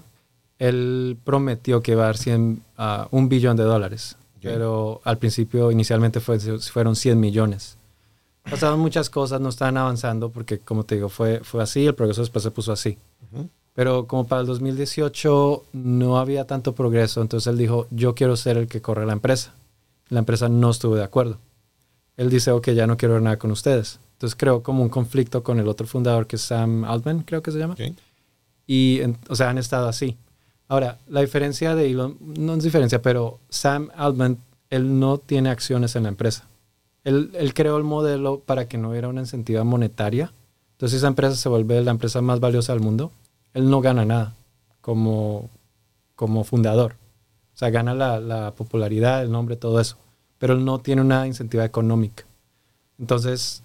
Él 0.58 1.18
prometió 1.26 1.82
que 1.82 1.92
iba 1.92 2.04
a 2.04 2.06
dar 2.08 2.18
100, 2.18 2.62
ah, 2.78 3.08
un 3.12 3.28
billón 3.28 3.58
de 3.58 3.64
dólares, 3.64 4.16
pero 4.54 5.02
al 5.04 5.18
principio 5.18 5.72
inicialmente 5.72 6.20
fue, 6.20 6.40
fueron 6.40 6.96
100 6.96 7.20
millones. 7.20 7.78
Pasaron 8.50 8.80
muchas 8.80 9.10
cosas, 9.10 9.42
no 9.42 9.50
estaban 9.50 9.76
avanzando 9.78 10.30
porque, 10.30 10.60
como 10.60 10.84
te 10.84 10.96
digo, 10.96 11.10
fue, 11.10 11.40
fue 11.44 11.64
así, 11.64 11.86
el 11.88 11.96
progreso 11.96 12.22
después 12.22 12.44
se 12.44 12.52
puso 12.52 12.72
así. 12.72 12.98
Pero 13.74 14.06
como 14.08 14.26
para 14.28 14.42
el 14.42 14.48
2018 14.48 15.66
no 15.74 16.18
había 16.20 16.46
tanto 16.46 16.74
progreso, 16.76 17.22
entonces 17.22 17.48
él 17.48 17.58
dijo, 17.58 17.88
yo 17.92 18.16
quiero 18.16 18.36
ser 18.38 18.58
el 18.58 18.68
que 18.68 18.82
corre 18.82 19.06
la 19.06 19.14
empresa. 19.14 19.54
La 20.10 20.20
empresa 20.20 20.48
no 20.48 20.70
estuvo 20.70 20.96
de 20.96 21.04
acuerdo. 21.04 21.40
Él 22.18 22.30
dice, 22.30 22.52
ok, 22.52 22.70
ya 22.70 22.88
no 22.88 22.96
quiero 22.98 23.16
ver 23.16 23.24
nada 23.24 23.38
con 23.38 23.52
ustedes. 23.52 24.00
Entonces 24.14 24.36
creó 24.38 24.64
como 24.64 24.82
un 24.84 24.90
conflicto 24.90 25.44
con 25.44 25.60
el 25.60 25.68
otro 25.68 25.88
fundador 25.88 26.26
que 26.28 26.38
es 26.38 26.44
Sam 26.44 26.86
Altman, 26.86 27.24
creo 27.24 27.42
que 27.42 27.52
se 27.52 27.58
llama. 27.58 27.74
Ok. 27.74 27.82
Y, 28.68 29.02
en- 29.02 29.18
o 29.28 29.36
sea, 29.36 29.50
han 29.50 29.58
estado 29.58 29.88
así. 29.90 30.16
Ahora, 30.68 30.98
la 31.08 31.22
diferencia 31.22 31.76
de 31.76 31.90
Elon, 31.90 32.18
no 32.20 32.56
es 32.56 32.64
diferencia, 32.64 33.02
pero 33.02 33.40
Sam 33.50 33.90
Altman, 33.96 34.38
él 34.70 35.00
no 35.00 35.18
tiene 35.20 35.50
acciones 35.50 35.96
en 35.96 36.04
la 36.04 36.10
empresa. 36.10 36.48
Él, 37.04 37.52
creó 37.54 37.78
el 37.78 37.84
modelo 37.84 38.40
para 38.40 38.68
que 38.68 38.80
no 38.80 38.90
hubiera 38.90 39.08
una 39.08 39.22
incentiva 39.22 39.64
monetaria. 39.64 40.34
Entonces 40.74 40.98
esa 40.98 41.08
empresa 41.08 41.36
se 41.36 41.50
vuelve 41.50 41.82
la 41.84 41.92
empresa 41.92 42.20
más 42.22 42.40
valiosa 42.40 42.74
del 42.74 42.82
mundo. 42.82 43.12
Él 43.54 43.70
no 43.70 43.80
gana 43.82 44.06
nada 44.06 44.34
como, 44.82 45.50
como 46.16 46.44
fundador. 46.44 46.96
O 47.54 47.58
sea, 47.58 47.70
gana 47.70 47.94
la, 47.94 48.20
la 48.20 48.52
popularidad, 48.56 49.22
el 49.22 49.32
nombre, 49.32 49.56
todo 49.56 49.80
eso. 49.80 49.98
Pero 50.40 50.54
él 50.54 50.66
no 50.66 50.80
tiene 50.80 51.04
una 51.04 51.28
incentiva 51.28 51.64
económica. 51.64 52.26
Entonces, 52.98 53.62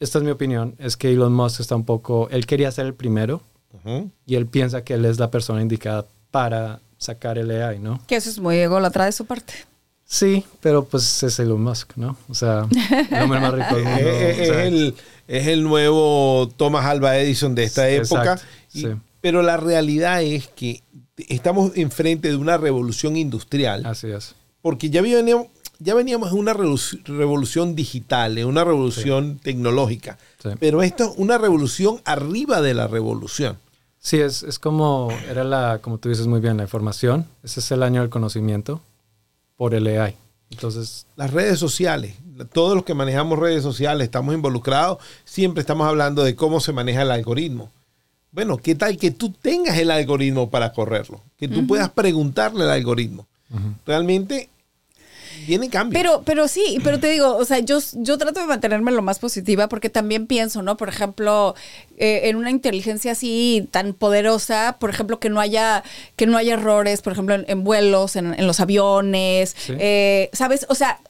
esta 0.00 0.18
es 0.18 0.24
mi 0.24 0.30
opinión, 0.30 0.74
es 0.78 0.96
que 0.96 1.12
Elon 1.12 1.32
Musk 1.32 1.60
está 1.60 1.76
un 1.76 1.84
poco, 1.84 2.28
él 2.30 2.46
quería 2.46 2.72
ser 2.72 2.86
el 2.86 2.94
primero 2.94 3.42
Ujú. 3.72 4.10
y 4.26 4.34
él 4.34 4.46
piensa 4.46 4.84
que 4.84 4.94
él 4.94 5.04
es 5.04 5.18
la 5.18 5.30
persona 5.30 5.62
indicada 5.62 6.06
para 6.30 6.80
sacar 6.98 7.38
el 7.38 7.50
AI, 7.50 7.78
¿no? 7.78 8.00
que 8.06 8.16
eso 8.16 8.30
es 8.30 8.38
muy 8.38 8.56
ególatra 8.58 9.06
de 9.06 9.12
su 9.12 9.24
parte. 9.26 9.54
Sí, 10.04 10.44
pero 10.60 10.84
pues 10.84 11.22
es 11.22 11.38
Elon 11.38 11.62
Musk, 11.62 11.92
¿no? 11.96 12.16
O 12.28 12.34
sea, 12.34 12.66
el 13.10 13.22
hombre 13.22 13.40
más 13.40 13.52
rico 13.54 13.76
del 13.76 13.84
mundo. 13.86 14.08
es, 14.10 14.38
es 14.40 14.48
el, 14.50 14.94
es 15.26 15.46
el 15.46 15.62
nuevo 15.62 16.50
Thomas 16.56 16.84
Alva 16.84 17.16
Edison 17.16 17.54
de 17.54 17.64
esta 17.64 17.88
Sí, 17.88 17.94
época. 17.94 18.22
exacto, 18.34 18.44
Y- 18.74 18.80
sí. 18.82 18.88
Pero 19.22 19.40
la 19.42 19.56
realidad 19.56 20.22
es 20.22 20.48
que 20.48 20.82
estamos 21.28 21.72
enfrente 21.76 22.28
de 22.28 22.36
una 22.36 22.56
revolución 22.58 23.16
industrial. 23.16 23.86
Así 23.86 24.08
es. 24.10 24.34
Porque 24.60 24.90
ya 24.90 25.00
veníamos, 25.00 25.46
ya 25.78 25.94
veníamos 25.94 26.32
en 26.32 26.38
una 26.38 26.52
revolu- 26.54 27.02
revolución 27.04 27.74
digital, 27.76 28.36
en 28.36 28.46
una 28.48 28.64
revolución 28.64 29.38
tecnológica. 29.38 30.18
Sí. 30.42 30.50
Pero 30.58 30.82
esto 30.82 31.04
es 31.04 31.12
una 31.16 31.38
revolución 31.38 32.00
arriba 32.04 32.60
de 32.60 32.74
la 32.74 32.88
revolución. 32.88 33.58
Sí, 34.00 34.18
es, 34.18 34.42
es 34.42 34.58
como, 34.58 35.10
era 35.30 35.44
la, 35.44 35.78
como 35.80 35.98
tú 35.98 36.08
dices 36.08 36.26
muy 36.26 36.40
bien, 36.40 36.56
la 36.56 36.64
información. 36.64 37.28
Ese 37.44 37.60
es 37.60 37.70
el 37.70 37.84
año 37.84 38.00
del 38.00 38.10
conocimiento 38.10 38.80
por 39.56 39.74
el 39.74 39.86
AI. 39.86 40.16
Entonces, 40.50 41.06
Las 41.16 41.32
redes 41.32 41.58
sociales, 41.58 42.16
todos 42.52 42.74
los 42.74 42.84
que 42.84 42.94
manejamos 42.94 43.38
redes 43.38 43.62
sociales 43.62 44.04
estamos 44.04 44.34
involucrados, 44.34 44.98
siempre 45.24 45.60
estamos 45.60 45.86
hablando 45.86 46.24
de 46.24 46.34
cómo 46.34 46.60
se 46.60 46.72
maneja 46.72 47.02
el 47.02 47.10
algoritmo. 47.10 47.70
Bueno, 48.32 48.56
¿qué 48.56 48.74
tal 48.74 48.96
que 48.96 49.10
tú 49.10 49.30
tengas 49.30 49.78
el 49.78 49.90
algoritmo 49.90 50.50
para 50.50 50.72
correrlo? 50.72 51.20
Que 51.36 51.48
tú 51.48 51.66
puedas 51.66 51.90
preguntarle 51.90 52.64
al 52.64 52.70
algoritmo. 52.70 53.26
Realmente 53.86 54.48
viene 55.46 55.68
cambio. 55.68 55.98
Pero, 55.98 56.22
pero 56.24 56.48
sí, 56.48 56.78
pero 56.84 56.98
te 57.00 57.08
digo, 57.08 57.36
o 57.36 57.44
sea, 57.44 57.58
yo, 57.60 57.78
yo 57.94 58.18
trato 58.18 58.40
de 58.40 58.46
mantenerme 58.46 58.90
lo 58.92 59.02
más 59.02 59.18
positiva 59.18 59.68
porque 59.68 59.90
también 59.90 60.26
pienso, 60.26 60.62
¿no? 60.62 60.76
Por 60.76 60.88
ejemplo, 60.88 61.54
eh, 61.96 62.22
en 62.24 62.36
una 62.36 62.50
inteligencia 62.50 63.12
así 63.12 63.68
tan 63.70 63.94
poderosa, 63.94 64.76
por 64.78 64.90
ejemplo, 64.90 65.18
que 65.20 65.30
no 65.30 65.40
haya, 65.40 65.82
que 66.16 66.26
no 66.26 66.36
haya 66.36 66.54
errores, 66.54 67.02
por 67.02 67.12
ejemplo, 67.12 67.34
en, 67.34 67.44
en 67.48 67.64
vuelos, 67.64 68.16
en, 68.16 68.34
en 68.38 68.46
los 68.46 68.60
aviones, 68.60 69.54
Sí. 69.58 69.74
eh, 69.78 70.30
¿sabes? 70.32 70.66
O 70.68 70.74
sea, 70.74 71.00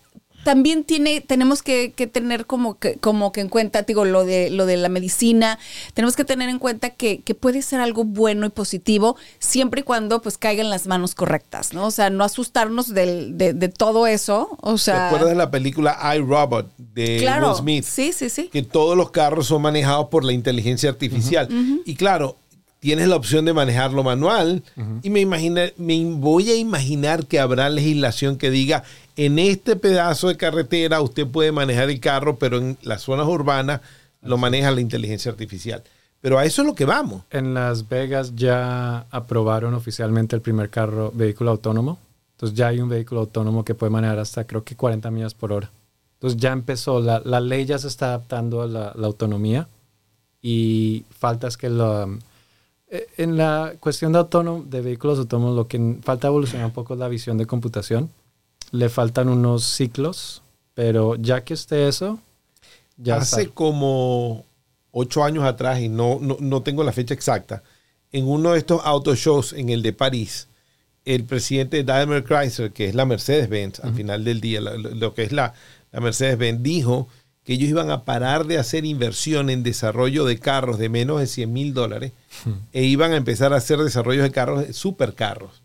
también 0.44 0.84
tiene, 0.84 1.20
tenemos 1.20 1.62
que, 1.62 1.92
que 1.92 2.06
tener 2.06 2.46
como 2.46 2.78
que, 2.78 2.96
como 2.96 3.32
que 3.32 3.40
en 3.40 3.48
cuenta, 3.48 3.82
digo, 3.82 4.04
lo 4.04 4.24
de, 4.24 4.50
lo 4.50 4.66
de 4.66 4.76
la 4.76 4.88
medicina, 4.88 5.58
tenemos 5.94 6.16
que 6.16 6.24
tener 6.24 6.48
en 6.48 6.58
cuenta 6.58 6.90
que, 6.90 7.20
que 7.20 7.34
puede 7.34 7.62
ser 7.62 7.80
algo 7.80 8.04
bueno 8.04 8.46
y 8.46 8.50
positivo 8.50 9.16
siempre 9.38 9.80
y 9.80 9.84
cuando 9.84 10.20
pues 10.22 10.38
caiga 10.38 10.62
en 10.62 10.70
las 10.70 10.86
manos 10.86 11.14
correctas, 11.14 11.72
¿no? 11.74 11.86
O 11.86 11.90
sea, 11.90 12.10
no 12.10 12.24
asustarnos 12.24 12.92
del- 12.92 13.38
de, 13.38 13.52
de 13.54 13.68
todo 13.68 14.06
eso, 14.06 14.56
o 14.60 14.72
¿Te 14.72 14.78
sea... 14.78 15.06
acuerdas 15.08 15.30
de 15.30 15.36
la 15.36 15.50
película 15.50 15.98
I, 16.14 16.18
Robot 16.20 16.70
de 16.76 17.18
Claro, 17.20 17.48
Will 17.48 17.56
Smith? 17.58 17.84
sí, 17.84 18.12
sí, 18.12 18.28
sí. 18.28 18.48
Que 18.52 18.62
todos 18.62 18.96
los 18.96 19.10
carros 19.10 19.46
son 19.46 19.62
manejados 19.62 20.08
por 20.08 20.24
la 20.24 20.32
inteligencia 20.32 20.90
artificial. 20.90 21.48
Y 21.84 21.94
claro, 21.94 22.36
tienes 22.80 23.06
la 23.08 23.14
opción 23.16 23.44
de 23.44 23.52
manejarlo 23.52 24.02
manual. 24.02 24.62
Y 25.02 25.10
me, 25.10 25.20
imagina, 25.20 25.70
me 25.76 26.04
voy 26.04 26.50
a 26.50 26.56
imaginar 26.56 27.26
que 27.26 27.38
habrá 27.38 27.68
legislación 27.70 28.36
que 28.36 28.50
diga, 28.50 28.82
en 29.16 29.38
este 29.38 29.76
pedazo 29.76 30.28
de 30.28 30.36
carretera 30.36 31.00
usted 31.00 31.26
puede 31.26 31.52
manejar 31.52 31.90
el 31.90 32.00
carro, 32.00 32.36
pero 32.36 32.58
en 32.58 32.78
las 32.82 33.02
zonas 33.02 33.26
urbanas 33.26 33.80
lo 34.22 34.38
maneja 34.38 34.70
la 34.70 34.80
inteligencia 34.80 35.30
artificial. 35.30 35.82
Pero 36.20 36.38
a 36.38 36.44
eso 36.44 36.62
es 36.62 36.66
lo 36.66 36.74
que 36.74 36.84
vamos. 36.84 37.24
en 37.30 37.54
Las 37.54 37.88
Vegas 37.88 38.34
ya 38.36 39.06
aprobaron 39.10 39.74
oficialmente 39.74 40.36
el 40.36 40.42
primer 40.42 40.70
carro, 40.70 41.10
vehículo 41.14 41.50
autónomo. 41.50 41.98
Entonces 42.36 42.56
ya 42.56 42.68
hay 42.68 42.80
un 42.80 42.88
vehículo 42.88 43.20
autónomo 43.22 43.64
que 43.64 43.74
puede 43.74 43.90
manejar 43.90 44.18
hasta 44.20 44.44
creo 44.46 44.62
que 44.64 44.76
40 44.76 45.10
millas 45.10 45.34
por 45.34 45.52
hora. 45.52 45.70
Entonces 46.14 46.40
ya 46.40 46.52
empezó, 46.52 47.00
la, 47.00 47.20
la 47.24 47.40
ley 47.40 47.64
ya 47.64 47.78
se 47.78 47.88
está 47.88 48.06
adaptando 48.06 48.62
a 48.62 48.66
la, 48.68 48.92
la 48.94 49.06
autonomía 49.08 49.66
y 50.40 51.04
falta 51.10 51.48
es 51.48 51.56
que 51.56 51.68
lo... 51.70 52.04
eh, 52.90 53.06
En 53.16 53.36
la 53.36 53.74
cuestión 53.80 54.12
de, 54.12 54.18
autónomo, 54.20 54.64
de 54.64 54.80
vehículos 54.80 55.18
autónomos, 55.18 55.56
lo 55.56 55.66
que 55.68 55.98
falta 56.02 56.28
evolucionar 56.28 56.66
un 56.66 56.72
poco 56.72 56.94
es 56.94 57.00
la 57.00 57.08
visión 57.08 57.38
de 57.38 57.46
computación. 57.46 58.10
Le 58.72 58.88
faltan 58.88 59.28
unos 59.28 59.64
ciclos, 59.64 60.42
pero 60.74 61.14
ya 61.16 61.44
que 61.44 61.54
esté 61.54 61.86
eso, 61.86 62.18
ya 62.96 63.16
Hace 63.18 63.42
está. 63.42 63.54
como 63.54 64.44
ocho 64.90 65.22
años 65.22 65.44
atrás, 65.44 65.80
y 65.80 65.88
no, 65.88 66.18
no, 66.20 66.36
no 66.40 66.62
tengo 66.62 66.82
la 66.82 66.92
fecha 66.92 67.14
exacta, 67.14 67.62
en 68.10 68.26
uno 68.26 68.52
de 68.52 68.58
estos 68.58 68.80
auto 68.84 69.14
shows, 69.14 69.52
en 69.52 69.68
el 69.68 69.82
de 69.82 69.92
París, 69.92 70.48
el 71.04 71.24
presidente 71.24 71.78
de 71.78 71.84
Daimler 71.84 72.24
Chrysler, 72.24 72.72
que 72.72 72.88
es 72.88 72.94
la 72.94 73.04
Mercedes-Benz, 73.06 73.80
al 73.80 73.94
final 73.94 74.24
del 74.24 74.40
día, 74.40 74.60
lo, 74.60 74.76
lo 74.76 75.14
que 75.14 75.22
es 75.22 75.32
la, 75.32 75.54
la 75.92 76.00
Mercedes-Benz, 76.00 76.62
dijo 76.62 77.08
que 77.44 77.54
ellos 77.54 77.68
iban 77.70 77.90
a 77.90 78.04
parar 78.04 78.46
de 78.46 78.58
hacer 78.58 78.84
inversión 78.84 79.50
en 79.50 79.62
desarrollo 79.62 80.24
de 80.24 80.38
carros 80.38 80.78
de 80.78 80.88
menos 80.88 81.18
de 81.20 81.26
100 81.26 81.52
mil 81.52 81.74
dólares 81.74 82.12
e 82.72 82.84
iban 82.84 83.12
a 83.12 83.16
empezar 83.16 83.52
a 83.52 83.56
hacer 83.56 83.78
desarrollos 83.78 84.22
de 84.22 84.30
carros, 84.30 84.76
supercarros. 84.76 85.61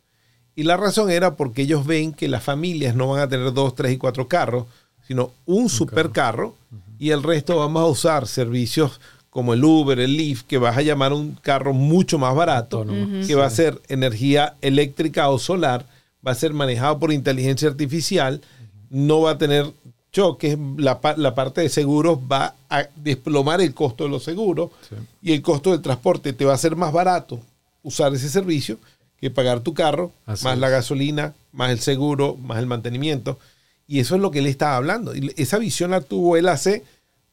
Y 0.57 0.63
la 0.63 0.75
razón 0.75 1.11
era 1.11 1.35
porque 1.35 1.61
ellos 1.61 1.85
ven 1.85 2.11
que 2.13 2.27
las 2.27 2.43
familias 2.43 2.95
no 2.95 3.07
van 3.09 3.21
a 3.21 3.29
tener 3.29 3.53
dos, 3.53 3.75
tres 3.75 3.93
y 3.93 3.97
cuatro 3.97 4.27
carros, 4.27 4.65
sino 5.07 5.31
un 5.45 5.69
supercarro 5.69 6.55
y 6.99 7.11
el 7.11 7.21
resto 7.21 7.55
vamos 7.57 7.83
a 7.83 7.85
usar 7.85 8.27
servicios 8.27 8.99
como 9.29 9.53
el 9.53 9.63
Uber, 9.63 9.99
el 9.99 10.17
Lyft, 10.17 10.47
que 10.47 10.57
vas 10.57 10.75
a 10.75 10.81
llamar 10.81 11.13
un 11.13 11.33
carro 11.43 11.73
mucho 11.73 12.17
más 12.17 12.33
barato, 12.33 12.83
que 13.27 13.35
va 13.35 13.45
a 13.45 13.49
ser 13.51 13.79
energía 13.87 14.55
eléctrica 14.61 15.29
o 15.29 15.37
solar, 15.37 15.85
va 16.25 16.31
a 16.31 16.35
ser 16.35 16.53
manejado 16.53 16.97
por 16.97 17.13
inteligencia 17.13 17.69
artificial, 17.69 18.41
no 18.89 19.21
va 19.21 19.31
a 19.31 19.37
tener 19.37 19.71
choques, 20.11 20.57
la, 20.77 20.99
la 21.17 21.35
parte 21.35 21.61
de 21.61 21.69
seguros 21.69 22.17
va 22.29 22.55
a 22.67 22.87
desplomar 22.95 23.61
el 23.61 23.75
costo 23.75 24.05
de 24.05 24.09
los 24.09 24.23
seguros 24.23 24.71
Sí. 24.89 24.95
y 25.21 25.33
el 25.33 25.43
costo 25.43 25.69
del 25.71 25.81
transporte 25.83 26.33
te 26.33 26.45
va 26.45 26.55
a 26.55 26.57
ser 26.57 26.75
más 26.75 26.91
barato 26.91 27.39
usar 27.83 28.11
ese 28.15 28.29
servicio 28.29 28.79
que 29.19 29.29
pagar 29.31 29.61
tu 29.61 29.73
carro, 29.73 30.11
Así 30.25 30.43
más 30.43 30.55
es. 30.55 30.59
la 30.59 30.69
gasolina, 30.69 31.33
más 31.51 31.71
el 31.71 31.79
seguro, 31.79 32.35
más 32.35 32.59
el 32.59 32.65
mantenimiento. 32.67 33.39
Y 33.87 33.99
eso 33.99 34.15
es 34.15 34.21
lo 34.21 34.31
que 34.31 34.39
él 34.39 34.47
estaba 34.47 34.75
hablando. 34.75 35.15
Y 35.15 35.33
esa 35.37 35.57
visión 35.57 35.91
la 35.91 36.01
tuvo 36.01 36.37
él 36.37 36.47
hace 36.49 36.83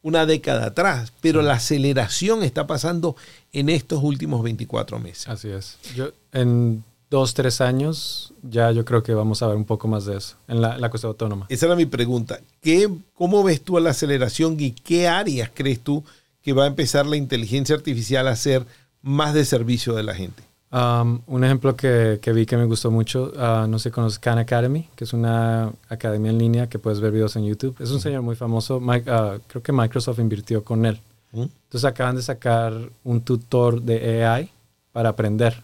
una 0.03 0.26
década 0.26 0.66
atrás, 0.66 1.12
pero 1.20 1.43
la 1.43 1.55
aceleración 1.55 2.43
está 2.43 2.66
pasando 2.66 3.16
en 3.53 3.68
estos 3.70 4.03
últimos 4.03 4.43
24 4.43 4.99
meses. 4.99 5.28
Así 5.28 5.49
es. 5.49 5.78
Yo, 5.97 6.11
en 6.32 6.85
dos, 7.11 7.32
tres 7.35 7.61
años, 7.61 8.32
ya 8.43 8.70
yo 8.70 8.85
creo 8.85 9.03
que 9.03 9.14
vamos 9.14 9.43
a 9.43 9.47
ver 9.47 9.57
un 9.57 9.64
poco 9.64 9.89
más 9.89 10.05
de 10.05 10.16
eso 10.18 10.37
en 10.47 10.61
la, 10.61 10.78
la 10.78 10.91
cuestión 10.91 11.09
autónoma. 11.11 11.47
Esa 11.49 11.66
era 11.66 11.74
mi 11.76 11.87
pregunta. 11.87 12.39
¿Qué, 12.61 12.89
¿Cómo 13.14 13.43
ves 13.43 13.62
tú 13.62 13.78
a 13.78 13.80
la 13.80 13.91
aceleración 13.91 14.57
y 14.59 14.72
qué 14.72 15.09
áreas 15.09 15.51
crees 15.55 15.80
tú 15.80 16.05
que 16.43 16.53
va 16.53 16.64
a 16.64 16.68
empezar 16.68 17.07
la 17.07 17.16
inteligencia 17.16 17.74
artificial 17.74 18.28
a 18.28 18.32
hacer 18.32 18.66
más 19.01 19.32
de 19.32 19.45
servicio 19.45 19.95
de 19.95 20.03
la 20.03 20.14
gente? 20.14 20.43
Um, 20.74 21.20
un 21.28 21.44
ejemplo 21.44 21.76
que, 21.76 22.18
que 22.20 22.32
vi 22.32 22.46
que 22.46 22.56
me 22.56 22.64
gustó 22.64 22.90
mucho, 22.90 23.32
ah, 23.38 23.64
no 23.68 23.78
sé 23.78 23.92
conoces 23.92 24.18
Khan 24.18 24.38
Academy, 24.38 24.88
que 24.96 25.04
es 25.04 25.12
una 25.12 25.72
academia 25.88 26.32
en 26.32 26.38
línea 26.38 26.68
que 26.68 26.80
puedes 26.80 26.98
ver 26.98 27.12
videos 27.12 27.36
en 27.36 27.44
YouTube. 27.44 27.76
Es 27.78 27.92
un 27.92 28.00
señor 28.00 28.22
muy 28.22 28.34
famoso, 28.34 28.80
Mike- 28.80 29.08
ah, 29.08 29.38
creo 29.46 29.62
que 29.62 29.70
Microsoft 29.70 30.18
invirtió 30.18 30.64
con 30.64 30.84
él. 30.84 30.98
¿Mm? 31.30 31.42
Entonces 31.42 31.84
acaban 31.84 32.16
de 32.16 32.22
sacar 32.22 32.72
un 33.04 33.20
tutor 33.20 33.82
de 33.82 34.24
AI 34.26 34.50
para 34.90 35.10
aprender. 35.10 35.62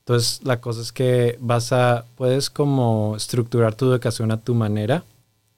Entonces 0.00 0.40
la 0.42 0.60
cosa 0.60 0.80
es 0.80 0.90
que 0.90 1.38
vas 1.40 1.72
a, 1.72 2.04
puedes 2.16 2.50
como 2.50 3.14
estructurar 3.16 3.76
tu 3.76 3.84
educación 3.92 4.32
a 4.32 4.40
tu 4.40 4.56
manera 4.56 5.04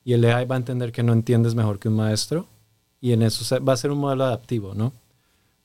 y 0.05 0.13
el 0.13 0.27
AI 0.27 0.45
va 0.45 0.57
a 0.57 0.59
entender 0.59 0.93
que 0.93 1.03
no 1.03 1.15
entiendes 1.15 1.55
mejor 1.55 1.79
que 1.79 1.89
un 1.89 1.97
maestro 1.97 2.49
y 3.01 3.13
en 3.13 3.23
eso 3.23 3.65
va 3.65 3.73
a 3.73 3.77
ser 3.79 3.93
un 3.93 3.99
modelo 3.99 4.25
adaptivo, 4.25 4.75
¿no? 4.75 4.93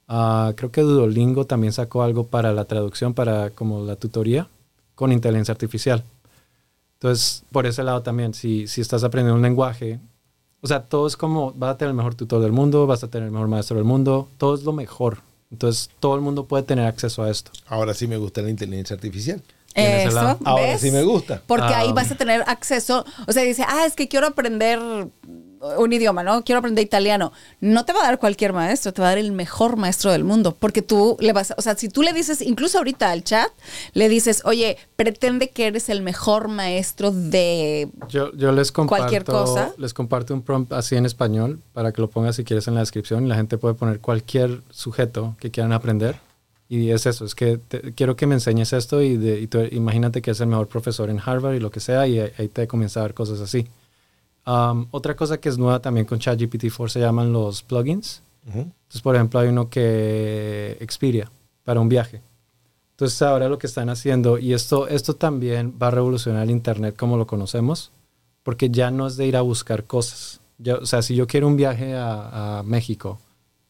Ah, 0.07 0.53
creo 0.55 0.71
que 0.71 0.81
Duolingo 0.81 1.45
también 1.45 1.73
sacó 1.73 2.03
algo 2.03 2.27
para 2.27 2.53
la 2.53 2.65
traducción, 2.65 3.13
para 3.13 3.49
como 3.49 3.83
la 3.83 3.95
tutoría 3.95 4.47
con 4.93 5.11
inteligencia 5.11 5.51
artificial. 5.51 6.03
Entonces, 6.93 7.43
por 7.51 7.65
ese 7.65 7.83
lado 7.83 8.01
también, 8.01 8.33
si, 8.33 8.67
si 8.67 8.81
estás 8.81 9.03
aprendiendo 9.03 9.35
un 9.35 9.41
lenguaje, 9.41 9.99
o 10.61 10.67
sea, 10.67 10.81
todo 10.83 11.07
es 11.07 11.17
como, 11.17 11.51
vas 11.53 11.75
a 11.75 11.77
tener 11.77 11.89
el 11.91 11.95
mejor 11.97 12.15
tutor 12.15 12.41
del 12.41 12.51
mundo, 12.51 12.87
vas 12.87 13.03
a 13.03 13.07
tener 13.09 13.25
el 13.27 13.31
mejor 13.31 13.47
maestro 13.47 13.75
del 13.77 13.85
mundo, 13.85 14.29
todo 14.37 14.55
es 14.55 14.63
lo 14.63 14.71
mejor. 14.73 15.19
Entonces, 15.51 15.89
todo 15.99 16.15
el 16.15 16.21
mundo 16.21 16.45
puede 16.45 16.63
tener 16.63 16.85
acceso 16.87 17.21
a 17.23 17.29
esto. 17.29 17.51
Ahora 17.67 17.93
sí 17.93 18.07
me 18.07 18.17
gusta 18.17 18.41
la 18.41 18.49
inteligencia 18.49 18.95
artificial. 18.95 19.41
Eso, 19.75 20.15
lado. 20.15 20.39
Ahora 20.45 20.63
¿ves? 20.63 20.81
sí 20.81 20.89
me 20.89 21.03
gusta. 21.03 21.41
Porque 21.45 21.65
ahí 21.73 21.89
Ah. 21.89 21.93
vas 21.93 22.09
a 22.09 22.15
tener 22.15 22.43
acceso, 22.47 23.05
o 23.27 23.31
sea, 23.33 23.43
dice, 23.43 23.63
ah, 23.67 23.85
es 23.85 23.93
que 23.93 24.07
quiero 24.07 24.25
aprender 24.27 24.79
un 25.77 25.93
idioma, 25.93 26.23
¿no? 26.23 26.43
Quiero 26.43 26.59
aprender 26.59 26.83
italiano. 26.85 27.31
No 27.61 27.85
te 27.85 27.93
va 27.93 28.01
a 28.01 28.03
dar 28.03 28.19
cualquier 28.19 28.53
maestro, 28.53 28.93
te 28.93 29.01
va 29.01 29.07
a 29.07 29.11
dar 29.11 29.17
el 29.17 29.31
mejor 29.31 29.77
maestro 29.77 30.11
del 30.11 30.23
mundo, 30.23 30.55
porque 30.59 30.81
tú 30.81 31.17
le 31.19 31.33
vas, 31.33 31.51
a- 31.51 31.55
o 31.57 31.61
sea, 31.61 31.75
si 31.75 31.89
tú 31.89 32.01
le 32.03 32.13
dices, 32.13 32.41
incluso 32.41 32.77
ahorita 32.77 33.11
al 33.11 33.23
chat, 33.23 33.49
le 33.93 34.09
dices, 34.09 34.41
oye, 34.45 34.77
pretende 34.95 35.49
que 35.49 35.67
eres 35.67 35.89
el 35.89 36.01
mejor 36.01 36.47
maestro 36.47 37.11
de... 37.11 37.89
Yo, 38.09 38.31
yo 38.33 38.51
les 38.51 38.71
comparto, 38.71 39.01
Cualquier 39.03 39.23
cosa. 39.23 39.73
les 39.77 39.93
comparto 39.93 40.33
un 40.33 40.41
prompt 40.41 40.71
así 40.73 40.95
en 40.95 41.05
español 41.05 41.59
para 41.73 41.91
que 41.91 42.01
lo 42.01 42.09
pongas 42.09 42.35
si 42.35 42.43
quieres 42.43 42.67
en 42.67 42.75
la 42.75 42.81
descripción 42.81 43.25
y 43.25 43.29
la 43.29 43.35
gente 43.35 43.57
puede 43.57 43.73
poner 43.75 43.99
cualquier 43.99 44.61
sujeto 44.69 45.35
que 45.39 45.51
quieran 45.51 45.71
aprender. 45.73 46.17
Y 46.67 46.89
es 46.89 47.05
eso, 47.05 47.25
es 47.25 47.35
que 47.35 47.57
te- 47.59 47.93
quiero 47.93 48.15
que 48.15 48.25
me 48.25 48.33
enseñes 48.35 48.73
esto 48.73 49.01
y, 49.01 49.17
de- 49.17 49.39
y 49.39 49.47
tú 49.47 49.59
imagínate 49.71 50.21
que 50.21 50.31
es 50.31 50.41
el 50.41 50.47
mejor 50.47 50.67
profesor 50.67 51.09
en 51.11 51.19
Harvard 51.23 51.53
y 51.55 51.59
lo 51.59 51.69
que 51.69 51.79
sea 51.79 52.07
y 52.07 52.19
ahí 52.19 52.31
ahí 52.39 52.47
te 52.47 52.67
comienza 52.67 52.99
a 52.99 53.03
dar 53.03 53.13
cosas 53.13 53.39
así. 53.39 53.67
Um, 54.47 54.85
otra 54.91 55.15
cosa 55.15 55.39
que 55.39 55.49
es 55.49 55.57
nueva 55.57 55.79
también 55.81 56.05
con 56.05 56.19
ChatGPT-4 56.19 56.87
se 56.89 56.99
llaman 56.99 57.33
los 57.33 57.63
plugins. 57.63 58.21
Entonces, 58.45 59.01
por 59.01 59.15
ejemplo, 59.15 59.39
hay 59.39 59.47
uno 59.49 59.69
que 59.69 60.77
Expedia 60.79 61.31
para 61.63 61.79
un 61.79 61.89
viaje. 61.89 62.21
Entonces, 62.91 63.19
ahora 63.23 63.49
lo 63.49 63.57
que 63.57 63.65
están 63.67 63.89
haciendo, 63.89 64.37
y 64.37 64.53
esto, 64.53 64.87
esto 64.87 65.15
también 65.15 65.73
va 65.81 65.87
a 65.87 65.91
revolucionar 65.91 66.43
el 66.43 66.51
Internet 66.51 66.95
como 66.95 67.17
lo 67.17 67.25
conocemos, 67.27 67.91
porque 68.43 68.69
ya 68.69 68.91
no 68.91 69.07
es 69.07 69.17
de 69.17 69.25
ir 69.25 69.35
a 69.35 69.41
buscar 69.41 69.85
cosas. 69.85 70.39
Ya- 70.59 70.75
o 70.75 70.85
sea, 70.85 71.01
si 71.01 71.15
yo 71.15 71.25
quiero 71.27 71.47
un 71.47 71.57
viaje 71.57 71.95
a, 71.95 72.59
a 72.59 72.63
México, 72.63 73.19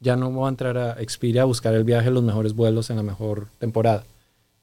ya 0.02 0.16
no 0.18 0.30
voy 0.30 0.46
a 0.46 0.50
entrar 0.50 0.78
a 0.78 1.02
Expedia 1.02 1.44
a 1.44 1.46
buscar 1.46 1.74
el 1.74 1.86
viaje, 1.86 2.12
los 2.12 2.22
mejores 2.24 2.54
vuelos 2.54 2.90
en 2.90 2.98
la 2.98 3.04
mejor 3.04 3.48
temporada. 3.60 4.04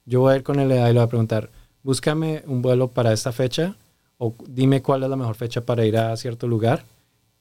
Yo 0.04 0.20
voy 0.20 0.34
a 0.34 0.36
ir 0.36 0.42
con 0.42 0.60
el 0.60 0.70
AI 0.70 0.90
y 0.90 0.92
le 0.92 1.00
voy 1.00 1.06
a 1.06 1.08
preguntar, 1.08 1.48
búscame 1.82 2.42
un 2.46 2.60
vuelo 2.60 2.88
para 2.88 3.12
esta 3.14 3.32
fecha 3.32 3.74
o 4.24 4.32
dime 4.46 4.82
cuál 4.82 5.02
es 5.02 5.10
la 5.10 5.16
mejor 5.16 5.34
fecha 5.34 5.62
para 5.62 5.84
ir 5.84 5.96
a 5.96 6.16
cierto 6.16 6.46
lugar. 6.46 6.84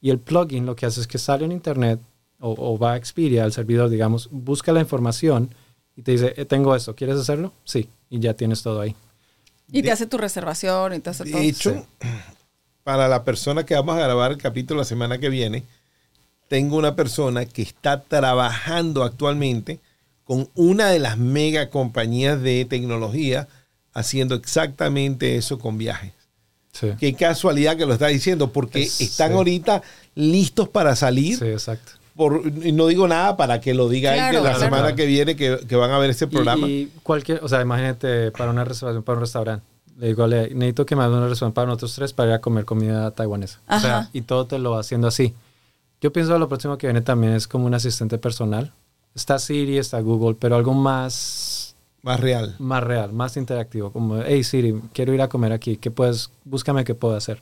Y 0.01 0.09
el 0.09 0.17
plugin 0.17 0.65
lo 0.65 0.75
que 0.75 0.87
hace 0.87 0.99
es 0.99 1.05
que 1.05 1.19
sale 1.19 1.45
en 1.45 1.51
internet 1.51 1.99
o, 2.39 2.55
o 2.57 2.79
va 2.79 2.93
a 2.93 2.97
Expedia, 2.97 3.43
al 3.43 3.53
servidor, 3.53 3.87
digamos, 3.87 4.29
busca 4.31 4.71
la 4.71 4.79
información 4.79 5.53
y 5.95 6.01
te 6.01 6.13
dice, 6.13 6.33
"Eh, 6.37 6.45
tengo 6.45 6.75
esto, 6.75 6.95
¿quieres 6.95 7.17
hacerlo? 7.17 7.53
Sí, 7.65 7.87
y 8.09 8.19
ya 8.19 8.33
tienes 8.33 8.63
todo 8.63 8.81
ahí. 8.81 8.95
Y 9.71 9.83
te 9.83 9.91
hace 9.91 10.07
tu 10.07 10.17
reservación 10.17 10.95
y 10.95 10.99
te 10.99 11.11
hace 11.11 11.23
todo. 11.23 11.39
De 11.39 11.47
hecho, 11.47 11.85
para 12.83 13.07
la 13.07 13.23
persona 13.23 13.63
que 13.63 13.75
vamos 13.75 13.95
a 13.95 13.99
grabar 13.99 14.31
el 14.31 14.39
capítulo 14.39 14.79
la 14.79 14.85
semana 14.85 15.19
que 15.19 15.29
viene, 15.29 15.63
tengo 16.47 16.77
una 16.77 16.95
persona 16.95 17.45
que 17.45 17.61
está 17.61 18.01
trabajando 18.01 19.03
actualmente 19.03 19.79
con 20.23 20.49
una 20.55 20.89
de 20.89 20.97
las 20.97 21.19
mega 21.19 21.69
compañías 21.69 22.41
de 22.41 22.65
tecnología 22.65 23.47
haciendo 23.93 24.33
exactamente 24.33 25.35
eso 25.35 25.59
con 25.59 25.77
viajes. 25.77 26.20
Sí, 26.71 26.91
Qué 26.99 27.13
casualidad 27.13 27.75
que 27.77 27.85
lo 27.85 27.93
está 27.93 28.07
diciendo, 28.07 28.51
porque 28.51 28.83
Es- 28.83 29.01
están 29.01 29.29
sí. 29.31 29.35
ahorita 29.37 29.81
listos 30.15 30.69
para 30.69 30.95
salir. 30.95 31.37
sí, 31.37 31.45
exacto. 31.45 31.93
Por, 32.15 32.41
y 32.63 32.71
no 32.73 32.87
digo 32.87 33.07
nada 33.07 33.37
para 33.37 33.61
que 33.61 33.73
lo 33.73 33.87
diga 33.87 34.11
él 34.13 34.17
Claro, 34.19 34.31
que 34.37 34.43
la 34.43 34.49
claro. 34.55 34.59
semana 34.59 34.95
que 34.95 35.05
viene 35.05 35.35
que, 35.37 35.59
que 35.67 35.75
van 35.77 35.91
a 35.91 35.97
ver 35.97 36.09
este 36.09 36.27
programa. 36.27 36.67
Y, 36.67 36.71
y 36.71 36.91
cualquier, 37.03 37.43
o 37.43 37.47
sea, 37.47 37.61
imagínate 37.61 38.31
para 38.31 38.51
una 38.51 38.63
reservación 38.65 39.01
para 39.03 39.17
un 39.17 39.21
restaurante. 39.21 39.65
Le 39.97 40.07
digo, 40.07 40.27
le, 40.27 40.49
necesito 40.53 40.85
que 40.85 40.95
me 40.95 41.03
haga 41.03 41.11
una 41.17 41.27
reservación 41.27 41.53
para 41.53 41.67
nosotros 41.67 41.95
tres 41.95 42.13
para 42.13 42.29
ir 42.29 42.35
a 42.35 42.41
comer 42.41 42.65
comida 42.65 43.11
taiwanesa. 43.11 43.59
O 43.69 43.79
sea, 43.79 44.09
y 44.13 44.21
todo 44.23 44.45
te 44.45 44.59
lo 44.59 44.71
va 44.71 44.81
haciendo 44.81 45.07
así. 45.07 45.33
Yo 46.01 46.11
pienso 46.11 46.33
que 46.33 46.39
lo 46.39 46.49
próximo 46.49 46.77
que 46.77 46.87
viene 46.87 47.01
también 47.01 47.33
es 47.33 47.47
como 47.47 47.65
un 47.65 47.73
asistente 47.73 48.17
personal. 48.17 48.73
Está 49.15 49.39
Siri, 49.39 49.77
está 49.77 49.99
Google, 50.01 50.35
pero 50.39 50.55
algo 50.57 50.73
más, 50.73 51.60
Más 52.03 52.19
real. 52.19 52.55
más 52.59 52.83
real, 52.83 53.13
más 53.13 53.37
interactivo. 53.37 53.91
Como, 53.91 54.21
hey 54.25 54.43
Siri, 54.43 54.73
quiero 54.93 55.13
ir 55.13 55.21
a 55.21 55.29
comer 55.29 55.51
aquí. 55.51 55.77
¿Qué 55.77 55.91
puedes? 55.91 56.31
Búscame 56.45 56.83
qué 56.83 56.95
puedo 56.95 57.15
hacer. 57.15 57.41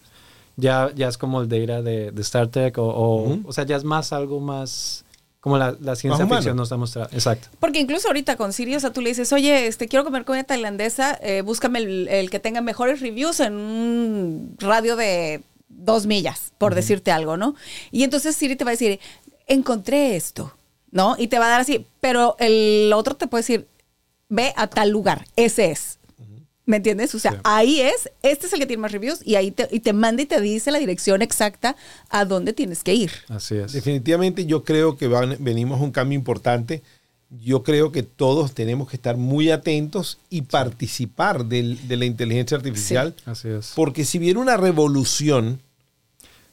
Ya, 0.58 0.92
ya 0.94 1.08
es 1.08 1.18
como 1.18 1.42
el 1.42 1.48
de 1.48 1.58
ir 1.60 1.72
a 1.72 1.82
de, 1.82 2.12
de 2.12 2.22
Star 2.22 2.48
Trek 2.50 2.78
o, 2.78 2.84
o, 2.88 3.22
Ujú. 3.24 3.44
o 3.48 3.54
sea, 3.54 3.66
ya 3.66 3.78
es 3.78 3.86
más 3.86 4.12
algo 4.12 4.42
más 4.42 5.06
como 5.40 5.58
la, 5.58 5.74
la 5.80 5.96
ciencia 5.96 6.26
humano. 6.26 6.42
ficción 6.42 6.58
nos 6.58 6.66
está 6.68 6.76
mostrando. 6.76 7.10
Exacto. 7.16 7.48
Porque 7.62 7.80
incluso 7.80 8.10
ahorita 8.10 8.36
con 8.36 8.52
Siri, 8.52 8.76
o 8.76 8.80
sea, 8.82 8.92
tú 8.92 9.00
le 9.00 9.08
dices, 9.12 9.32
oye, 9.32 9.68
este, 9.68 9.88
quiero 9.88 10.04
comer 10.04 10.26
comida 10.26 10.44
tailandesa, 10.44 11.18
eh, 11.22 11.42
búscame 11.44 11.80
el, 11.80 12.08
el 12.10 12.30
que 12.30 12.40
tenga 12.42 12.60
mejores 12.60 13.00
reviews 13.00 13.40
en 13.40 13.54
un 13.54 14.56
radio 14.60 14.98
de 14.98 15.42
dos 15.70 16.06
millas, 16.08 16.52
por 16.58 16.76
decirte 16.76 17.12
algo, 17.12 17.38
¿no? 17.38 17.56
Y 17.92 18.04
entonces 18.04 18.36
Siri 18.36 18.58
te 18.58 18.66
va 18.66 18.72
a 18.72 18.74
decir, 18.74 19.00
encontré 19.48 20.18
esto, 20.18 20.52
¿no? 20.92 21.16
Y 21.18 21.28
te 21.28 21.40
va 21.40 21.46
a 21.46 21.50
dar 21.52 21.62
así, 21.62 21.86
pero 22.02 22.36
el 22.40 22.92
otro 22.94 23.16
te 23.16 23.28
puede 23.28 23.44
decir, 23.44 23.66
ve 24.30 24.54
a 24.56 24.68
tal 24.68 24.90
lugar, 24.90 25.26
ese 25.36 25.72
es. 25.72 25.98
¿Me 26.66 26.78
entiendes? 26.78 27.16
O 27.16 27.20
sea, 27.20 27.32
Sí. 27.32 27.38
ahí 27.46 27.82
es, 27.82 28.12
este 28.22 28.46
es 28.46 28.54
el 28.54 28.60
que 28.60 28.68
tiene 28.68 28.82
más 28.82 28.92
reviews 28.92 29.22
y 29.26 29.34
ahí 29.36 29.50
te, 29.50 29.68
y 29.72 29.80
te 29.80 29.92
manda 29.92 30.22
y 30.22 30.28
te 30.28 30.40
dice 30.40 30.70
la 30.70 30.78
dirección 30.78 31.24
exacta 31.24 31.76
a 32.10 32.26
dónde 32.26 32.54
tienes 32.54 32.84
que 32.84 32.94
ir. 32.94 33.12
Así 33.28 33.56
es. 33.56 33.72
Definitivamente 33.74 34.46
yo 34.46 34.64
creo 34.64 34.96
que 34.96 35.08
van- 35.08 35.38
venimos 35.40 35.82
a 35.82 35.84
un 35.84 35.92
cambio 35.92 36.16
importante. 36.16 36.84
Yo 37.42 37.64
creo 37.64 37.92
que 37.92 38.04
todos 38.04 38.54
tenemos 38.54 38.88
que 38.90 38.98
estar 38.98 39.18
muy 39.18 39.50
atentos 39.50 40.20
y 40.30 40.44
participar 40.44 41.46
del- 41.46 41.88
de 41.88 41.98
la 41.98 42.06
inteligencia 42.06 42.56
artificial. 42.58 43.16
Así 43.26 43.48
es. 43.50 43.72
Porque 43.76 44.06
si 44.06 44.20
viene 44.20 44.40
una 44.40 44.56
revolución, 44.58 45.62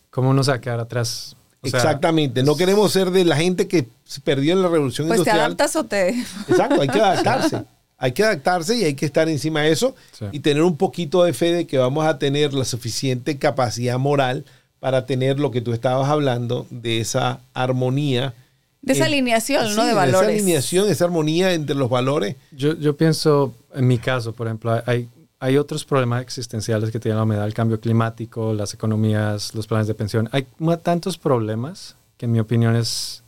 ¿Cómo 0.09 0.33
no 0.33 0.43
se 0.43 0.51
va 0.51 0.57
a 0.57 0.61
quedar 0.63 0.81
atrás? 0.81 1.37
O 1.67 1.71
sea, 1.71 1.81
exactamente, 1.81 2.43
no 2.43 2.57
queremos 2.57 2.93
ser 2.93 3.11
de 3.11 3.25
la 3.25 3.37
gente 3.37 3.67
que 3.69 3.87
se 4.05 4.21
perdió 4.21 4.53
en 4.53 4.63
la 4.63 4.69
revolución 4.69 5.07
Pues 5.09 5.19
te 5.19 5.21
industrial. 5.23 5.47
adaptas 5.47 5.77
o 5.77 5.85
te... 5.85 6.09
Exacto, 6.49 6.81
hay 6.81 6.89
que 6.89 7.01
adaptarse. 7.01 7.63
Hay 7.99 8.13
que 8.13 8.25
adaptarse 8.25 8.77
y 8.77 8.85
hay 8.85 8.95
que 8.95 9.07
estar 9.07 9.29
encima 9.29 9.63
de 9.63 9.73
eso 9.73 9.95
Sí. 10.13 10.27
y 10.33 10.41
tener 10.41 10.63
un 10.63 10.77
poquito 10.77 11.25
de 11.25 11.33
fe 11.33 11.53
de 11.53 11.67
que 11.67 11.79
vamos 11.79 12.07
a 12.07 12.19
tener 12.19 12.53
la 12.53 12.65
suficiente 12.67 13.39
capacidad 13.39 13.99
moral 13.99 14.45
para 14.81 15.07
tener 15.07 15.41
lo 15.41 15.51
que 15.51 15.63
tú 15.63 15.73
estabas 15.73 16.09
hablando 16.11 16.67
de 16.71 17.01
esa 17.01 17.41
armonía. 17.55 18.35
De 18.83 18.93
esa 18.93 19.07
en- 19.07 19.13
alineación, 19.15 19.75
¿no? 19.75 19.85
De 19.87 19.95
valores. 19.95 20.29
Esa 20.29 20.39
alineación, 20.39 20.89
esa 20.91 21.05
armonía 21.07 21.55
entre 21.55 21.75
los 21.75 21.89
valores. 21.89 22.37
Yo, 22.53 22.75
yo 22.77 22.97
pienso, 22.97 23.55
en 23.75 23.87
mi 23.87 23.97
caso, 23.99 24.33
por 24.35 24.47
ejemplo, 24.47 24.81
hay, 24.87 25.09
hay 25.39 25.59
otros 25.59 25.85
problemas 25.85 26.23
existenciales 26.23 26.91
que 26.91 26.99
tiene 27.01 27.17
la 27.17 27.25
humedad, 27.25 27.47
el 27.47 27.55
cambio 27.55 27.81
climático, 27.81 28.55
las 28.55 28.73
economías, 28.75 29.55
los 29.55 29.67
planes 29.67 29.87
de 29.87 29.95
pensión. 29.95 30.29
Hay 30.33 30.47
tantos 30.83 31.19
problemas 31.19 31.97
que 32.17 32.27
en 32.27 32.33
mi 32.33 32.41
opinión 32.41 32.75
es, 32.75 33.23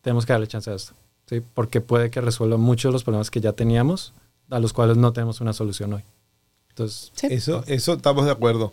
tenemos 0.00 0.24
que 0.24 0.32
darle 0.32 0.46
chance 0.46 0.70
a 0.70 0.74
esto, 0.74 0.94
¿sí? 1.26 1.42
Porque 1.54 1.80
puede 1.80 2.10
que 2.10 2.20
resuelva 2.20 2.56
muchos 2.56 2.90
de 2.90 2.92
los 2.94 3.04
problemas 3.04 3.30
que 3.30 3.40
ya 3.40 3.52
teníamos, 3.52 4.14
a 4.48 4.58
los 4.58 4.72
cuales 4.72 4.96
no 4.96 5.12
tenemos 5.12 5.40
una 5.40 5.52
solución 5.52 5.92
hoy. 5.92 6.04
Entonces, 6.70 7.12
Sí. 7.14 7.26
Eso, 7.30 7.62
eso 7.66 7.92
estamos 7.94 8.24
de 8.24 8.30
acuerdo. 8.30 8.72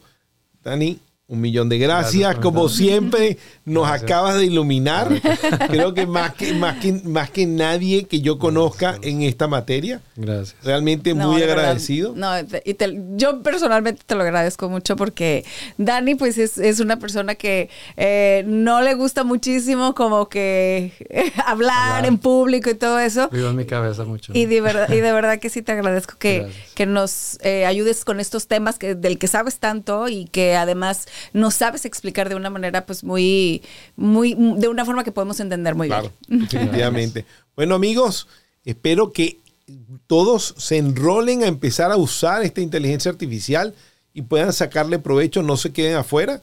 Dani, 0.64 1.00
Un 1.30 1.41
millón 1.41 1.67
de 1.67 1.78
gracias. 1.78 2.21
Gracias 2.21 2.41
Como 2.41 2.69
siempre, 2.69 3.38
nos 3.65 3.84
Gracias. 3.86 4.03
acabas 4.03 4.36
de 4.38 4.45
iluminar. 4.45 5.09
Creo 5.67 5.93
que 5.93 6.07
más 6.07 6.34
que, 6.36 6.53
más 6.53 6.78
que 6.78 6.93
más 7.03 7.30
que 7.32 7.45
nadie 7.45 8.05
que 8.05 8.21
yo 8.21 8.39
conozca 8.39 8.97
en 9.01 9.21
esta 9.23 9.45
materia. 9.49 9.99
Gracias. 10.15 10.55
Realmente 10.63 11.13
No, 11.13 11.32
muy 11.34 11.41
verdad, 11.41 11.59
agradecido. 11.59 12.13
no, 12.15 12.32
te- 12.45 12.61
y 12.65 12.75
te- 12.75 12.97
yo 13.17 13.43
personalmente 13.43 14.03
te 14.05 14.15
lo 14.15 14.21
agradezco 14.21 14.69
mucho 14.69 14.95
porque 14.95 15.43
Dani 15.78 16.15
pues 16.15 16.38
es, 16.38 16.57
es 16.59 16.80
una 16.80 16.97
persona 16.97 17.36
que 17.36 17.69
eh, 17.97 18.45
no 18.47 18.82
le 18.82 18.93
gusta 18.93 19.25
muchísimo 19.25 19.93
como 19.95 20.30
que 20.30 20.93
hablar, 21.45 21.95
Hablar. 21.97 22.05
en 22.05 22.19
público 22.19 22.69
y 22.69 22.75
todo 22.75 22.99
eso. 22.99 23.28
Vivo 23.34 23.49
en 23.49 23.57
mi 23.57 23.65
cabeza 23.65 24.05
mucho. 24.05 24.32
Y 24.34 24.45
de 24.45 24.61
verdad, 24.61 24.88
y 24.89 25.01
de 25.01 25.11
verdad 25.11 25.39
que 25.39 25.49
sí 25.49 25.61
te 25.61 25.73
agradezco 25.73 26.15
que, 26.17 26.39
Gracias. 26.43 26.73
que 26.73 26.86
nos 26.86 27.38
eh, 27.41 27.65
ayudes 27.65 28.05
con 28.05 28.21
estos 28.21 28.47
temas 28.47 28.80
que, 28.80 28.95
del 28.95 29.17
que 29.19 29.28
sabes 29.28 29.59
tanto 29.59 30.07
y 30.07 30.23
que 30.28 30.55
además 30.55 31.05
nos 31.34 31.55
sabes 31.55 31.86
explicar 31.86 32.30
de 32.30 32.36
una 32.36 32.49
manera 32.49 32.86
pues 32.86 33.03
muy, 33.03 33.61
muy, 33.95 34.36
de 34.57 34.68
una 34.68 34.86
forma 34.86 35.03
que 35.03 35.11
podemos 35.11 35.39
entender 35.39 35.76
muy 35.76 35.88
Claro, 35.88 36.11
bien. 36.28 36.41
definitivamente. 36.43 37.26
Bueno, 37.55 37.76
amigos, 37.76 38.28
espero 38.65 39.11
que 39.11 39.39
todos 40.07 40.53
se 40.57 40.78
enrolen 40.78 41.43
a 41.43 41.47
empezar 41.47 41.91
a 41.91 41.97
usar 41.97 42.43
esta 42.43 42.61
inteligencia 42.61 43.11
artificial 43.11 43.74
y 44.13 44.22
puedan 44.22 44.53
sacarle 44.53 44.99
provecho, 44.99 45.43
no 45.43 45.57
se 45.57 45.72
queden 45.74 45.95
afuera. 45.97 46.41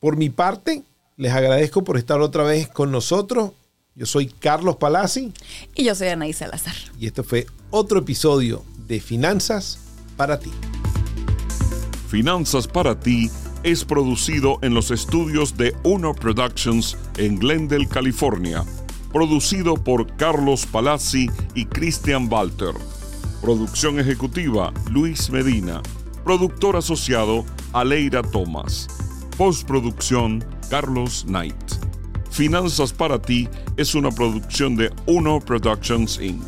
Por 0.00 0.16
mi 0.16 0.30
parte, 0.30 0.82
les 1.16 1.32
agradezco 1.32 1.84
por 1.84 1.96
estar 1.98 2.20
otra 2.20 2.44
vez 2.44 2.68
con 2.68 2.90
nosotros. 2.90 3.52
Yo 3.94 4.06
soy 4.06 4.26
Carlos 4.26 4.76
Palazzi 4.76 5.32
Y 5.74 5.84
yo 5.84 5.94
soy 5.94 6.08
Anaí 6.08 6.32
Salazar. 6.32 6.74
y 6.98 7.06
este 7.06 7.22
fue 7.22 7.46
otro 7.70 7.98
episodio 7.98 8.64
de 8.86 9.00
Finanzas 9.00 9.78
para 10.16 10.38
ti. 10.40 10.50
Finanzas 12.08 12.66
para 12.68 12.98
ti 12.98 13.30
es 13.62 13.84
producido 13.84 14.58
en 14.62 14.74
los 14.74 14.90
estudios 14.90 15.56
de 15.56 15.74
Uno 15.84 16.14
Productions 16.14 16.96
en 17.16 17.38
Glendale, 17.38 17.86
California. 17.86 18.64
Producido 19.12 19.74
por 19.74 20.16
Carlos 20.16 20.66
Palazzi 20.66 21.30
y 21.54 21.66
Christian 21.66 22.28
Walter. 22.30 22.74
Producción 23.40 24.00
ejecutiva 24.00 24.72
Luis 24.90 25.30
Medina. 25.30 25.80
Productor 26.24 26.76
asociado 26.76 27.44
Aleira 27.72 28.22
Thomas. 28.22 28.88
Postproducción 29.36 30.44
Carlos 30.68 31.24
Knight. 31.26 31.54
Finanzas 32.30 32.92
para 32.92 33.20
ti 33.20 33.48
es 33.76 33.94
una 33.94 34.10
producción 34.10 34.76
de 34.76 34.90
Uno 35.06 35.38
Productions 35.40 36.18
Inc. 36.20 36.42